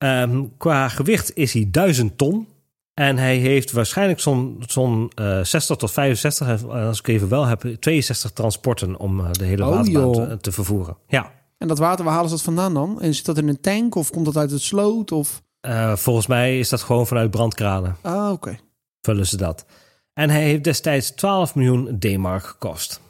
Ehm, 0.01 0.43
qua 0.57 0.87
gewicht 0.87 1.35
is 1.35 1.53
hij 1.53 1.67
1000 1.71 2.17
ton. 2.17 2.47
En 2.93 3.17
hij 3.17 3.37
heeft 3.37 3.71
waarschijnlijk 3.71 4.19
zo'n 4.19 4.63
zo'n 4.67 5.11
eh 5.15 5.43
60 5.43 5.75
tot 5.77 5.91
65, 5.91 6.47
en 6.47 6.69
als 6.69 6.99
ik 6.99 7.07
even 7.07 7.29
wel 7.29 7.45
heb, 7.45 7.75
62 7.79 8.31
transporten 8.31 8.97
om 8.99 9.19
eh, 9.19 9.31
de 9.31 9.43
hele 9.45 9.65
Oh, 9.65 9.69
waterbaan 9.69 10.11
te, 10.11 10.37
te 10.41 10.51
vervoeren. 10.51 10.97
Ja, 11.07 11.31
En 11.57 11.67
dat 11.67 11.77
water, 11.77 12.05
waar 12.05 12.13
halen 12.13 12.29
ze 12.29 12.35
dat 12.35 12.43
vandaan 12.43 12.73
dan? 12.73 13.01
En 13.01 13.13
zit 13.15 13.25
dat 13.25 13.37
in 13.37 13.47
een 13.47 13.61
tank 13.61 13.95
of 13.95 14.09
komt 14.09 14.25
dat 14.25 14.37
uit 14.37 14.51
het 14.51 14.61
sloot? 14.61 15.11
Of... 15.11 15.41
Eh, 15.59 15.95
volgens 15.95 16.27
mij 16.27 16.59
is 16.59 16.69
dat 16.69 16.81
gewoon 16.81 17.07
vanuit 17.07 17.31
brandkranen. 17.31 17.95
Ah, 18.01 18.31
oké. 18.31 18.57
Vullen 19.01 19.27
ze 19.27 19.37
dat. 19.37 19.65
En 20.13 20.29
hij 20.29 20.43
heeft 20.43 20.63
destijds 20.63 21.11
12 21.11 21.55
miljoen 21.55 21.99
D-mark 21.99 22.43
gekost. 22.43 23.01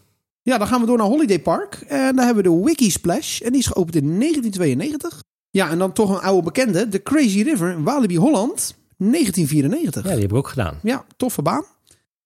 Ja, 0.41 0.57
dan 0.57 0.67
gaan 0.67 0.79
we 0.81 0.85
door 0.87 0.97
naar 0.97 1.07
Holiday 1.07 1.39
Park. 1.39 1.75
En 1.87 2.15
daar 2.15 2.25
hebben 2.25 2.43
we 2.43 2.49
de 2.49 2.63
Wiki 2.63 2.89
Splash. 2.91 3.41
En 3.41 3.51
die 3.51 3.59
is 3.61 3.67
geopend 3.67 3.95
in 3.95 4.19
1992. 4.19 5.21
Ja, 5.51 5.69
en 5.69 5.77
dan 5.77 5.93
toch 5.93 6.09
een 6.09 6.21
oude 6.21 6.43
bekende. 6.43 6.89
De 6.89 7.03
Crazy 7.03 7.41
River 7.41 7.71
in 7.71 7.83
Walibi 7.83 8.17
Holland. 8.17 8.75
1994. 8.97 10.03
Ja, 10.03 10.11
die 10.11 10.21
heb 10.21 10.31
ik 10.31 10.37
ook 10.37 10.47
gedaan. 10.47 10.79
Ja, 10.83 11.05
toffe 11.17 11.41
baan. 11.41 11.63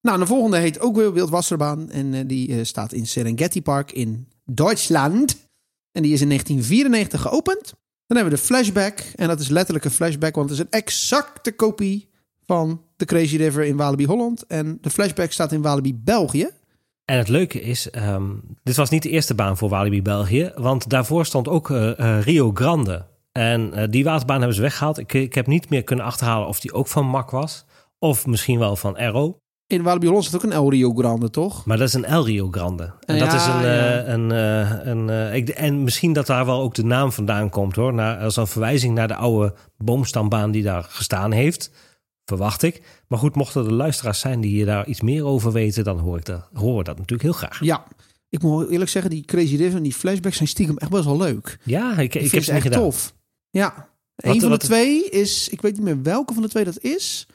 Nou, 0.02 0.20
de 0.20 0.26
volgende 0.26 0.58
heet 0.58 0.80
ook 0.80 0.96
weer 0.96 1.14
Wildwasserbaan. 1.14 1.90
En 1.92 2.14
eh, 2.14 2.22
die 2.28 2.58
eh, 2.58 2.64
staat 2.64 2.94
in 2.94 3.08
Serengeti 3.08 3.62
Park 3.62 3.92
in 3.92 4.28
Duitsland. 4.46 5.38
En 5.92 6.04
die 6.04 6.14
is 6.14 6.22
in 6.22 6.28
1994 6.28 7.22
geopend. 7.22 7.74
Dan 8.08 8.18
hebben 8.18 8.34
we 8.34 8.40
de 8.40 8.46
Flashback. 8.46 9.00
En 9.16 9.28
dat 9.28 9.40
is 9.40 9.50
letterlijk 9.50 9.86
een 9.86 9.92
flashback, 9.92 10.36
want 10.36 10.50
het 10.50 10.60
is 10.60 10.66
een 10.66 10.80
exacte 10.80 11.52
kopie 11.52 12.10
van 12.46 12.82
de 12.96 13.06
Crazy 13.06 13.38
River 13.38 13.64
in 13.64 13.76
Walibi 13.76 14.06
Holland. 14.06 14.46
En 14.48 14.78
de 14.82 14.90
flashback 14.90 15.32
staat 15.32 15.52
in 15.52 15.62
Walibi 15.62 15.96
België. 15.96 16.50
En 17.06 17.18
het 17.18 17.28
leuke 17.28 17.62
is, 17.62 17.90
ehm, 17.90 18.32
dit 18.64 18.76
was 18.76 18.90
niet 18.90 19.04
de 19.04 19.10
eerste 19.10 19.36
baan 19.36 19.58
voor 19.58 19.70
Walibi 19.70 20.02
België, 20.02 20.52
want 20.56 20.90
daarvoor 20.90 21.26
stond 21.26 21.48
ook 21.48 21.70
eh, 21.70 22.22
Rio 22.22 22.52
Grande. 22.54 23.06
En 23.40 23.74
eh, 23.74 23.88
die 23.90 24.04
waterbaan 24.04 24.38
hebben 24.38 24.56
ze 24.56 24.62
weggehaald. 24.62 24.98
Ik, 24.98 25.14
ik 25.14 25.36
heb 25.36 25.48
niet 25.48 25.70
meer 25.70 25.84
kunnen 25.84 26.06
achterhalen 26.06 26.48
of 26.48 26.60
die 26.60 26.74
ook 26.74 26.88
van 26.88 27.06
MAC 27.08 27.30
was, 27.32 27.66
of 28.00 28.26
misschien 28.26 28.60
wel 28.60 28.76
van 28.76 28.98
Aero. 28.98 29.38
In 29.68 29.84
Walibi 29.84 30.06
Holland 30.08 30.26
staat 30.26 30.36
ook 30.36 30.44
een 30.52 30.58
El 30.58 30.70
Rio 30.70 30.94
Grande, 30.94 31.30
toch? 31.30 31.66
Maar 31.66 31.78
dat 31.78 31.88
is 31.88 31.94
een 31.94 32.06
El 32.06 32.26
Rio 32.26 32.48
Grande. 32.52 32.94
En 33.06 33.20
dat 33.20 33.32
Ja, 33.32 33.36
is 33.36 33.46
een. 33.46 33.62
ja. 33.62 33.98
eh, 34.04 34.08
een, 34.14 34.32
eh, 34.32 34.86
een 34.88 35.34
ik, 35.34 35.50
en 35.50 35.84
misschien 35.84 36.14
dat 36.14 36.26
daar 36.26 36.46
wel 36.46 36.62
ook 36.62 36.74
de 36.76 36.84
naam 36.84 37.12
vandaan 37.12 37.50
komt 37.50 37.76
hoor. 37.76 37.94
Naar, 37.94 38.18
als 38.18 38.36
een 38.36 38.48
verwijzing 38.48 38.94
naar 38.96 39.08
de 39.08 39.16
oude 39.16 39.54
boomstambaan 39.78 40.52
die 40.52 40.64
daar 40.64 40.84
gestaan 40.84 41.32
heeft. 41.32 41.72
Verwacht 42.26 42.64
ik. 42.64 42.82
Maar 43.08 43.20
goed, 43.20 43.36
mochten 43.36 43.66
er 43.66 43.74
luisteraars 43.74 44.20
zijn 44.20 44.42
die 44.42 44.52
hier 44.52 44.66
daar 44.66 44.88
iets 44.88 45.02
meer 45.02 45.26
over 45.26 45.52
weten, 45.52 45.84
dan 45.84 46.00
hoor 46.00 46.18
ik 46.18 46.26
dat, 46.26 46.48
we 46.52 46.60
dat 46.84 46.86
natuurlijk 46.86 47.22
heel 47.22 47.32
graag. 47.32 47.60
Ja. 47.64 47.84
Ik 48.30 48.42
moet 48.42 48.70
eerlijk 48.70 48.90
zeggen, 48.90 49.12
die 49.12 49.26
Crazy 49.26 49.56
River 49.56 49.78
en 49.78 49.84
die 49.84 49.94
flashbacks 49.94 50.36
zijn 50.38 50.50
stiekem 50.50 50.78
echt 50.78 50.92
best 50.92 51.04
wel 51.06 51.18
leuk. 51.18 51.58
Ja, 51.64 51.92
ik, 51.98 52.16
ik, 52.16 52.20
vind 52.20 52.32
heb 52.32 52.44
ze 52.44 52.52
echt 52.52 52.62
gedaan. 52.62 52.82
tof. 52.82 53.14
Ja. 53.60 53.90
Een 54.16 54.42
van 54.42 54.52
de 54.52 54.58
twee 54.58 55.10
is, 55.10 55.50
ik 55.50 55.62
weet 55.62 55.74
niet 55.74 55.82
meer 55.82 56.02
welke 56.02 56.34
van 56.34 56.44
de 56.44 56.50
twee 56.50 56.64
dat 56.64 56.80
is. 56.80 57.28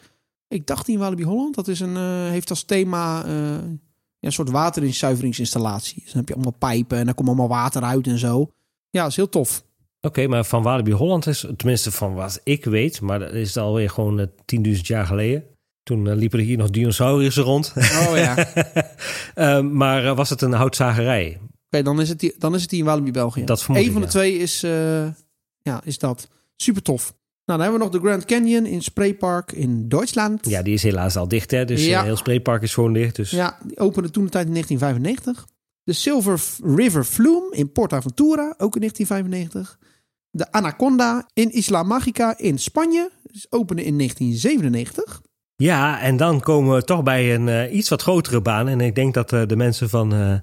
Ik 0.48 0.66
dacht 0.66 0.86
die 0.86 0.94
in 0.94 1.00
Walibi 1.00 1.24
Holland. 1.24 1.54
Dat 1.54 1.68
is 1.68 1.80
een, 1.80 1.96
eh, 1.96 2.28
heeft 2.28 2.50
als 2.50 2.62
thema 2.62 3.24
eh, 3.24 3.32
ja, 3.32 3.58
een 4.20 4.32
soort 4.32 4.50
waterinzuiveringsinstallatie. 4.50 6.02
Dus 6.02 6.12
dan 6.12 6.18
heb 6.18 6.28
je 6.28 6.34
allemaal 6.34 6.56
pijpen 6.58 6.98
en 6.98 7.04
dan 7.04 7.14
komt 7.14 7.28
allemaal 7.28 7.48
water 7.48 7.82
uit 7.82 8.06
en 8.06 8.18
zo. 8.18 8.50
Ja, 8.90 9.00
dat 9.00 9.10
is 9.10 9.16
heel 9.16 9.28
tof. 9.28 9.64
Oké, 10.00 10.26
maar 10.26 10.44
van 10.44 10.62
Walibi 10.62 10.92
Holland 10.92 11.26
is, 11.26 11.46
tenminste 11.56 11.90
van 11.90 12.14
wat 12.14 12.40
ik 12.44 12.64
weet, 12.64 13.00
maar 13.00 13.18
dat 13.18 13.32
is 13.32 13.56
alweer 13.56 13.90
gewoon 13.90 14.20
eh, 14.20 14.26
10.000 14.74 14.80
jaar 14.80 15.06
geleden. 15.06 15.44
Toen 15.82 16.14
liepen 16.14 16.38
er 16.38 16.44
hier 16.44 16.56
nog 16.56 16.70
dinosauriërs 16.70 17.36
rond. 17.36 17.72
Oh 17.76 18.12
ja. 18.14 18.32
Oké, 18.38 18.88
Eh, 19.34 19.60
maar 19.60 20.14
was 20.14 20.30
het 20.30 20.42
een 20.42 20.52
houtzagerij? 20.52 21.40
dan, 21.68 22.00
is 22.00 22.08
het 22.08 22.18
die, 22.20 22.34
dan 22.38 22.54
is 22.54 22.60
het 22.60 22.70
die 22.70 22.78
in 22.78 22.84
Walibi 22.84 23.10
België. 23.10 23.44
Dat 23.44 23.62
vermoed 23.62 23.84
Eén 23.84 23.92
van 23.92 24.00
de 24.00 24.06
twee 24.06 24.38
is, 24.38 24.66
ja, 25.62 25.80
is 25.84 25.98
dat. 25.98 26.28
Super 26.56 26.82
tof. 26.82 27.14
Nou, 27.44 27.58
dan 27.58 27.60
hebben 27.60 27.78
we 27.78 27.84
nog 27.92 28.02
de 28.02 28.08
Grand 28.08 28.24
Canyon 28.24 28.66
in 28.66 28.82
Spraypark 28.82 29.52
in 29.52 29.88
Duitsland. 29.88 30.48
Ja, 30.48 30.62
die 30.62 30.74
is 30.74 30.82
helaas 30.82 31.16
al 31.16 31.28
dicht, 31.28 31.50
hè? 31.50 31.64
Dus 31.64 31.86
Ja. 31.86 31.98
eh, 31.98 32.04
heel 32.04 32.16
Spreepark 32.16 32.62
is 32.62 32.74
gewoon 32.74 32.92
dicht. 32.92 33.16
Dus 33.16 33.30
Ja, 33.30 33.58
die 33.66 33.78
opende 33.78 34.10
toen 34.10 34.24
de 34.24 34.30
tijd 34.30 34.46
in 34.46 34.52
1995. 34.52 35.46
De 35.82 35.92
Silver 35.92 36.40
River 36.76 37.04
Flume 37.04 37.48
in 37.50 37.72
PortAventura, 37.72 38.54
ook 38.58 38.74
in 38.74 38.80
1995. 38.80 39.78
De 40.30 40.52
Anaconda 40.52 41.26
in 41.32 41.50
Isla 41.52 41.82
Magica 41.82 42.38
in 42.38 42.58
Spanje, 42.58 43.10
dus 43.22 43.46
opende 43.50 43.84
in 43.84 43.96
1997. 43.96 45.22
Ja, 45.56 46.00
en 46.00 46.16
dan 46.16 46.40
komen 46.40 46.74
we 46.74 46.84
toch 46.84 47.02
bij 47.02 47.34
een 47.34 47.48
eh, 47.48 47.74
iets 47.74 47.88
wat 47.88 48.02
grotere 48.02 48.40
baan. 48.42 48.68
En 48.68 48.80
ik 48.80 48.94
denk 48.94 49.14
dat 49.14 49.32
eh, 49.32 49.46
de 49.46 49.56
mensen 49.56 49.88
van 49.88 50.42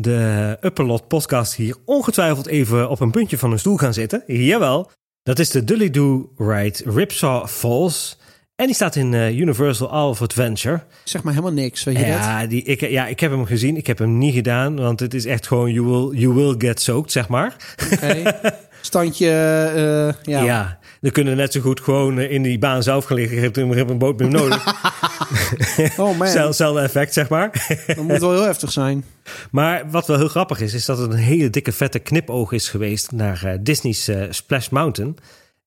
de 0.00 0.56
Upperlot 0.60 1.08
podcast 1.08 1.54
hier 1.54 1.76
ongetwijfeld 1.84 2.46
even 2.46 2.90
op 2.90 3.00
een 3.00 3.10
puntje 3.10 3.38
van 3.38 3.50
hun 3.50 3.58
stoel 3.58 3.76
gaan 3.76 3.94
zitten. 3.94 4.22
Jawel, 4.26 4.90
dat 5.22 5.38
is 5.38 5.50
de 5.50 5.64
Dully 5.64 5.90
Do 5.90 6.32
Ride 6.36 6.78
Ripsaw 6.84 7.46
Falls. 7.46 8.18
En 8.56 8.66
die 8.66 8.74
staat 8.74 8.96
in 8.96 9.14
eh, 9.14 9.38
Universal 9.38 9.90
All 9.90 10.08
of 10.08 10.22
Adventure. 10.22 10.82
Zeg 11.04 11.22
maar 11.22 11.32
helemaal 11.32 11.54
niks, 11.54 11.84
weet 11.84 11.96
je 11.96 12.04
dat? 12.04 12.12
Ja, 12.12 12.46
die, 12.46 12.62
ik, 12.62 12.80
ja, 12.80 13.06
ik 13.06 13.20
heb 13.20 13.30
hem 13.30 13.44
gezien. 13.44 13.76
Ik 13.76 13.86
heb 13.86 13.98
hem 13.98 14.18
niet 14.18 14.34
gedaan, 14.34 14.76
want 14.76 15.00
het 15.00 15.14
is 15.14 15.24
echt 15.24 15.46
gewoon 15.46 15.72
you 15.72 15.86
will, 15.86 16.20
you 16.20 16.34
will 16.34 16.54
get 16.58 16.80
soaked, 16.80 17.12
zeg 17.12 17.28
maar. 17.28 17.56
Oké. 17.92 18.22
Standje, 18.80 19.30
eh, 19.30 20.32
ja. 20.32 20.42
Ja. 20.42 20.78
dan 21.00 21.10
kunnen 21.10 21.36
net 21.36 21.52
zo 21.52 21.60
goed 21.60 21.80
gewoon 21.80 22.18
eh, 22.18 22.30
in 22.30 22.42
die 22.42 22.58
baan 22.58 22.82
zelf 22.82 23.04
gaan 23.04 23.16
liggen. 23.16 23.36
Je 23.36 23.42
hebt 23.42 23.56
een, 23.56 23.68
je 23.68 23.74
hebt 23.74 23.90
een 23.90 23.98
boot 23.98 24.18
meer 24.18 24.28
nodig. 24.28 24.64
Oh 25.96 26.18
man, 26.18 26.28
Zel- 26.28 26.46
Hetzelfde 26.46 26.80
effect, 26.80 27.12
zeg 27.12 27.28
maar. 27.28 27.66
dat 27.86 27.96
moet 27.96 28.18
wel 28.18 28.32
heel 28.32 28.42
heftig 28.44 28.72
zijn. 28.72 29.04
Maar 29.50 29.90
wat 29.90 30.06
wel 30.06 30.16
heel 30.16 30.28
grappig 30.28 30.60
is, 30.60 30.74
is 30.74 30.84
dat 30.84 30.98
het 30.98 31.10
een 31.12 31.18
hele 31.18 31.50
dikke 31.50 31.72
vette 31.72 31.98
knipoog 31.98 32.52
is 32.52 32.68
geweest 32.68 33.12
naar 33.12 33.44
eh, 33.44 33.58
Disney's 33.60 34.08
eh, 34.08 34.22
Splash 34.30 34.68
Mountain. 34.68 35.16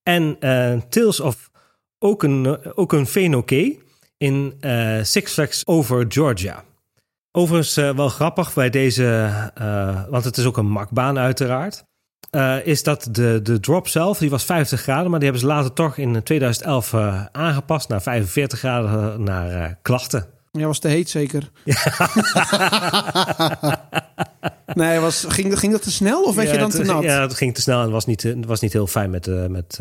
En 0.02 0.36
eh, 0.40 0.72
Tales 0.88 1.20
of 1.20 1.50
Okefenokee 2.74 3.82
in 4.18 4.54
eh, 4.60 4.98
Six 5.02 5.32
Flags 5.32 5.66
Over 5.66 6.04
Georgia. 6.08 6.64
Overigens 7.32 7.74
wel 7.74 8.08
grappig 8.08 8.54
bij 8.54 8.70
deze, 8.70 9.30
want 10.10 10.24
het 10.24 10.36
is 10.36 10.44
ook 10.44 10.56
een 10.56 10.66
makbaan 10.70 11.18
uiteraard. 11.18 11.84
Eh, 12.30 12.66
is 12.66 12.82
dat 12.82 13.08
de, 13.10 13.40
de 13.42 13.60
drop 13.60 13.88
zelf, 13.88 14.18
die 14.18 14.30
was 14.30 14.44
50 14.44 14.80
graden, 14.80 15.10
maar 15.10 15.20
die 15.20 15.28
hebben 15.28 15.48
ze 15.48 15.54
later 15.54 15.72
toch 15.72 15.96
in 15.96 16.22
2011 16.22 16.92
eh, 16.92 17.24
aangepast 17.32 17.88
naar 17.88 18.02
45 18.02 18.58
graden 18.58 19.12
eh, 19.12 19.18
naar 19.18 19.78
klachten. 19.82 20.26
Ja, 20.50 20.66
was 20.66 20.78
te 20.78 20.88
heet 20.88 21.10
zeker. 21.10 21.50
nee, 24.74 24.98
was, 24.98 25.24
ging, 25.28 25.58
ging 25.58 25.72
dat 25.72 25.82
te 25.82 25.90
snel 25.90 26.22
of 26.22 26.34
werd 26.34 26.50
je 26.50 26.58
dan 26.58 26.70
te 26.70 26.84
nat? 26.84 27.02
Ja, 27.02 27.20
het 27.20 27.34
ging 27.34 27.54
te 27.54 27.60
snel 27.60 27.82
en 27.82 27.90
was 27.90 28.06
niet, 28.06 28.34
was 28.46 28.60
niet 28.60 28.72
heel 28.72 28.86
fijn 28.86 29.10
met, 29.10 29.26
met, 29.48 29.80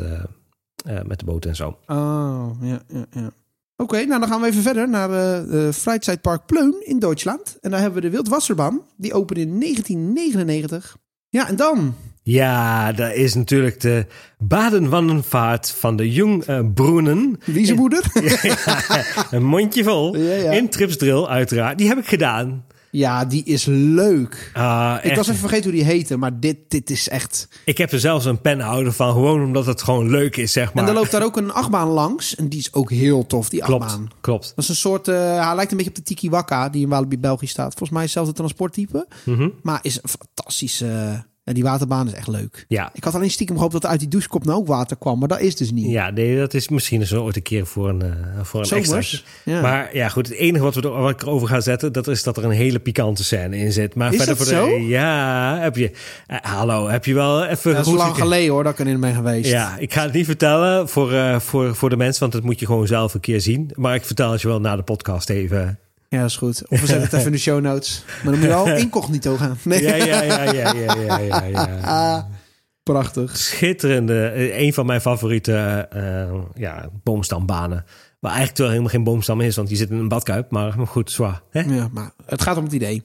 met 1.04 1.20
de 1.20 1.26
boot 1.26 1.46
en 1.46 1.56
zo. 1.56 1.78
Oh, 1.88 2.50
ja, 2.62 2.82
ja, 2.88 3.06
ja. 3.12 3.32
Oké, 3.76 4.06
nou 4.06 4.20
dan 4.20 4.30
gaan 4.30 4.42
we 4.42 4.48
even 4.48 4.62
verder 4.62 4.90
naar 4.90 5.08
de 5.08 5.70
Freizeitpark 5.74 6.46
Pleun 6.46 6.76
in 6.86 7.00
Duitsland. 7.00 7.58
En 7.62 7.72
daar 7.72 7.80
hebben 7.80 8.02
we 8.02 8.08
de 8.08 8.14
Wildwasserbaan. 8.14 8.82
Die 8.98 9.14
opende 9.14 9.42
in 9.42 9.60
1999. 9.60 10.98
Ja, 11.30 11.48
en 11.48 11.56
dan... 11.56 11.96
Ja, 12.24 12.92
daar 12.92 13.16
is 13.16 13.34
natuurlijk 13.34 13.80
de 13.80 14.06
Badenwandenvaart 14.40 15.72
van 15.72 15.96
de 15.96 16.12
Jung 16.12 16.44
eh, 16.44 16.60
Broenen. 16.74 17.40
Wie 17.46 17.66
zijn 17.66 17.78
moeder? 17.78 18.04
een 19.32 19.44
mondje 19.46 19.84
vol. 19.84 20.18
Ja, 20.18 20.34
ja. 20.34 20.52
In 20.52 20.70
Tripsdrill 20.70 21.26
uiteraard. 21.26 21.78
Die 21.78 21.88
heb 21.88 21.98
ik 21.98 22.08
gedaan. 22.08 22.66
Ja, 22.92 23.26
die 23.26 23.44
is 23.44 23.66
leuk. 23.66 24.52
Ah, 24.54 24.96
Ik 24.98 25.04
echt. 25.04 25.16
was 25.16 25.28
even 25.28 25.40
vergeten 25.40 25.64
hoe 25.64 25.74
die 25.80 25.84
heette, 25.90 26.18
maar 26.18 26.40
dit, 26.40 26.58
dit 26.68 26.90
is 26.90 27.10
echt... 27.10 27.48
ik 27.66 27.78
heb 27.78 27.92
er 27.92 28.00
zelfs 28.00 28.26
een 28.26 28.42
penhouder 28.42 28.94
van. 28.94 29.12
Gewoon 29.12 29.44
omdat 29.44 29.66
het 29.66 29.82
gewoon 29.82 30.10
leuk 30.10 30.38
is, 30.38 30.52
zeg 30.52 30.74
maar. 30.74 30.84
En 30.84 30.90
er 30.90 30.96
loopt 30.96 31.12
daar 31.12 31.24
ook 31.24 31.38
een 31.38 31.52
achtbaan 31.52 31.88
langs. 31.88 32.36
En 32.36 32.50
die 32.50 32.60
is 32.60 32.74
ook 32.74 32.90
heel 32.92 33.26
tof, 33.26 33.50
die 33.50 33.62
Klopt, 33.62 33.84
achtbaan. 33.84 34.10
klopt. 34.22 34.48
Dat 34.56 34.64
is 34.64 34.70
een 34.70 34.76
soort... 34.76 35.08
eh, 35.08 35.46
hij 35.46 35.56
lijkt 35.56 35.72
een 35.72 35.78
beetje 35.78 35.92
op 35.92 35.98
de 35.98 36.04
Tiki 36.04 36.30
Waka, 36.30 36.70
die 36.70 36.84
in 36.84 36.90
Walibi 36.90 37.20
België 37.20 37.48
staat. 37.48 37.68
Volgens 37.70 37.90
mij 37.90 38.00
is 38.04 38.06
hetzelfde 38.06 38.34
transporttype. 38.34 39.08
Mhm. 39.24 39.50
Maar 39.62 39.80
is 39.82 39.96
een 40.02 40.10
fantastische... 40.10 41.24
en 41.44 41.54
die 41.54 41.64
waterbaan 41.64 42.08
is 42.08 42.14
echt 42.14 42.28
leuk. 42.28 42.66
Ja. 42.68 42.90
Ik 42.94 43.04
had 43.04 43.16
alleen 43.16 43.30
stiekem 43.30 43.56
gehoopt 43.56 43.74
dat 43.74 43.84
er 43.84 43.90
uit 43.90 44.00
die 44.00 44.08
douchekop 44.08 44.46
nou 44.46 44.58
ook 44.58 44.68
water 44.68 44.98
kwam. 44.98 45.20
Maar 45.20 45.28
dat 45.28 45.40
is 45.40 45.56
dus 45.56 45.72
niet. 45.72 45.86
Ja, 45.92 46.10
nee, 46.10 46.38
dat 46.38 46.54
is 46.54 46.70
misschien 46.70 47.06
zo 47.08 47.24
ooit 47.24 47.36
een 47.36 47.42
keer 47.42 47.66
voor 47.66 47.90
een, 47.90 48.02
eh 48.02 48.10
voor 48.42 48.60
een 48.60 48.66
Zomers. 48.66 49.26
Ja. 49.46 49.62
Maar 49.62 49.96
ja, 49.96 50.10
goed. 50.10 50.28
Het 50.28 50.38
enige 50.38 50.64
wat, 50.64 50.76
we 50.76 50.82
er, 50.82 50.90
wat 50.90 51.10
ik 51.10 51.22
erover 51.22 51.48
ga 51.48 51.60
zetten, 51.60 51.94
dat 51.94 52.08
is 52.08 52.24
dat 52.24 52.38
er 52.38 52.44
een 52.44 52.52
hele 52.52 52.80
pikante 52.80 53.24
scène 53.24 53.58
in 53.58 53.72
zit. 53.72 53.96
Maar 53.96 54.12
Is 54.14 54.18
verder 54.18 54.38
dat 54.38 54.48
voor 54.48 54.56
de, 54.56 54.62
zo? 54.62 54.78
Ja, 54.78 55.58
heb 55.60 55.76
je. 55.76 55.92
eh, 56.28 56.38
hallo, 56.42 56.88
heb 56.88 57.06
je 57.06 57.14
wel 57.14 57.46
even. 57.46 57.74
dat 57.74 57.86
is 57.88 57.94
lang 57.94 58.16
geleden 58.16 58.52
hoor, 58.52 58.64
dat 58.64 58.80
ik 58.80 58.86
erin 58.86 59.00
ben 59.00 59.14
geweest. 59.16 59.50
Ja, 59.50 59.78
ik 59.78 59.94
ga 59.94 60.04
het 60.04 60.14
niet 60.14 60.26
vertellen 60.26 60.90
voor, 60.90 61.14
eh, 61.14 61.40
voor, 61.40 61.76
voor 61.76 61.90
de 61.90 61.98
mensen, 61.98 62.20
want 62.20 62.32
dat 62.34 62.44
moet 62.44 62.60
je 62.60 62.66
gewoon 62.66 62.88
zelf 62.88 63.14
een 63.14 63.20
keer 63.20 63.42
zien. 63.42 63.72
Maar 63.76 63.96
ik 63.96 64.06
vertel 64.06 64.32
het 64.32 64.42
je 64.42 64.48
wel 64.48 64.60
na 64.60 64.76
de 64.76 64.84
podcast 64.84 65.30
even. 65.30 65.80
Ja, 66.12 66.20
dat 66.20 66.30
is 66.30 66.38
goed. 66.38 66.68
Of 66.68 66.80
we 66.80 66.86
zetten 66.86 67.04
het 67.04 67.14
even 67.14 67.26
in 67.26 67.32
de 67.32 67.38
show 67.38 67.62
notes. 67.62 68.04
Maar 68.06 68.24
dan 68.24 68.34
moet 68.34 68.42
je 68.42 68.48
wel 68.48 68.78
incognito 68.86 69.36
gaan. 69.36 69.58
Nee. 69.64 69.82
Ja, 69.82 69.96
ja, 69.96 70.22
ja, 70.22 70.44
ja, 70.44 70.74
ja, 70.74 70.94
ja, 71.20 71.44
ja. 71.44 71.68
ja. 71.68 72.28
Prachtig. 72.84 73.38
Schitterende, 73.38 74.28
eh, 74.28 74.60
een 74.60 74.74
van 74.74 74.86
mijn 74.86 75.02
favoriete 75.02 75.88
eh, 75.90 76.42
ja, 76.54 76.90
boomstambanen. 77.04 77.86
Waar 78.20 78.32
eigenlijk 78.32 78.60
wel 78.60 78.70
helemaal 78.70 78.90
geen 78.90 79.04
boomstam 79.04 79.42
is, 79.42 79.56
want 79.56 79.68
die 79.68 79.78
zit 79.78 79.90
in 79.90 79.98
een 79.98 80.08
badkuip. 80.08 80.52
Maar 80.52 80.78
maar 80.78 80.88
goed, 80.88 81.12
zwaar. 81.12 81.42
Hè? 81.50 81.62
Ja, 81.62 81.90
maar 81.92 82.12
het 82.26 82.42
gaat 82.42 82.58
om 82.58 82.64
het 82.64 82.74
idee. 82.74 83.04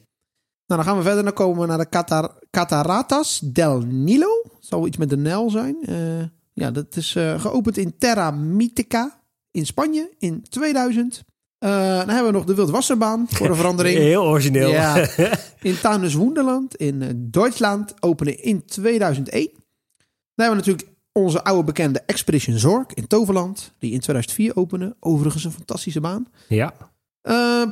Nou, 0.66 0.80
dan 0.80 0.84
gaan 0.84 0.96
we 0.96 1.02
verder. 1.02 1.24
Dan 1.24 1.32
komen 1.32 1.60
we 1.60 1.66
naar 1.66 1.78
de 1.78 1.88
Catar 1.88 2.30
Cataratas 2.50 3.40
del 3.44 3.80
Nilo. 3.80 4.42
Zal 4.60 4.86
iets 4.86 4.96
met 4.96 5.08
de 5.08 5.16
Nijl 5.16 5.50
zijn. 5.50 5.76
Eh, 5.82 6.24
ja, 6.52 6.70
dat 6.70 6.96
is 6.96 7.16
eh, 7.16 7.40
geopend 7.40 7.76
in 7.76 7.98
Terra 7.98 8.30
Mitica 8.30 9.20
in 9.50 9.66
Spanje 9.66 10.14
in 10.18 10.42
2000. 10.42 11.24
Eh, 11.58 11.70
dan 11.98 12.08
hebben 12.08 12.26
we 12.26 12.32
nog 12.32 12.44
de 12.44 12.54
Wildwasserbaan 12.54 13.26
voor 13.28 13.48
de 13.48 13.54
verandering. 13.62 13.98
Heel 13.98 14.24
origineel. 14.24 14.68
Ja. 14.70 15.06
In 15.62 15.80
Tuinus 15.80 16.14
Wonderland 16.14 16.76
in 16.76 17.02
eh, 17.02 17.08
Duitsland 17.16 17.94
openen 18.02 18.42
in 18.42 18.64
2001. 18.64 19.50
Dan 19.54 20.46
hebben 20.46 20.64
we 20.64 20.70
natuurlijk 20.70 20.96
onze 21.12 21.44
oude 21.44 21.64
bekende 21.64 22.02
Expedition 22.06 22.58
Zorg 22.58 22.86
in 22.94 23.06
Toverland. 23.06 23.72
Die 23.78 23.92
in 23.92 24.00
2004 24.00 24.56
openen. 24.56 24.96
Overigens 25.00 25.44
een 25.44 25.52
fantastische 25.52 26.00
baan. 26.00 26.26
ja. 26.48 26.74
Eh, 27.22 27.62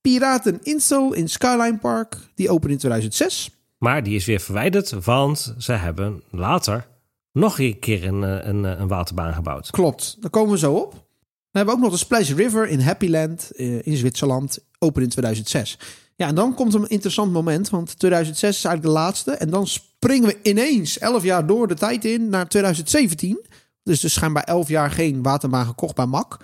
Piraten 0.00 0.58
Insel 0.62 1.12
in 1.12 1.28
Skyline 1.28 1.78
Park. 1.78 2.16
Die 2.34 2.50
openen 2.50 2.72
in 2.72 2.78
2006. 2.78 3.50
Maar 3.78 4.02
die 4.02 4.14
is 4.14 4.24
weer 4.26 4.40
verwijderd, 4.40 5.04
want 5.04 5.54
ze 5.58 5.72
hebben 5.72 6.22
later 6.30 6.86
nog 7.32 7.58
een 7.58 7.78
keer 7.78 8.04
een, 8.06 8.22
een, 8.48 8.64
een 8.64 8.88
waterbaan 8.88 9.34
gebouwd. 9.34 9.70
Klopt, 9.70 10.16
daar 10.20 10.30
komen 10.30 10.52
we 10.52 10.58
zo 10.58 10.74
op. 10.74 11.06
Dan 11.52 11.62
hebben 11.62 11.74
we 11.74 11.80
ook 11.80 11.90
nog 11.90 12.00
de 12.00 12.04
Splash 12.04 12.30
River 12.30 12.68
in 12.68 12.80
Happyland 12.80 13.50
eh, 13.50 13.86
in 13.86 13.96
Zwitserland. 13.96 14.58
Open 14.78 15.02
in 15.02 15.08
2006. 15.08 15.78
Ja, 16.16 16.26
en 16.26 16.34
dan 16.34 16.54
komt 16.54 16.74
een 16.74 16.88
interessant 16.88 17.32
moment. 17.32 17.70
Want 17.70 17.98
2006 17.98 18.56
is 18.56 18.64
eigenlijk 18.64 18.94
de 18.94 19.00
laatste. 19.00 19.30
En 19.30 19.50
dan 19.50 19.66
springen 19.66 20.28
we 20.28 20.38
ineens 20.42 20.98
11 20.98 21.22
jaar 21.22 21.46
door 21.46 21.68
de 21.68 21.74
tijd 21.74 22.04
in 22.04 22.28
naar 22.28 22.48
2017. 22.48 23.44
Dus 23.82 24.00
dus 24.00 24.12
schijnbaar 24.12 24.42
11 24.42 24.68
jaar 24.68 24.90
geen 24.90 25.22
waterbaan 25.22 25.66
gekocht 25.66 25.94
bij 25.94 26.06
MAC. 26.06 26.36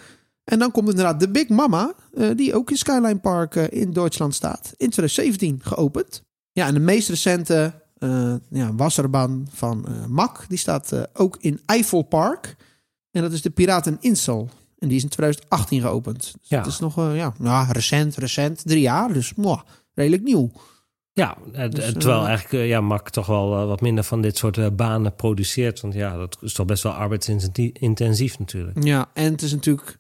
En 0.45 0.59
dan 0.59 0.71
komt 0.71 0.89
inderdaad 0.89 1.21
de 1.21 1.29
Big 1.29 1.49
Mama, 1.49 1.95
eh, 2.15 2.29
die 2.37 2.55
ook 2.55 2.71
in 2.71 2.77
Skyline 2.77 3.19
Park 3.19 3.57
eh, 3.57 3.81
in 3.81 3.93
Duitsland 3.93 4.35
staat. 4.35 4.73
In 4.77 4.91
2017 4.91 5.61
geopend. 5.63 6.23
Ja, 6.53 6.67
en 6.67 6.75
de 6.75 6.81
meest 6.81 7.09
recente 7.09 7.73
eh 7.99 8.35
ja, 8.51 8.75
wasserbaan 8.75 9.49
van 9.53 9.87
MAC, 10.09 10.45
die 10.49 10.59
staat 10.59 11.09
ook 11.13 11.37
in 11.41 11.61
Eiffel 11.67 12.03
Park. 12.03 12.57
En 13.11 13.23
dat 13.23 13.33
is 13.33 13.43
de 13.43 13.51
Piraten 13.51 13.97
Insel. 14.01 14.49
En 14.79 14.89
die 14.89 14.97
is 14.97 15.03
in 15.03 15.09
2018 15.09 15.81
geopend. 15.81 16.20
Dus 16.20 16.49
Ja. 16.49 16.59
Het 16.59 16.66
is 16.66 16.79
nog 16.79 16.99
eh, 16.99 17.16
ja, 17.16 17.35
ja, 17.43 17.66
recent, 17.72 18.16
recent. 18.16 18.62
Drie 18.64 18.81
jaar, 18.81 19.12
dus 19.12 19.35
mwah, 19.35 19.61
redelijk 19.95 20.22
nieuw. 20.22 20.51
Ja, 21.18 21.37
eh, 21.53 21.70
Dus, 21.70 21.93
terwijl 21.93 22.20
eh, 22.20 22.26
eigenlijk 22.26 22.64
eh, 22.64 22.68
ja, 22.68 22.81
Mak 22.81 23.11
toch 23.11 23.26
wel 23.26 23.66
wat 23.66 23.81
minder 23.81 24.05
van 24.05 24.20
dit 24.20 24.37
soort 24.37 24.76
banen 24.76 25.14
produceert. 25.14 25.81
Want 25.81 25.95
ja, 25.95 26.16
dat 26.16 26.39
is 26.41 26.53
toch 26.53 26.66
best 26.66 26.83
wel 26.83 26.93
arbeidsintensief 26.93 28.39
natuurlijk. 28.39 28.85
Ja, 28.85 29.11
en 29.14 29.33
het 29.33 29.43
is 29.43 29.53
natuurlijk 29.53 29.99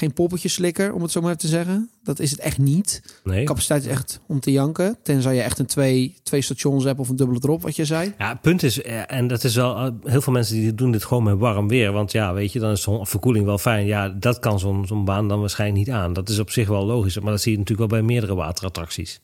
geen 0.00 0.12
poppetjeslikker, 0.12 0.92
om 0.92 1.02
het 1.02 1.10
zo 1.10 1.20
maar 1.20 1.36
te 1.36 1.46
zeggen. 1.46 1.90
Dat 2.02 2.18
is 2.18 2.30
het 2.30 2.40
echt 2.40 2.58
niet. 2.58 3.02
Nee. 3.24 3.44
Capaciteit 3.44 3.82
is 3.82 3.90
echt 3.90 4.20
om 4.26 4.40
te 4.40 4.52
janken. 4.52 4.98
Tenzij 5.02 5.34
je 5.34 5.40
echt 5.42 5.58
een 5.58 5.66
twee, 5.66 6.14
twee 6.22 6.42
stations 6.42 6.84
hebt 6.84 6.98
of 6.98 7.08
een 7.08 7.16
dubbele 7.16 7.40
drop, 7.40 7.62
wat 7.62 7.76
je 7.76 7.84
zei. 7.84 8.14
Ja, 8.18 8.28
het 8.28 8.40
punt 8.40 8.62
is, 8.62 8.82
eh, 8.82 9.12
en 9.12 9.26
dat 9.26 9.44
is 9.44 9.54
wel, 9.54 9.76
eh, 9.76 9.92
heel 10.04 10.20
veel 10.20 10.32
mensen 10.32 10.54
die 10.54 10.74
doen 10.74 10.90
dit 10.90 11.04
gewoon 11.04 11.22
met 11.22 11.38
warm 11.38 11.68
weer. 11.68 11.92
Want 11.92 12.12
ja, 12.12 12.32
weet 12.32 12.52
je, 12.52 12.58
dan 12.58 12.70
is 12.70 12.82
zo'n 12.82 13.06
verkoeling 13.06 13.44
wel 13.44 13.58
fijn. 13.58 13.86
Ja, 13.86 14.08
dat 14.08 14.38
kan 14.38 14.58
zo'n 14.58 14.86
zo'n 14.86 15.04
baan 15.04 15.28
dan 15.28 15.40
waarschijnlijk 15.40 15.86
niet 15.86 15.96
aan. 15.96 16.12
Dat 16.12 16.28
is 16.28 16.38
op 16.38 16.50
zich 16.50 16.68
wel 16.68 16.86
logisch, 16.86 17.18
maar 17.18 17.32
dat 17.32 17.40
zie 17.40 17.52
je 17.52 17.58
natuurlijk 17.58 17.90
wel 17.90 18.00
bij 18.00 18.08
meerdere 18.08 18.34
waterattracties. 18.34 19.20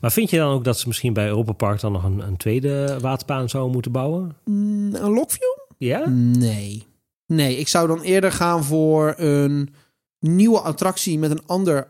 Maar 0.00 0.12
vind 0.12 0.30
je 0.30 0.36
dan 0.36 0.52
ook 0.52 0.64
dat 0.64 0.78
ze 0.78 0.88
misschien 0.88 1.12
bij 1.12 1.26
Europa 1.26 1.52
Park 1.52 1.80
dan 1.80 1.92
nog 1.92 2.04
een, 2.04 2.18
een 2.18 2.36
tweede 2.36 2.98
waterbaan 3.00 3.48
zouden 3.48 3.72
moeten 3.72 3.92
bouwen? 3.92 4.36
Mm, 4.44 4.94
een 4.94 5.12
Lockview? 5.12 5.58
Ja? 5.78 6.08
Nee. 6.08 6.88
Nee, 7.26 7.56
ik 7.56 7.68
zou 7.68 7.88
dan 7.88 8.00
eerder 8.00 8.32
gaan 8.32 8.64
voor 8.64 9.14
een 9.16 9.74
nieuwe 10.20 10.60
attractie 10.60 11.18
met 11.18 11.30
een 11.30 11.46
ander 11.46 11.88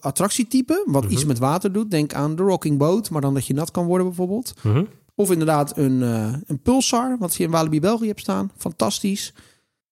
attractietype. 0.00 0.82
Wat 0.86 1.04
Mhm. 1.04 1.12
iets 1.12 1.24
met 1.24 1.38
water 1.38 1.72
doet. 1.72 1.90
Denk 1.90 2.14
aan 2.14 2.36
de 2.36 2.42
Rocking 2.42 2.78
Boat, 2.78 3.10
maar 3.10 3.20
dan 3.20 3.34
dat 3.34 3.46
je 3.46 3.54
nat 3.54 3.70
kan 3.70 3.86
worden 3.86 4.06
bijvoorbeeld. 4.06 4.54
Mhm. 4.62 4.84
Of 5.14 5.30
inderdaad 5.30 5.76
een, 5.76 6.02
eh, 6.02 6.32
een 6.46 6.60
Pulsar, 6.62 7.16
wat 7.18 7.34
je 7.34 7.44
in 7.44 7.50
Walibi 7.50 7.80
België 7.80 8.06
hebt 8.06 8.20
staan. 8.20 8.50
Fantastisch. 8.56 9.34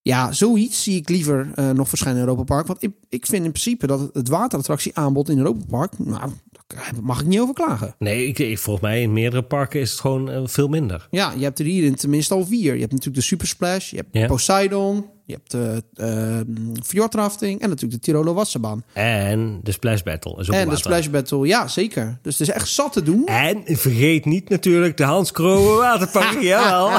Ja, 0.01 0.31
zoiets 0.31 0.83
zie 0.83 0.95
ik 0.99 1.09
liever 1.09 1.51
eh, 1.55 1.69
nog 1.69 1.89
verschijnen 1.89 2.21
in 2.21 2.27
Europa 2.27 2.43
Park. 2.55 2.67
Want 2.67 2.83
ik, 2.83 2.91
ik 3.09 3.25
vind 3.25 3.43
in 3.45 3.51
principe 3.51 3.87
dat 3.87 3.99
het, 3.99 4.09
het 4.13 4.27
waterattractieaanbod 4.27 5.29
in 5.29 5.37
Europa 5.37 5.65
Park... 5.69 5.99
Nou, 5.99 6.31
daar 6.67 6.93
mag 7.01 7.19
ik 7.21 7.27
niet 7.27 7.39
over 7.39 7.53
klagen. 7.53 7.95
Nee, 7.99 8.27
ik, 8.27 8.57
volgens 8.59 8.85
mij 8.85 9.01
in 9.01 9.13
meerdere 9.13 9.43
parken 9.43 9.79
is 9.79 9.91
het 9.91 9.99
gewoon 9.99 10.29
eh, 10.29 10.41
veel 10.45 10.67
minder. 10.67 11.07
Ja, 11.11 11.31
je 11.37 11.43
hebt 11.43 11.59
er 11.59 11.65
hier 11.65 11.83
in 11.83 11.95
tenminste 11.95 12.33
al 12.33 12.45
vier. 12.45 12.73
Je 12.73 12.79
hebt 12.79 12.91
natuurlijk 12.91 13.19
de 13.21 13.27
Super 13.27 13.47
Splash, 13.47 13.89
je 13.89 13.95
hebt 13.95 14.09
Ja. 14.11 14.27
Poseidon, 14.27 15.05
je 15.29 15.35
hebt 15.35 15.51
de 15.51 15.83
uh, 15.95 16.81
fjordrafting 16.85 17.61
en 17.61 17.69
natuurlijk 17.69 18.01
de 18.01 18.11
Tiroler 18.11 18.33
Wasserbaan. 18.33 18.83
En 18.93 19.59
de 19.63 19.71
Splash 19.71 20.01
Battle 20.01 20.39
is 20.39 20.47
een 20.47 20.53
En 20.53 20.69
de. 20.69 20.75
Splash 20.75 21.07
Battle, 21.07 21.47
ja 21.47 21.67
zeker. 21.67 22.19
Dus 22.21 22.37
het 22.37 22.47
is 22.47 22.53
echt 22.53 22.67
zat 22.67 22.93
te 22.93 23.03
doen. 23.03 23.25
En 23.25 23.61
vergeet 23.65 24.25
niet 24.25 24.49
natuurlijk 24.49 24.97
de 24.97 25.03
Hans 25.03 25.31
Kroon 25.31 25.77
waterpark. 25.77 26.41
Jawel. 26.51 26.89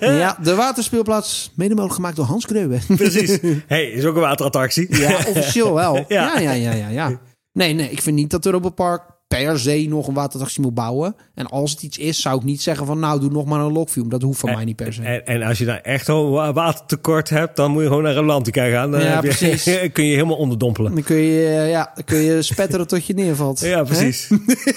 Ja, 0.00 0.38
de 0.42 0.54
waterspeelplaats, 0.54 1.52
mede 1.54 1.70
mogelijk 1.70 1.94
gemaakt 1.94 2.16
door 2.16 2.24
Hans 2.24 2.46
Kreuwe. 2.46 2.78
Precies. 2.96 3.38
hey, 3.66 3.84
is 3.84 4.04
ook 4.04 4.14
een 4.14 4.20
waterattractie. 4.20 4.96
Ja, 4.96 5.16
officieel 5.16 5.74
wel. 5.74 6.04
Ja. 6.08 6.38
Ja, 6.38 6.38
ja, 6.38 6.52
ja, 6.52 6.72
ja, 6.72 6.88
ja. 6.88 7.20
Nee, 7.52 7.72
nee, 7.72 7.90
ik 7.90 8.02
vind 8.02 8.16
niet 8.16 8.30
dat 8.30 8.46
Europa 8.46 8.68
Park 8.68 9.02
per 9.28 9.58
se 9.58 9.86
nog 9.88 10.06
een 10.08 10.14
waterattractie 10.14 10.62
moet 10.62 10.74
bouwen. 10.74 11.14
En 11.34 11.46
als 11.46 11.70
het 11.70 11.82
iets 11.82 11.98
is, 11.98 12.20
zou 12.20 12.38
ik 12.38 12.44
niet 12.44 12.62
zeggen 12.62 12.86
van 12.86 12.98
nou, 12.98 13.20
doe 13.20 13.30
nog 13.30 13.44
maar 13.44 13.60
een 13.60 13.72
Lockview. 13.72 14.10
Dat 14.10 14.22
hoeft 14.22 14.40
van 14.40 14.54
mij 14.54 14.64
niet 14.64 14.76
per 14.76 14.92
se. 14.92 15.02
En, 15.02 15.26
en 15.26 15.42
als 15.42 15.58
je 15.58 15.64
dan 15.64 15.76
echt 15.76 16.08
een 16.08 16.30
wa- 16.30 16.52
watertekort 16.52 17.28
hebt, 17.28 17.56
dan 17.56 17.70
moet 17.70 17.82
je 17.82 17.88
gewoon 17.88 18.02
naar 18.02 18.16
Atlantica 18.16 18.68
gaan. 18.68 18.90
Dan 18.90 19.00
Ja, 19.00 19.06
heb 19.06 19.22
je, 19.22 19.28
precies. 19.28 19.64
kun 19.92 20.04
je 20.04 20.12
helemaal 20.14 20.36
onderdompelen. 20.36 20.94
Dan 20.94 21.02
kun 21.02 21.16
je, 21.16 21.46
eh, 21.46 21.70
ja, 21.70 21.90
dan 21.94 22.04
kun 22.04 22.18
je 22.18 22.42
spetteren 22.42 22.86
tot 22.86 23.06
je 23.06 23.14
neervalt. 23.14 23.60
Ja, 23.60 23.82
precies. 23.84 24.28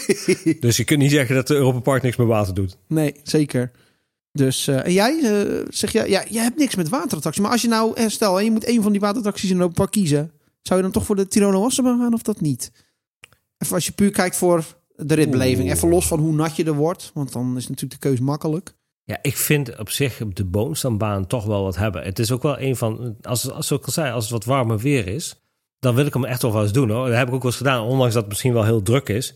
dus 0.59 0.77
je 0.77 0.83
kunt 0.83 0.99
niet 0.99 1.11
zeggen 1.11 1.35
dat 1.35 1.47
de 1.47 1.55
Europa 1.55 1.79
Park 1.79 2.01
niks 2.03 2.15
met 2.17 2.27
water 2.27 2.53
doet. 2.53 2.77
Nee, 2.87 3.15
zeker. 3.23 3.71
Dus, 4.31 4.67
eh, 4.67 4.85
en 4.85 4.93
jij, 4.93 5.19
eh, 5.23 5.65
zeg 5.69 5.91
je, 5.91 6.09
ja, 6.09 6.23
jij 6.29 6.43
hebt 6.43 6.57
niks 6.57 6.75
met 6.75 6.89
waterattracties. 6.89 7.43
Maar 7.43 7.51
als 7.51 7.61
je 7.61 7.67
nou, 7.67 8.09
stel, 8.09 8.35
hè, 8.35 8.41
je 8.41 8.51
moet 8.51 8.67
een 8.67 8.81
van 8.81 8.91
die 8.91 9.01
waterattracties 9.01 9.49
in 9.49 9.55
Europa 9.59 9.85
kiezen. 9.85 10.31
Zou 10.61 10.77
je 10.79 10.85
dan 10.85 10.93
toch 10.93 11.05
voor 11.05 11.15
de 11.15 11.27
Tiroler 11.27 11.59
Wasserbaan 11.59 11.99
gaan 11.99 12.13
of 12.13 12.21
dat 12.21 12.41
niet? 12.41 12.71
Even 13.61 13.75
als 13.75 13.85
je 13.85 13.91
puur 13.91 14.11
kijkt 14.11 14.35
voor 14.35 14.63
de 14.95 15.13
ritbeleving. 15.13 15.67
Oeh. 15.67 15.71
Even 15.71 15.89
los 15.89 16.07
van 16.07 16.19
hoe 16.19 16.33
nat 16.33 16.55
je 16.55 16.63
er 16.63 16.73
wordt. 16.73 17.11
Want 17.13 17.33
dan 17.33 17.57
is 17.57 17.67
natuurlijk 17.67 18.01
de 18.01 18.09
keus 18.09 18.19
makkelijk. 18.19 18.73
Ja, 19.03 19.17
ik 19.21 19.37
vind 19.37 19.77
op 19.79 19.89
zich 19.89 20.21
op 20.21 20.35
de 20.35 20.45
boomstambaan 20.45 21.27
toch 21.27 21.45
wel 21.45 21.63
wat 21.63 21.75
hebben. 21.75 22.03
Het 22.03 22.19
is 22.19 22.31
ook 22.31 22.41
wel 22.43 22.59
een 22.59 22.75
van, 22.75 23.15
als, 23.21 23.51
als 23.51 23.71
ik 23.71 23.85
al 23.85 23.91
zei, 23.91 24.11
als 24.11 24.23
het 24.23 24.33
wat 24.33 24.45
warmer 24.45 24.77
weer 24.77 25.07
is, 25.07 25.41
dan 25.79 25.95
wil 25.95 26.05
ik 26.05 26.13
hem 26.13 26.25
echt 26.25 26.41
wel 26.41 26.53
wel 26.53 26.61
eens 26.61 26.71
doen 26.71 26.89
hoor. 26.89 27.07
Dat 27.07 27.17
heb 27.17 27.27
ik 27.27 27.33
ook 27.33 27.41
wel 27.41 27.51
eens 27.51 27.59
gedaan, 27.59 27.83
ondanks 27.83 28.13
dat 28.13 28.21
het 28.21 28.31
misschien 28.31 28.53
wel 28.53 28.63
heel 28.63 28.81
druk 28.81 29.09
is. 29.09 29.33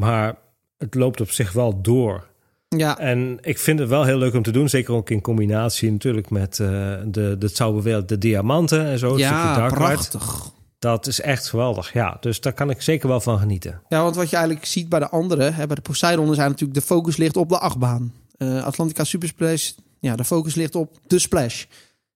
Maar 0.00 0.36
het 0.78 0.94
loopt 0.94 1.20
op 1.20 1.30
zich 1.30 1.52
wel 1.52 1.82
door. 1.82 2.30
Ja, 2.68 2.98
En 2.98 3.38
ik 3.40 3.58
vind 3.58 3.78
het 3.78 3.88
wel 3.88 4.04
heel 4.04 4.18
leuk 4.18 4.34
om 4.34 4.42
te 4.42 4.50
doen. 4.50 4.68
Zeker 4.68 4.94
ook 4.94 5.10
in 5.10 5.20
combinatie 5.20 5.90
natuurlijk 5.90 6.30
met 6.30 6.60
eh, 6.60 6.68
de, 7.06 7.36
de 7.38 7.48
Zauberwereld, 7.48 8.08
de 8.08 8.18
diamanten 8.18 8.84
en 8.84 8.98
zo. 8.98 9.18
ja 9.18 9.68
prachtig. 9.68 10.50
Dat 10.82 11.06
is 11.06 11.20
echt 11.20 11.48
geweldig. 11.48 11.92
Ja, 11.92 12.16
dus 12.20 12.40
daar 12.40 12.52
kan 12.52 12.70
ik 12.70 12.82
zeker 12.82 13.08
wel 13.08 13.20
van 13.20 13.38
genieten. 13.38 13.82
Ja, 13.88 14.02
want 14.02 14.16
wat 14.16 14.30
je 14.30 14.36
eigenlijk 14.36 14.66
ziet 14.66 14.88
bij 14.88 14.98
de 14.98 15.08
andere, 15.08 15.42
hè, 15.50 15.66
bij 15.66 15.74
de 15.76 15.82
Poseidon, 15.82 16.24
is 16.30 16.38
eigenlijk 16.38 16.60
natuurlijk 16.60 16.80
de 16.88 16.94
focus 16.94 17.16
ligt 17.16 17.36
op 17.36 17.48
de 17.48 17.58
achtbaan. 17.58 18.12
Eh, 18.36 18.64
Atlantica 18.64 19.04
Super 19.04 19.28
Splash, 19.28 19.70
ja, 20.00 20.16
de 20.16 20.24
focus 20.24 20.54
ligt 20.54 20.74
op 20.74 20.98
de 21.06 21.18
splash. 21.18 21.64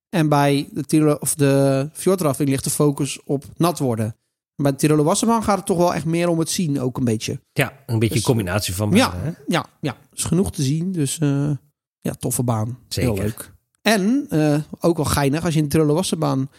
En 0.09 0.29
bij 0.29 0.69
de 0.73 0.83
Tiroler 0.85 1.21
of 1.21 1.35
de 1.35 1.89
fjordrafting 1.93 2.49
ligt 2.49 2.64
de 2.64 2.71
focus 2.71 3.21
op 3.25 3.45
nat 3.57 3.79
worden. 3.79 4.17
Bij 4.57 4.71
de 4.71 4.77
Tiroler 4.77 5.05
Wasserbaan 5.05 5.43
gaat 5.43 5.57
het 5.57 5.67
toch 5.67 5.77
wel 5.79 5.95
echt 5.95 6.05
meer 6.05 6.29
om 6.29 6.39
het 6.39 6.51
zien, 6.51 6.81
ook 6.81 6.97
een 6.99 7.05
beetje. 7.05 7.41
Ja, 7.53 7.73
een 7.87 7.99
beetje 7.99 8.14
Dus- 8.14 8.25
een 8.25 8.31
combinatie 8.31 8.75
van 8.75 8.91
Ja, 8.91 9.12
hè? 9.17 9.31
ja, 9.47 9.67
ja, 9.81 9.97
is 10.12 10.25
genoeg 10.25 10.53
te 10.53 10.62
zien. 10.62 10.93
Dus 10.93 11.19
eh, 11.19 11.51
ja, 12.01 12.12
toffe 12.12 12.43
baan. 12.43 12.79
Zeker. 12.89 13.12
Heel 13.12 13.23
leuk. 13.23 13.53
En 13.83 14.27
eh, 14.31 14.59
ook 14.81 14.97
wel 14.97 15.07
geinig, 15.07 15.45
als 15.45 15.53
je 15.55 15.59
in 15.59 15.64
de 15.64 15.71
Tiroler 15.71 15.95
Wasserbaan, 15.95 16.51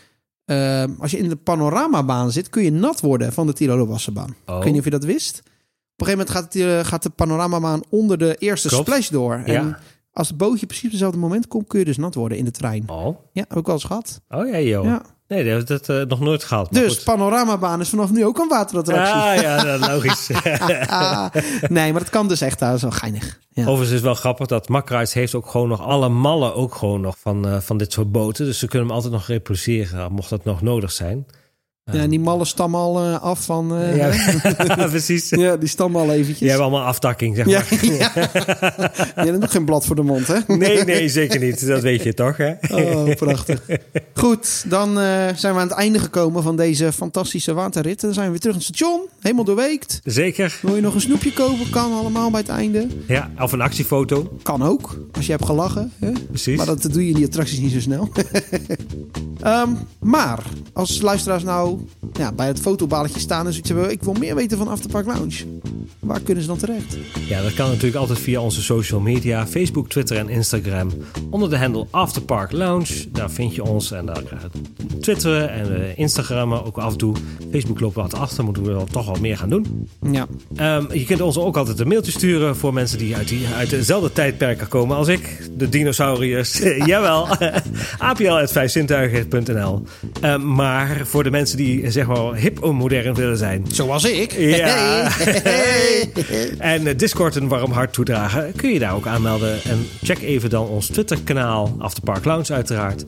eh, 0.48 0.84
als 1.00 1.12
je 1.12 1.18
in 1.18 1.30
de 1.30 1.36
panoramabaan 1.36 2.32
zit, 2.32 2.50
kun 2.50 2.64
je 2.64 2.72
nat 2.72 3.00
worden 3.02 3.34
van 3.34 3.48
de 3.48 3.54
Tiroler 3.54 3.86
Wasserbaan. 3.88 4.36
Oh. 4.46 4.56
Ik 4.58 4.62
weet 4.64 4.72
niet 4.72 4.80
of 4.80 4.86
je 4.86 4.92
dat 4.92 5.04
wist. 5.04 5.40
Op 5.40 5.46
een 5.46 6.06
gegeven 6.06 6.18
moment 6.18 6.30
gaat, 6.30 6.52
die, 6.52 6.78
eh, 6.78 6.86
gaat 6.86 7.04
de 7.04 7.10
panoramabaan 7.10 7.82
onder 7.90 8.18
de 8.18 8.36
eerste 8.36 8.68
Klopt. 8.68 8.88
splash 8.88 9.10
door. 9.10 9.34
En 9.46 9.78
als 10.12 10.28
het 10.28 10.38
bootje 10.38 10.66
precies 10.66 10.86
op 10.86 10.92
hetzelfde 10.92 11.20
moment 11.20 11.48
komt, 11.48 11.68
kun 11.68 11.80
je 11.80 11.86
dus 11.86 11.98
nat 11.98 12.16
worden 12.16 12.38
in 12.38 12.46
de 12.46 12.52
trein. 12.52 12.90
Oh, 12.90 13.18
Ja, 13.34 13.46
heb 13.48 13.58
ik 13.58 13.66
wel 13.66 13.76
eens 13.76 13.84
gehad. 13.84 14.22
oh 14.30 14.48
ja, 14.50 14.60
joh. 14.60 14.84
Ja. 14.86 15.02
Nee, 15.28 15.44
dat 15.44 15.68
heb 15.68 15.80
ik 15.80 15.88
eh, 15.88 16.02
nog 16.02 16.20
nooit 16.20 16.44
gehad. 16.44 16.74
Dus 16.74 16.96
goed. 16.96 17.04
panoramabaan 17.04 17.82
is 17.82 17.90
vanaf 17.90 18.12
nu 18.12 18.26
ook 18.26 18.38
een 18.38 18.48
waterattractie. 18.48 19.16
Ah, 19.16 19.42
ja, 19.42 19.64
dat 19.64 19.88
logisch. 19.88 20.30
Nee, 21.78 21.92
maar 21.92 22.02
dat 22.02 22.10
kan 22.10 22.28
dus 22.28 22.42
echt. 22.42 22.60
Dat 22.60 22.76
is 22.76 22.82
wel 22.82 22.92
geinig. 22.92 23.40
Ja. 23.50 23.62
Overigens 23.62 23.88
is 23.90 23.96
het 23.96 24.04
wel 24.04 24.14
grappig 24.14 24.48
dat 24.48 24.70
Makrides 24.70 25.14
heeft 25.14 25.36
ook 25.36 25.48
gewoon 25.48 25.68
nog 25.68 25.82
alle 25.82 26.10
mallen 26.10 26.56
ook 26.56 26.76
gewoon 26.76 27.02
nog 27.02 27.16
van, 27.20 27.48
eh, 27.48 27.58
van 27.60 27.78
dit 27.78 27.92
soort 27.92 28.12
boten. 28.12 28.46
Dus 28.46 28.60
ze 28.60 28.68
kunnen 28.68 28.88
hem 28.88 28.96
altijd 28.96 29.14
nog 29.14 29.28
reproduceren, 29.28 30.12
mocht 30.12 30.30
dat 30.30 30.44
nog 30.44 30.62
nodig 30.62 30.92
zijn. 30.92 31.26
Ja, 31.92 32.00
en 32.00 32.10
die 32.10 32.20
mallen 32.20 32.48
stammen 32.48 32.80
al 32.80 33.00
eh, 33.04 33.22
af 33.22 33.44
van... 33.46 33.78
eh, 33.78 33.96
Ja, 33.98 34.08
ja. 34.78 34.88
precies. 34.88 35.30
die 35.30 35.58
stammen 35.68 36.02
al 36.02 36.12
eventjes. 36.12 36.38
Die 36.40 36.48
hebben 36.50 36.68
allemaal 36.68 36.86
aftakking, 36.88 37.36
zeg 37.36 37.46
ja, 37.48 37.64
maar. 37.70 37.86
ja. 37.96 38.12
Je 39.24 39.30
hebt 39.30 39.40
nog 39.40 39.52
geen 39.52 39.66
blad 39.66 39.86
voor 39.86 39.96
de 39.96 40.02
mond, 40.02 40.28
hè? 40.28 40.38
Nee, 40.48 40.84
nee, 40.84 41.10
zeker 41.10 41.40
niet. 41.40 41.68
Dat 41.68 41.82
weet 41.82 42.04
je 42.04 42.14
toch, 42.14 42.38
hè? 42.38 42.54
Oh, 42.72 43.16
prachtig. 43.16 43.62
Goed, 44.14 44.64
dan 44.70 45.00
eh, 45.00 45.28
zijn 45.36 45.54
we 45.54 45.60
aan 45.60 45.68
het 45.68 45.78
einde 45.78 46.00
gekomen 46.00 46.44
van 46.44 46.56
deze 46.56 46.92
fantastische 46.92 47.54
waterrit. 47.54 48.02
Dan 48.02 48.14
zijn 48.14 48.26
we 48.26 48.32
weer 48.32 48.40
terug 48.40 48.56
in 48.56 48.62
het 48.66 48.76
station, 48.76 49.02
helemaal 49.22 49.44
doorweekt. 49.46 50.00
Zeker. 50.04 50.60
Wil 50.62 50.76
je 50.76 50.82
nog 50.82 50.94
een 50.94 51.02
snoepje 51.02 51.34
kopen? 51.34 51.70
Kan 51.70 51.94
allemaal 51.94 52.32
bij 52.32 52.40
het 52.40 52.50
einde. 52.50 52.88
Ja, 53.08 53.32
of 53.40 53.52
een 53.52 53.62
actiefoto. 53.62 54.38
Kan 54.44 54.64
ook, 54.64 54.98
als 55.16 55.26
je 55.26 55.32
hebt 55.32 55.46
gelachen. 55.46 55.92
Hè? 56.00 56.12
Precies. 56.30 56.58
Maar 56.58 56.66
dat 56.66 56.82
doe 56.92 57.04
je 57.04 57.10
in 57.10 57.16
die 57.16 57.26
attracties 57.26 57.60
niet 57.60 57.72
zo 57.72 57.80
snel. 57.80 58.10
Ehm, 59.42 59.70
maar, 60.00 60.44
als 60.74 61.02
luisteraars 61.02 61.44
nou 61.44 61.77
ja, 62.14 62.32
bij 62.32 62.48
het 62.48 62.60
fotoballetje 62.60 63.20
staan 63.20 63.46
en 63.46 63.52
zoiets 63.52 63.70
hebben... 63.70 63.92
ik 63.92 64.04
wil 64.04 64.14
meer 64.14 64.36
weten 64.36 64.58
van 64.58 64.68
Afterpark 64.68 65.06
Lounge. 65.06 65.46
Waar 66.00 66.20
kunnen 66.20 66.44
ze 66.44 66.50
dan 66.50 66.58
terecht? 66.58 66.98
Ja, 67.28 67.42
dat 67.42 67.54
kan 67.54 67.68
natuurlijk 67.68 67.96
altijd 67.96 68.20
via 68.20 68.42
onze 68.42 68.62
social 68.62 69.00
media, 69.00 69.48
Facebook, 69.48 69.90
Twitter 69.90 70.18
en 70.18 70.30
Instagram. 70.30 70.92
Onder 71.30 71.50
de 71.50 71.58
handle 71.58 71.88
Afterpark 71.90 72.52
Lounge. 72.52 73.12
Daar 73.12 73.32
vind 73.32 73.56
je 73.56 73.64
ons 73.64 73.92
en 73.92 74.06
daar 74.06 74.24
twitteren 75.02 75.50
en 75.52 75.72
uh, 75.72 75.98
Instagrammen 75.98 76.66
ook 76.66 76.78
af 76.78 76.92
en 76.92 76.98
toe. 76.98 77.16
Facebook 77.52 77.80
loopt 77.80 77.96
wat 77.96 78.14
achter, 78.14 78.44
moeten 78.44 78.64
we 78.64 78.72
dan 78.72 78.88
toch 78.88 79.06
wel 79.06 79.18
meer 79.22 79.38
gaan 79.38 79.50
doen. 79.50 79.90
Ja. 80.12 80.28
Um, 80.78 80.94
je 80.94 81.06
kunt 81.06 81.22
ons 81.22 81.38
ook 81.38 81.58
altijd 81.58 81.80
een 81.80 81.88
mailtje 81.88 82.12
sturen 82.12 82.56
voor 82.56 82.74
mensen 82.74 82.98
die 82.98 83.16
uit, 83.16 83.28
die, 83.28 83.48
uit 83.48 83.70
dezelfde 83.70 84.12
tijdperken 84.12 84.68
komen 84.68 84.96
als 84.96 85.08
ik. 85.08 85.50
De 85.58 85.70
dinosauriërs. 85.70 86.62
Jawel. 86.86 87.28
apl.vijfzintuigen.nl 87.98 89.84
um, 90.24 90.54
Maar 90.54 91.02
voor 91.06 91.24
de 91.24 91.32
mensen 91.32 91.58
die 91.58 91.67
zeg 91.88 92.08
maar 92.08 92.36
hip 92.36 92.64
en 92.64 92.76
modern 92.76 93.14
willen 93.14 93.38
zijn. 93.38 93.66
Zoals 93.72 94.04
ik. 94.04 94.32
Ja. 94.32 95.10
en 96.74 96.88
uh, 96.88 96.98
Discord 96.98 97.36
een 97.36 97.48
warm 97.48 97.72
hart 97.72 97.94
toedragen. 97.94 98.54
Kun 98.56 98.74
je 98.74 98.80
daar 98.80 98.96
ook 98.96 99.08
aanmelden. 99.08 99.64
En 99.64 99.88
check 100.04 100.22
even 100.22 100.50
dan 100.50 100.68
ons 100.68 100.88
Twitter 100.88 101.18
kanaal. 101.24 101.76
Afterpark 101.80 102.26
Lounge 102.26 102.54
uiteraard. 102.54 103.06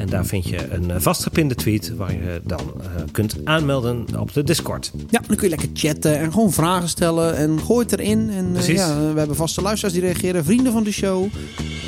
En 0.00 0.06
daar 0.06 0.26
vind 0.26 0.48
je 0.48 0.70
een 0.70 0.90
eh, 0.90 0.96
vastgepinde 1.00 1.54
tweet 1.54 1.96
waar 1.96 2.12
je 2.12 2.40
dan 2.44 2.60
eh, 2.60 3.02
kunt 3.12 3.36
aanmelden 3.44 4.04
op 4.18 4.32
de 4.32 4.44
Discord. 4.44 4.92
Ja, 5.10 5.20
dan 5.26 5.36
kun 5.36 5.48
je 5.48 5.56
lekker 5.56 5.68
chatten 5.74 6.18
en 6.18 6.32
gewoon 6.32 6.52
vragen 6.52 6.88
stellen 6.88 7.36
en 7.36 7.60
gooi 7.60 7.84
het 7.88 7.98
erin. 7.98 8.30
En 8.30 8.56
eh, 8.56 8.68
ja, 8.68 9.12
we 9.12 9.18
hebben 9.18 9.36
vaste 9.36 9.62
luisteraars 9.62 9.94
die 9.94 10.04
reageren, 10.04 10.44
vrienden 10.44 10.72
van 10.72 10.84
de 10.84 10.92
show. 10.92 11.26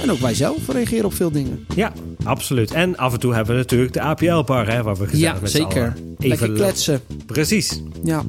En 0.03 0.11
ook 0.11 0.19
wij 0.19 0.35
zelf 0.35 0.69
reageren 0.69 1.05
op 1.05 1.15
veel 1.15 1.31
dingen. 1.31 1.67
Ja, 1.77 1.93
absoluut. 2.25 2.71
En 2.71 2.97
af 2.97 3.13
en 3.13 3.21
toe 3.21 3.35
hebben 3.35 3.55
we 3.55 3.61
natuurlijk 3.61 3.93
de 3.93 4.01
APL-bar, 4.01 4.83
waar 4.83 4.97
we 4.97 5.07
gezellig 5.07 5.35
Ja, 5.35 5.41
met 5.41 5.51
z'n 5.51 5.57
zeker. 5.57 5.95
Lo- 6.29 6.53
kletsen. 6.55 7.01
Precies. 7.27 7.83
Ja. 8.05 8.23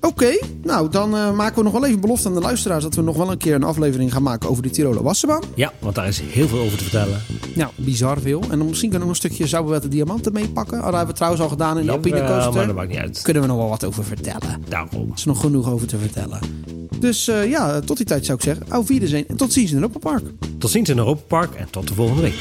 Oké, 0.00 0.38
nou 0.62 0.88
dan 0.90 1.16
eh, 1.16 1.32
maken 1.32 1.56
we 1.56 1.62
nog 1.62 1.72
wel 1.72 1.86
even 1.86 2.00
belofte 2.00 2.28
aan 2.28 2.34
de 2.34 2.40
luisteraars 2.40 2.82
dat 2.82 2.94
we 2.94 3.02
nog 3.02 3.16
wel 3.16 3.30
een 3.30 3.38
keer 3.38 3.54
een 3.54 3.62
aflevering 3.62 4.12
gaan 4.12 4.22
maken 4.22 4.48
over 4.50 4.62
de 4.62 4.70
Tiroler 4.70 5.02
Wassenbaan. 5.02 5.42
Ja, 5.54 5.72
want 5.78 5.94
daar 5.94 6.08
is 6.08 6.20
heel 6.20 6.48
veel 6.48 6.58
over 6.60 6.78
te 6.78 6.82
vertellen. 6.84 7.20
Ja, 7.54 7.70
bizar 7.76 8.20
veel. 8.20 8.40
En 8.50 8.58
dan 8.58 8.66
misschien 8.68 8.90
kunnen 8.90 9.08
we 9.08 9.14
nog 9.14 9.22
een 9.22 9.28
stukje 9.30 9.46
Zoutwet 9.46 9.82
de 9.82 9.88
Diamanten 9.88 10.32
meepakken. 10.32 10.78
Oh, 10.78 10.84
dat 10.84 10.90
hebben 10.94 11.08
we 11.10 11.14
trouwens 11.14 11.42
al 11.42 11.48
gedaan 11.48 11.78
in 11.78 11.86
de 11.86 11.92
Alpine 11.92 12.24
Coaster. 12.26 12.52
maar 12.52 12.66
dat 12.66 12.74
maakt 12.76 12.88
niet 12.88 12.98
uit. 12.98 13.22
Kunnen 13.22 13.42
we 13.42 13.48
nog 13.48 13.56
wel 13.56 13.68
wat 13.68 13.84
over 13.84 14.04
vertellen. 14.04 14.62
Daarom. 14.68 15.08
Er 15.08 15.14
is 15.16 15.24
nog 15.24 15.40
genoeg 15.40 15.70
over 15.70 15.86
te 15.86 15.98
vertellen. 15.98 16.38
Dus 16.98 17.28
eh, 17.28 17.50
ja, 17.50 17.80
tot 17.80 17.96
die 17.96 18.06
tijd 18.06 18.24
zou 18.24 18.38
ik 18.38 18.44
zeggen. 18.44 18.66
Au 18.68 18.84
Wiedersehen 18.86 19.28
en 19.28 19.36
tot 19.36 19.52
ziens 19.52 19.72
in 19.72 19.82
het 19.82 19.98
Park. 19.98 20.22
Tot 20.58 20.70
ziens 20.70 20.88
in 20.88 20.98
Europa 20.98 21.22
Park 21.26 21.54
en 21.54 21.66
tot 21.70 21.88
de 21.88 21.94
volgende 21.94 22.22
week. 22.22 22.34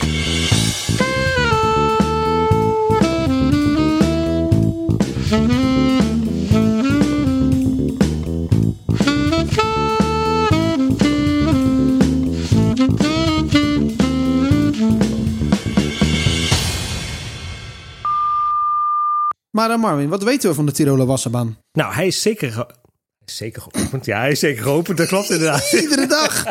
Maar 19.51 19.67
dan 19.67 19.79
Marvin, 19.79 20.09
wat 20.09 20.23
weten 20.23 20.49
we 20.49 20.55
van 20.55 20.65
de 20.65 20.71
Tiroler 20.71 21.05
Wassenbaan? 21.05 21.57
Nou, 21.73 21.93
hij 21.93 22.07
is 22.07 22.21
zeker, 22.21 22.51
ge- 22.51 22.65
hij 22.67 23.25
is 23.25 23.35
zeker 23.37 23.61
geopend. 23.61 24.05
Ja, 24.05 24.19
hij 24.19 24.31
is 24.31 24.39
zeker 24.39 24.63
geopend. 24.63 24.97
Dat 24.97 25.07
klopt 25.07 25.29
inderdaad. 25.29 25.71
Iedere 25.81 26.07
dag. 26.07 26.45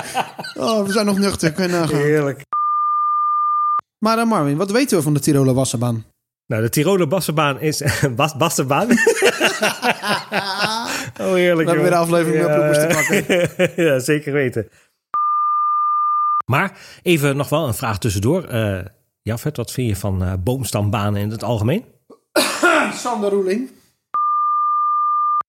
Oh, 0.55 0.87
we 0.87 0.93
zijn 0.93 1.07
nog 1.07 1.19
nuchter. 1.19 1.53
Kun 1.53 1.67
je 1.67 1.73
nagaan. 1.73 1.97
Heerlijk. 1.97 2.45
Maar 3.99 4.17
dan 4.17 4.29
Marvin, 4.29 4.57
wat 4.57 4.71
weten 4.71 4.97
we 4.97 5.03
van 5.03 5.15
de 5.15 5.21
Tiroler 5.21 5.55
Wassenbaan? 5.55 6.05
Nou, 6.53 6.65
de 6.65 6.71
Tiroler 6.71 7.09
Bassenbaan 7.09 7.61
is... 7.61 7.83
Bas, 8.17 8.37
Bassenbaan? 8.37 8.91
oh, 8.91 8.97
heerlijk. 11.33 11.69
We 11.69 11.75
hebben 11.75 11.83
weer 11.83 11.87
een 11.87 11.93
aflevering 11.93 12.47
met 12.47 12.55
bloepers 12.55 12.79
te 12.79 12.87
pakken. 12.87 13.51
ja, 13.85 13.99
zeker 13.99 14.33
weten. 14.33 14.69
Maar 16.47 16.79
even 17.03 17.37
nog 17.37 17.49
wel 17.49 17.67
een 17.67 17.75
vraag 17.75 17.99
tussendoor. 17.99 18.45
Eh 18.45 18.85
Jafet, 19.23 19.57
wat 19.57 19.73
vind 19.73 19.89
je 19.89 19.97
van 19.97 20.23
eh, 20.25 20.33
boomstambanen 20.41 21.21
in 21.21 21.31
het 21.31 21.43
algemeen? 21.43 21.85
Sander 23.03 23.31
Roeling. 23.31 23.71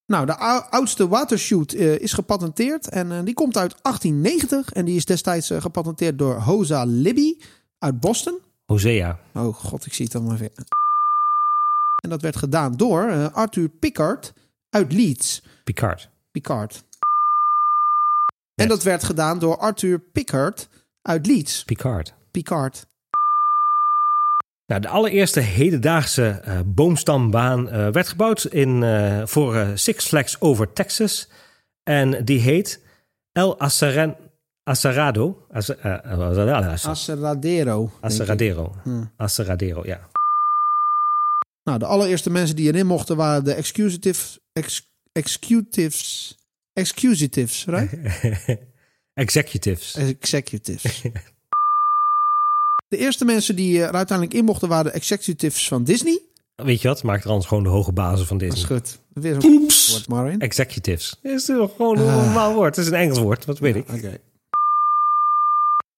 Nou, 0.07 0.25
de 0.25 0.35
ou- 0.35 0.63
oudste 0.69 1.07
watershoot 1.07 1.71
eh, 1.71 1.99
is 1.99 2.13
gepatenteerd 2.13 2.89
en 2.89 3.25
die 3.25 3.33
komt 3.33 3.57
uit 3.57 3.75
1890 3.81 4.71
en 4.71 4.85
die 4.85 4.95
is 4.95 5.05
destijds 5.05 5.51
gepatenteerd 5.57 6.17
door 6.17 6.35
Hosa 6.35 6.83
Libby 6.85 7.35
uit 7.79 7.99
Boston. 7.99 8.39
Hosea. 8.65 9.19
Oh 9.33 9.55
god, 9.55 9.85
ik 9.85 9.93
zie 9.93 10.05
het 10.05 10.15
allemaal 10.15 10.37
weer. 10.37 10.51
En 12.03 12.09
dat 12.09 12.21
werd 12.21 12.35
gedaan 12.35 12.77
door 12.77 13.09
eh, 13.09 13.33
Arthur 13.33 13.69
Pickard 13.69 14.33
uit 14.69 14.93
Leeds. 14.93 15.43
Picard. 15.63 16.09
Picard. 16.31 16.83
En 18.55 18.67
dat 18.67 18.83
werd 18.83 19.03
gedaan 19.03 19.39
door 19.39 19.57
Arthur 19.57 19.99
Pickard 19.99 20.69
uit 21.01 21.27
Leeds. 21.27 21.63
Picard. 21.63 22.13
Picard. 22.31 22.85
Nou, 24.67 24.81
de 24.81 24.87
allereerste 24.87 25.39
hedendaagse 25.39 26.27
eh, 26.29 26.59
boomstambaan 26.65 27.69
eh, 27.69 27.87
werd 27.89 28.07
gebouwd 28.07 28.43
in, 28.43 28.83
eh, 28.83 29.21
voor 29.25 29.55
eh, 29.55 29.69
Six 29.73 30.07
Flags 30.07 30.41
Over 30.41 30.73
Texas. 30.73 31.29
En 31.83 32.25
die 32.25 32.39
heet 32.39 32.83
El 33.31 33.59
Asaran, 33.59 34.15
Asarado. 34.63 35.45
As, 35.51 35.75
eh, 35.75 35.93
eh, 35.93 36.17
wat 36.17 36.27
was 36.27 36.35
dat? 36.35 36.49
Ah, 36.49 36.71
As- 36.71 36.85
Aserradero. 36.87 37.77
denk 37.79 37.93
ik. 37.97 38.03
Asaradero. 38.03 38.75
Hmm. 38.83 39.11
Asaradero, 39.17 39.81
ja. 39.85 40.07
Nou, 41.63 41.79
de 41.79 41.85
allereerste 41.85 42.29
mensen 42.29 42.55
die 42.55 42.67
erin 42.67 42.85
mochten 42.85 43.15
waren 43.15 43.43
de 43.43 43.53
executives. 43.53 44.39
Ex, 44.53 44.87
executives. 45.11 46.37
Excusatives, 46.73 47.65
right? 47.65 47.93
Executives. 49.13 49.95
Executives. 49.95 51.01
De 52.87 52.97
eerste 52.99 53.25
mensen 53.25 53.55
die 53.55 53.83
er 53.83 53.91
uiteindelijk 53.93 54.37
in 54.37 54.45
mochten 54.45 54.67
waren 54.67 54.85
de 54.85 54.91
executives 54.91 55.67
van 55.67 55.83
Disney. 55.83 56.21
Weet 56.55 56.81
je 56.81 56.87
wat? 56.87 57.03
Maak 57.03 57.23
er 57.23 57.29
anders 57.29 57.47
gewoon 57.47 57.63
de 57.63 57.69
hoge 57.69 57.91
bazen 57.91 58.25
van 58.25 58.37
Dat 58.37 58.47
is 58.47 58.53
Disney. 58.59 58.77
goed. 58.79 58.99
Weer 59.13 59.41
zo'n 59.41 59.69
woord, 59.89 60.07
Marin. 60.07 60.39
Executives. 60.39 61.19
Is 61.21 61.45
toch 61.45 61.75
gewoon 61.75 61.97
een 61.97 62.07
Ah. 62.09 62.15
normaal 62.15 62.53
woord? 62.53 62.75
Het 62.75 62.85
is 62.85 62.91
een 62.91 62.97
Engels 62.97 63.19
woord, 63.19 63.45
wat 63.45 63.59
weet 63.59 63.75
ik. 63.75 63.91
Oké. 63.91 64.17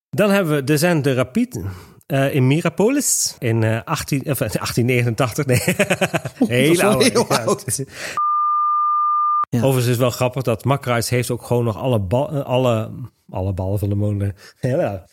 Dan 0.10 0.30
hebben 0.30 0.56
we 0.56 0.64
de 0.64 0.78
Zen 0.78 1.02
de 1.02 1.14
Rapide 1.14 1.64
eh, 2.06 2.36
in 2.36 2.48
Mirapolis 2.48 3.36
in 3.40 3.64
eh, 3.64 3.84
18, 3.84 4.20
of, 4.20 4.38
1889. 4.38 5.46
Nee, 5.46 5.60
heel 6.60 6.82
oud. 6.82 7.04
heel 7.04 7.26
Ja, 7.30 7.44
oud. 7.44 7.86
Overigens 9.52 9.84
is 9.84 9.88
het 9.88 9.98
wel 9.98 10.10
grappig 10.10 10.44
dat 10.44 10.64
Mack 10.64 10.86
Rides 10.86 11.10
heeft 11.10 11.32
ook 11.32 11.44
gewoon 11.44 11.64
nog 11.64 11.78
alle, 11.78 12.00
bal, 12.00 12.30
eh, 12.30 12.46
alle, 12.46 12.92
alle 13.30 13.54
ballen 13.54 13.80
van 13.80 13.90
de 13.90 13.96
molen. 13.96 14.36
Ja, 14.62 15.06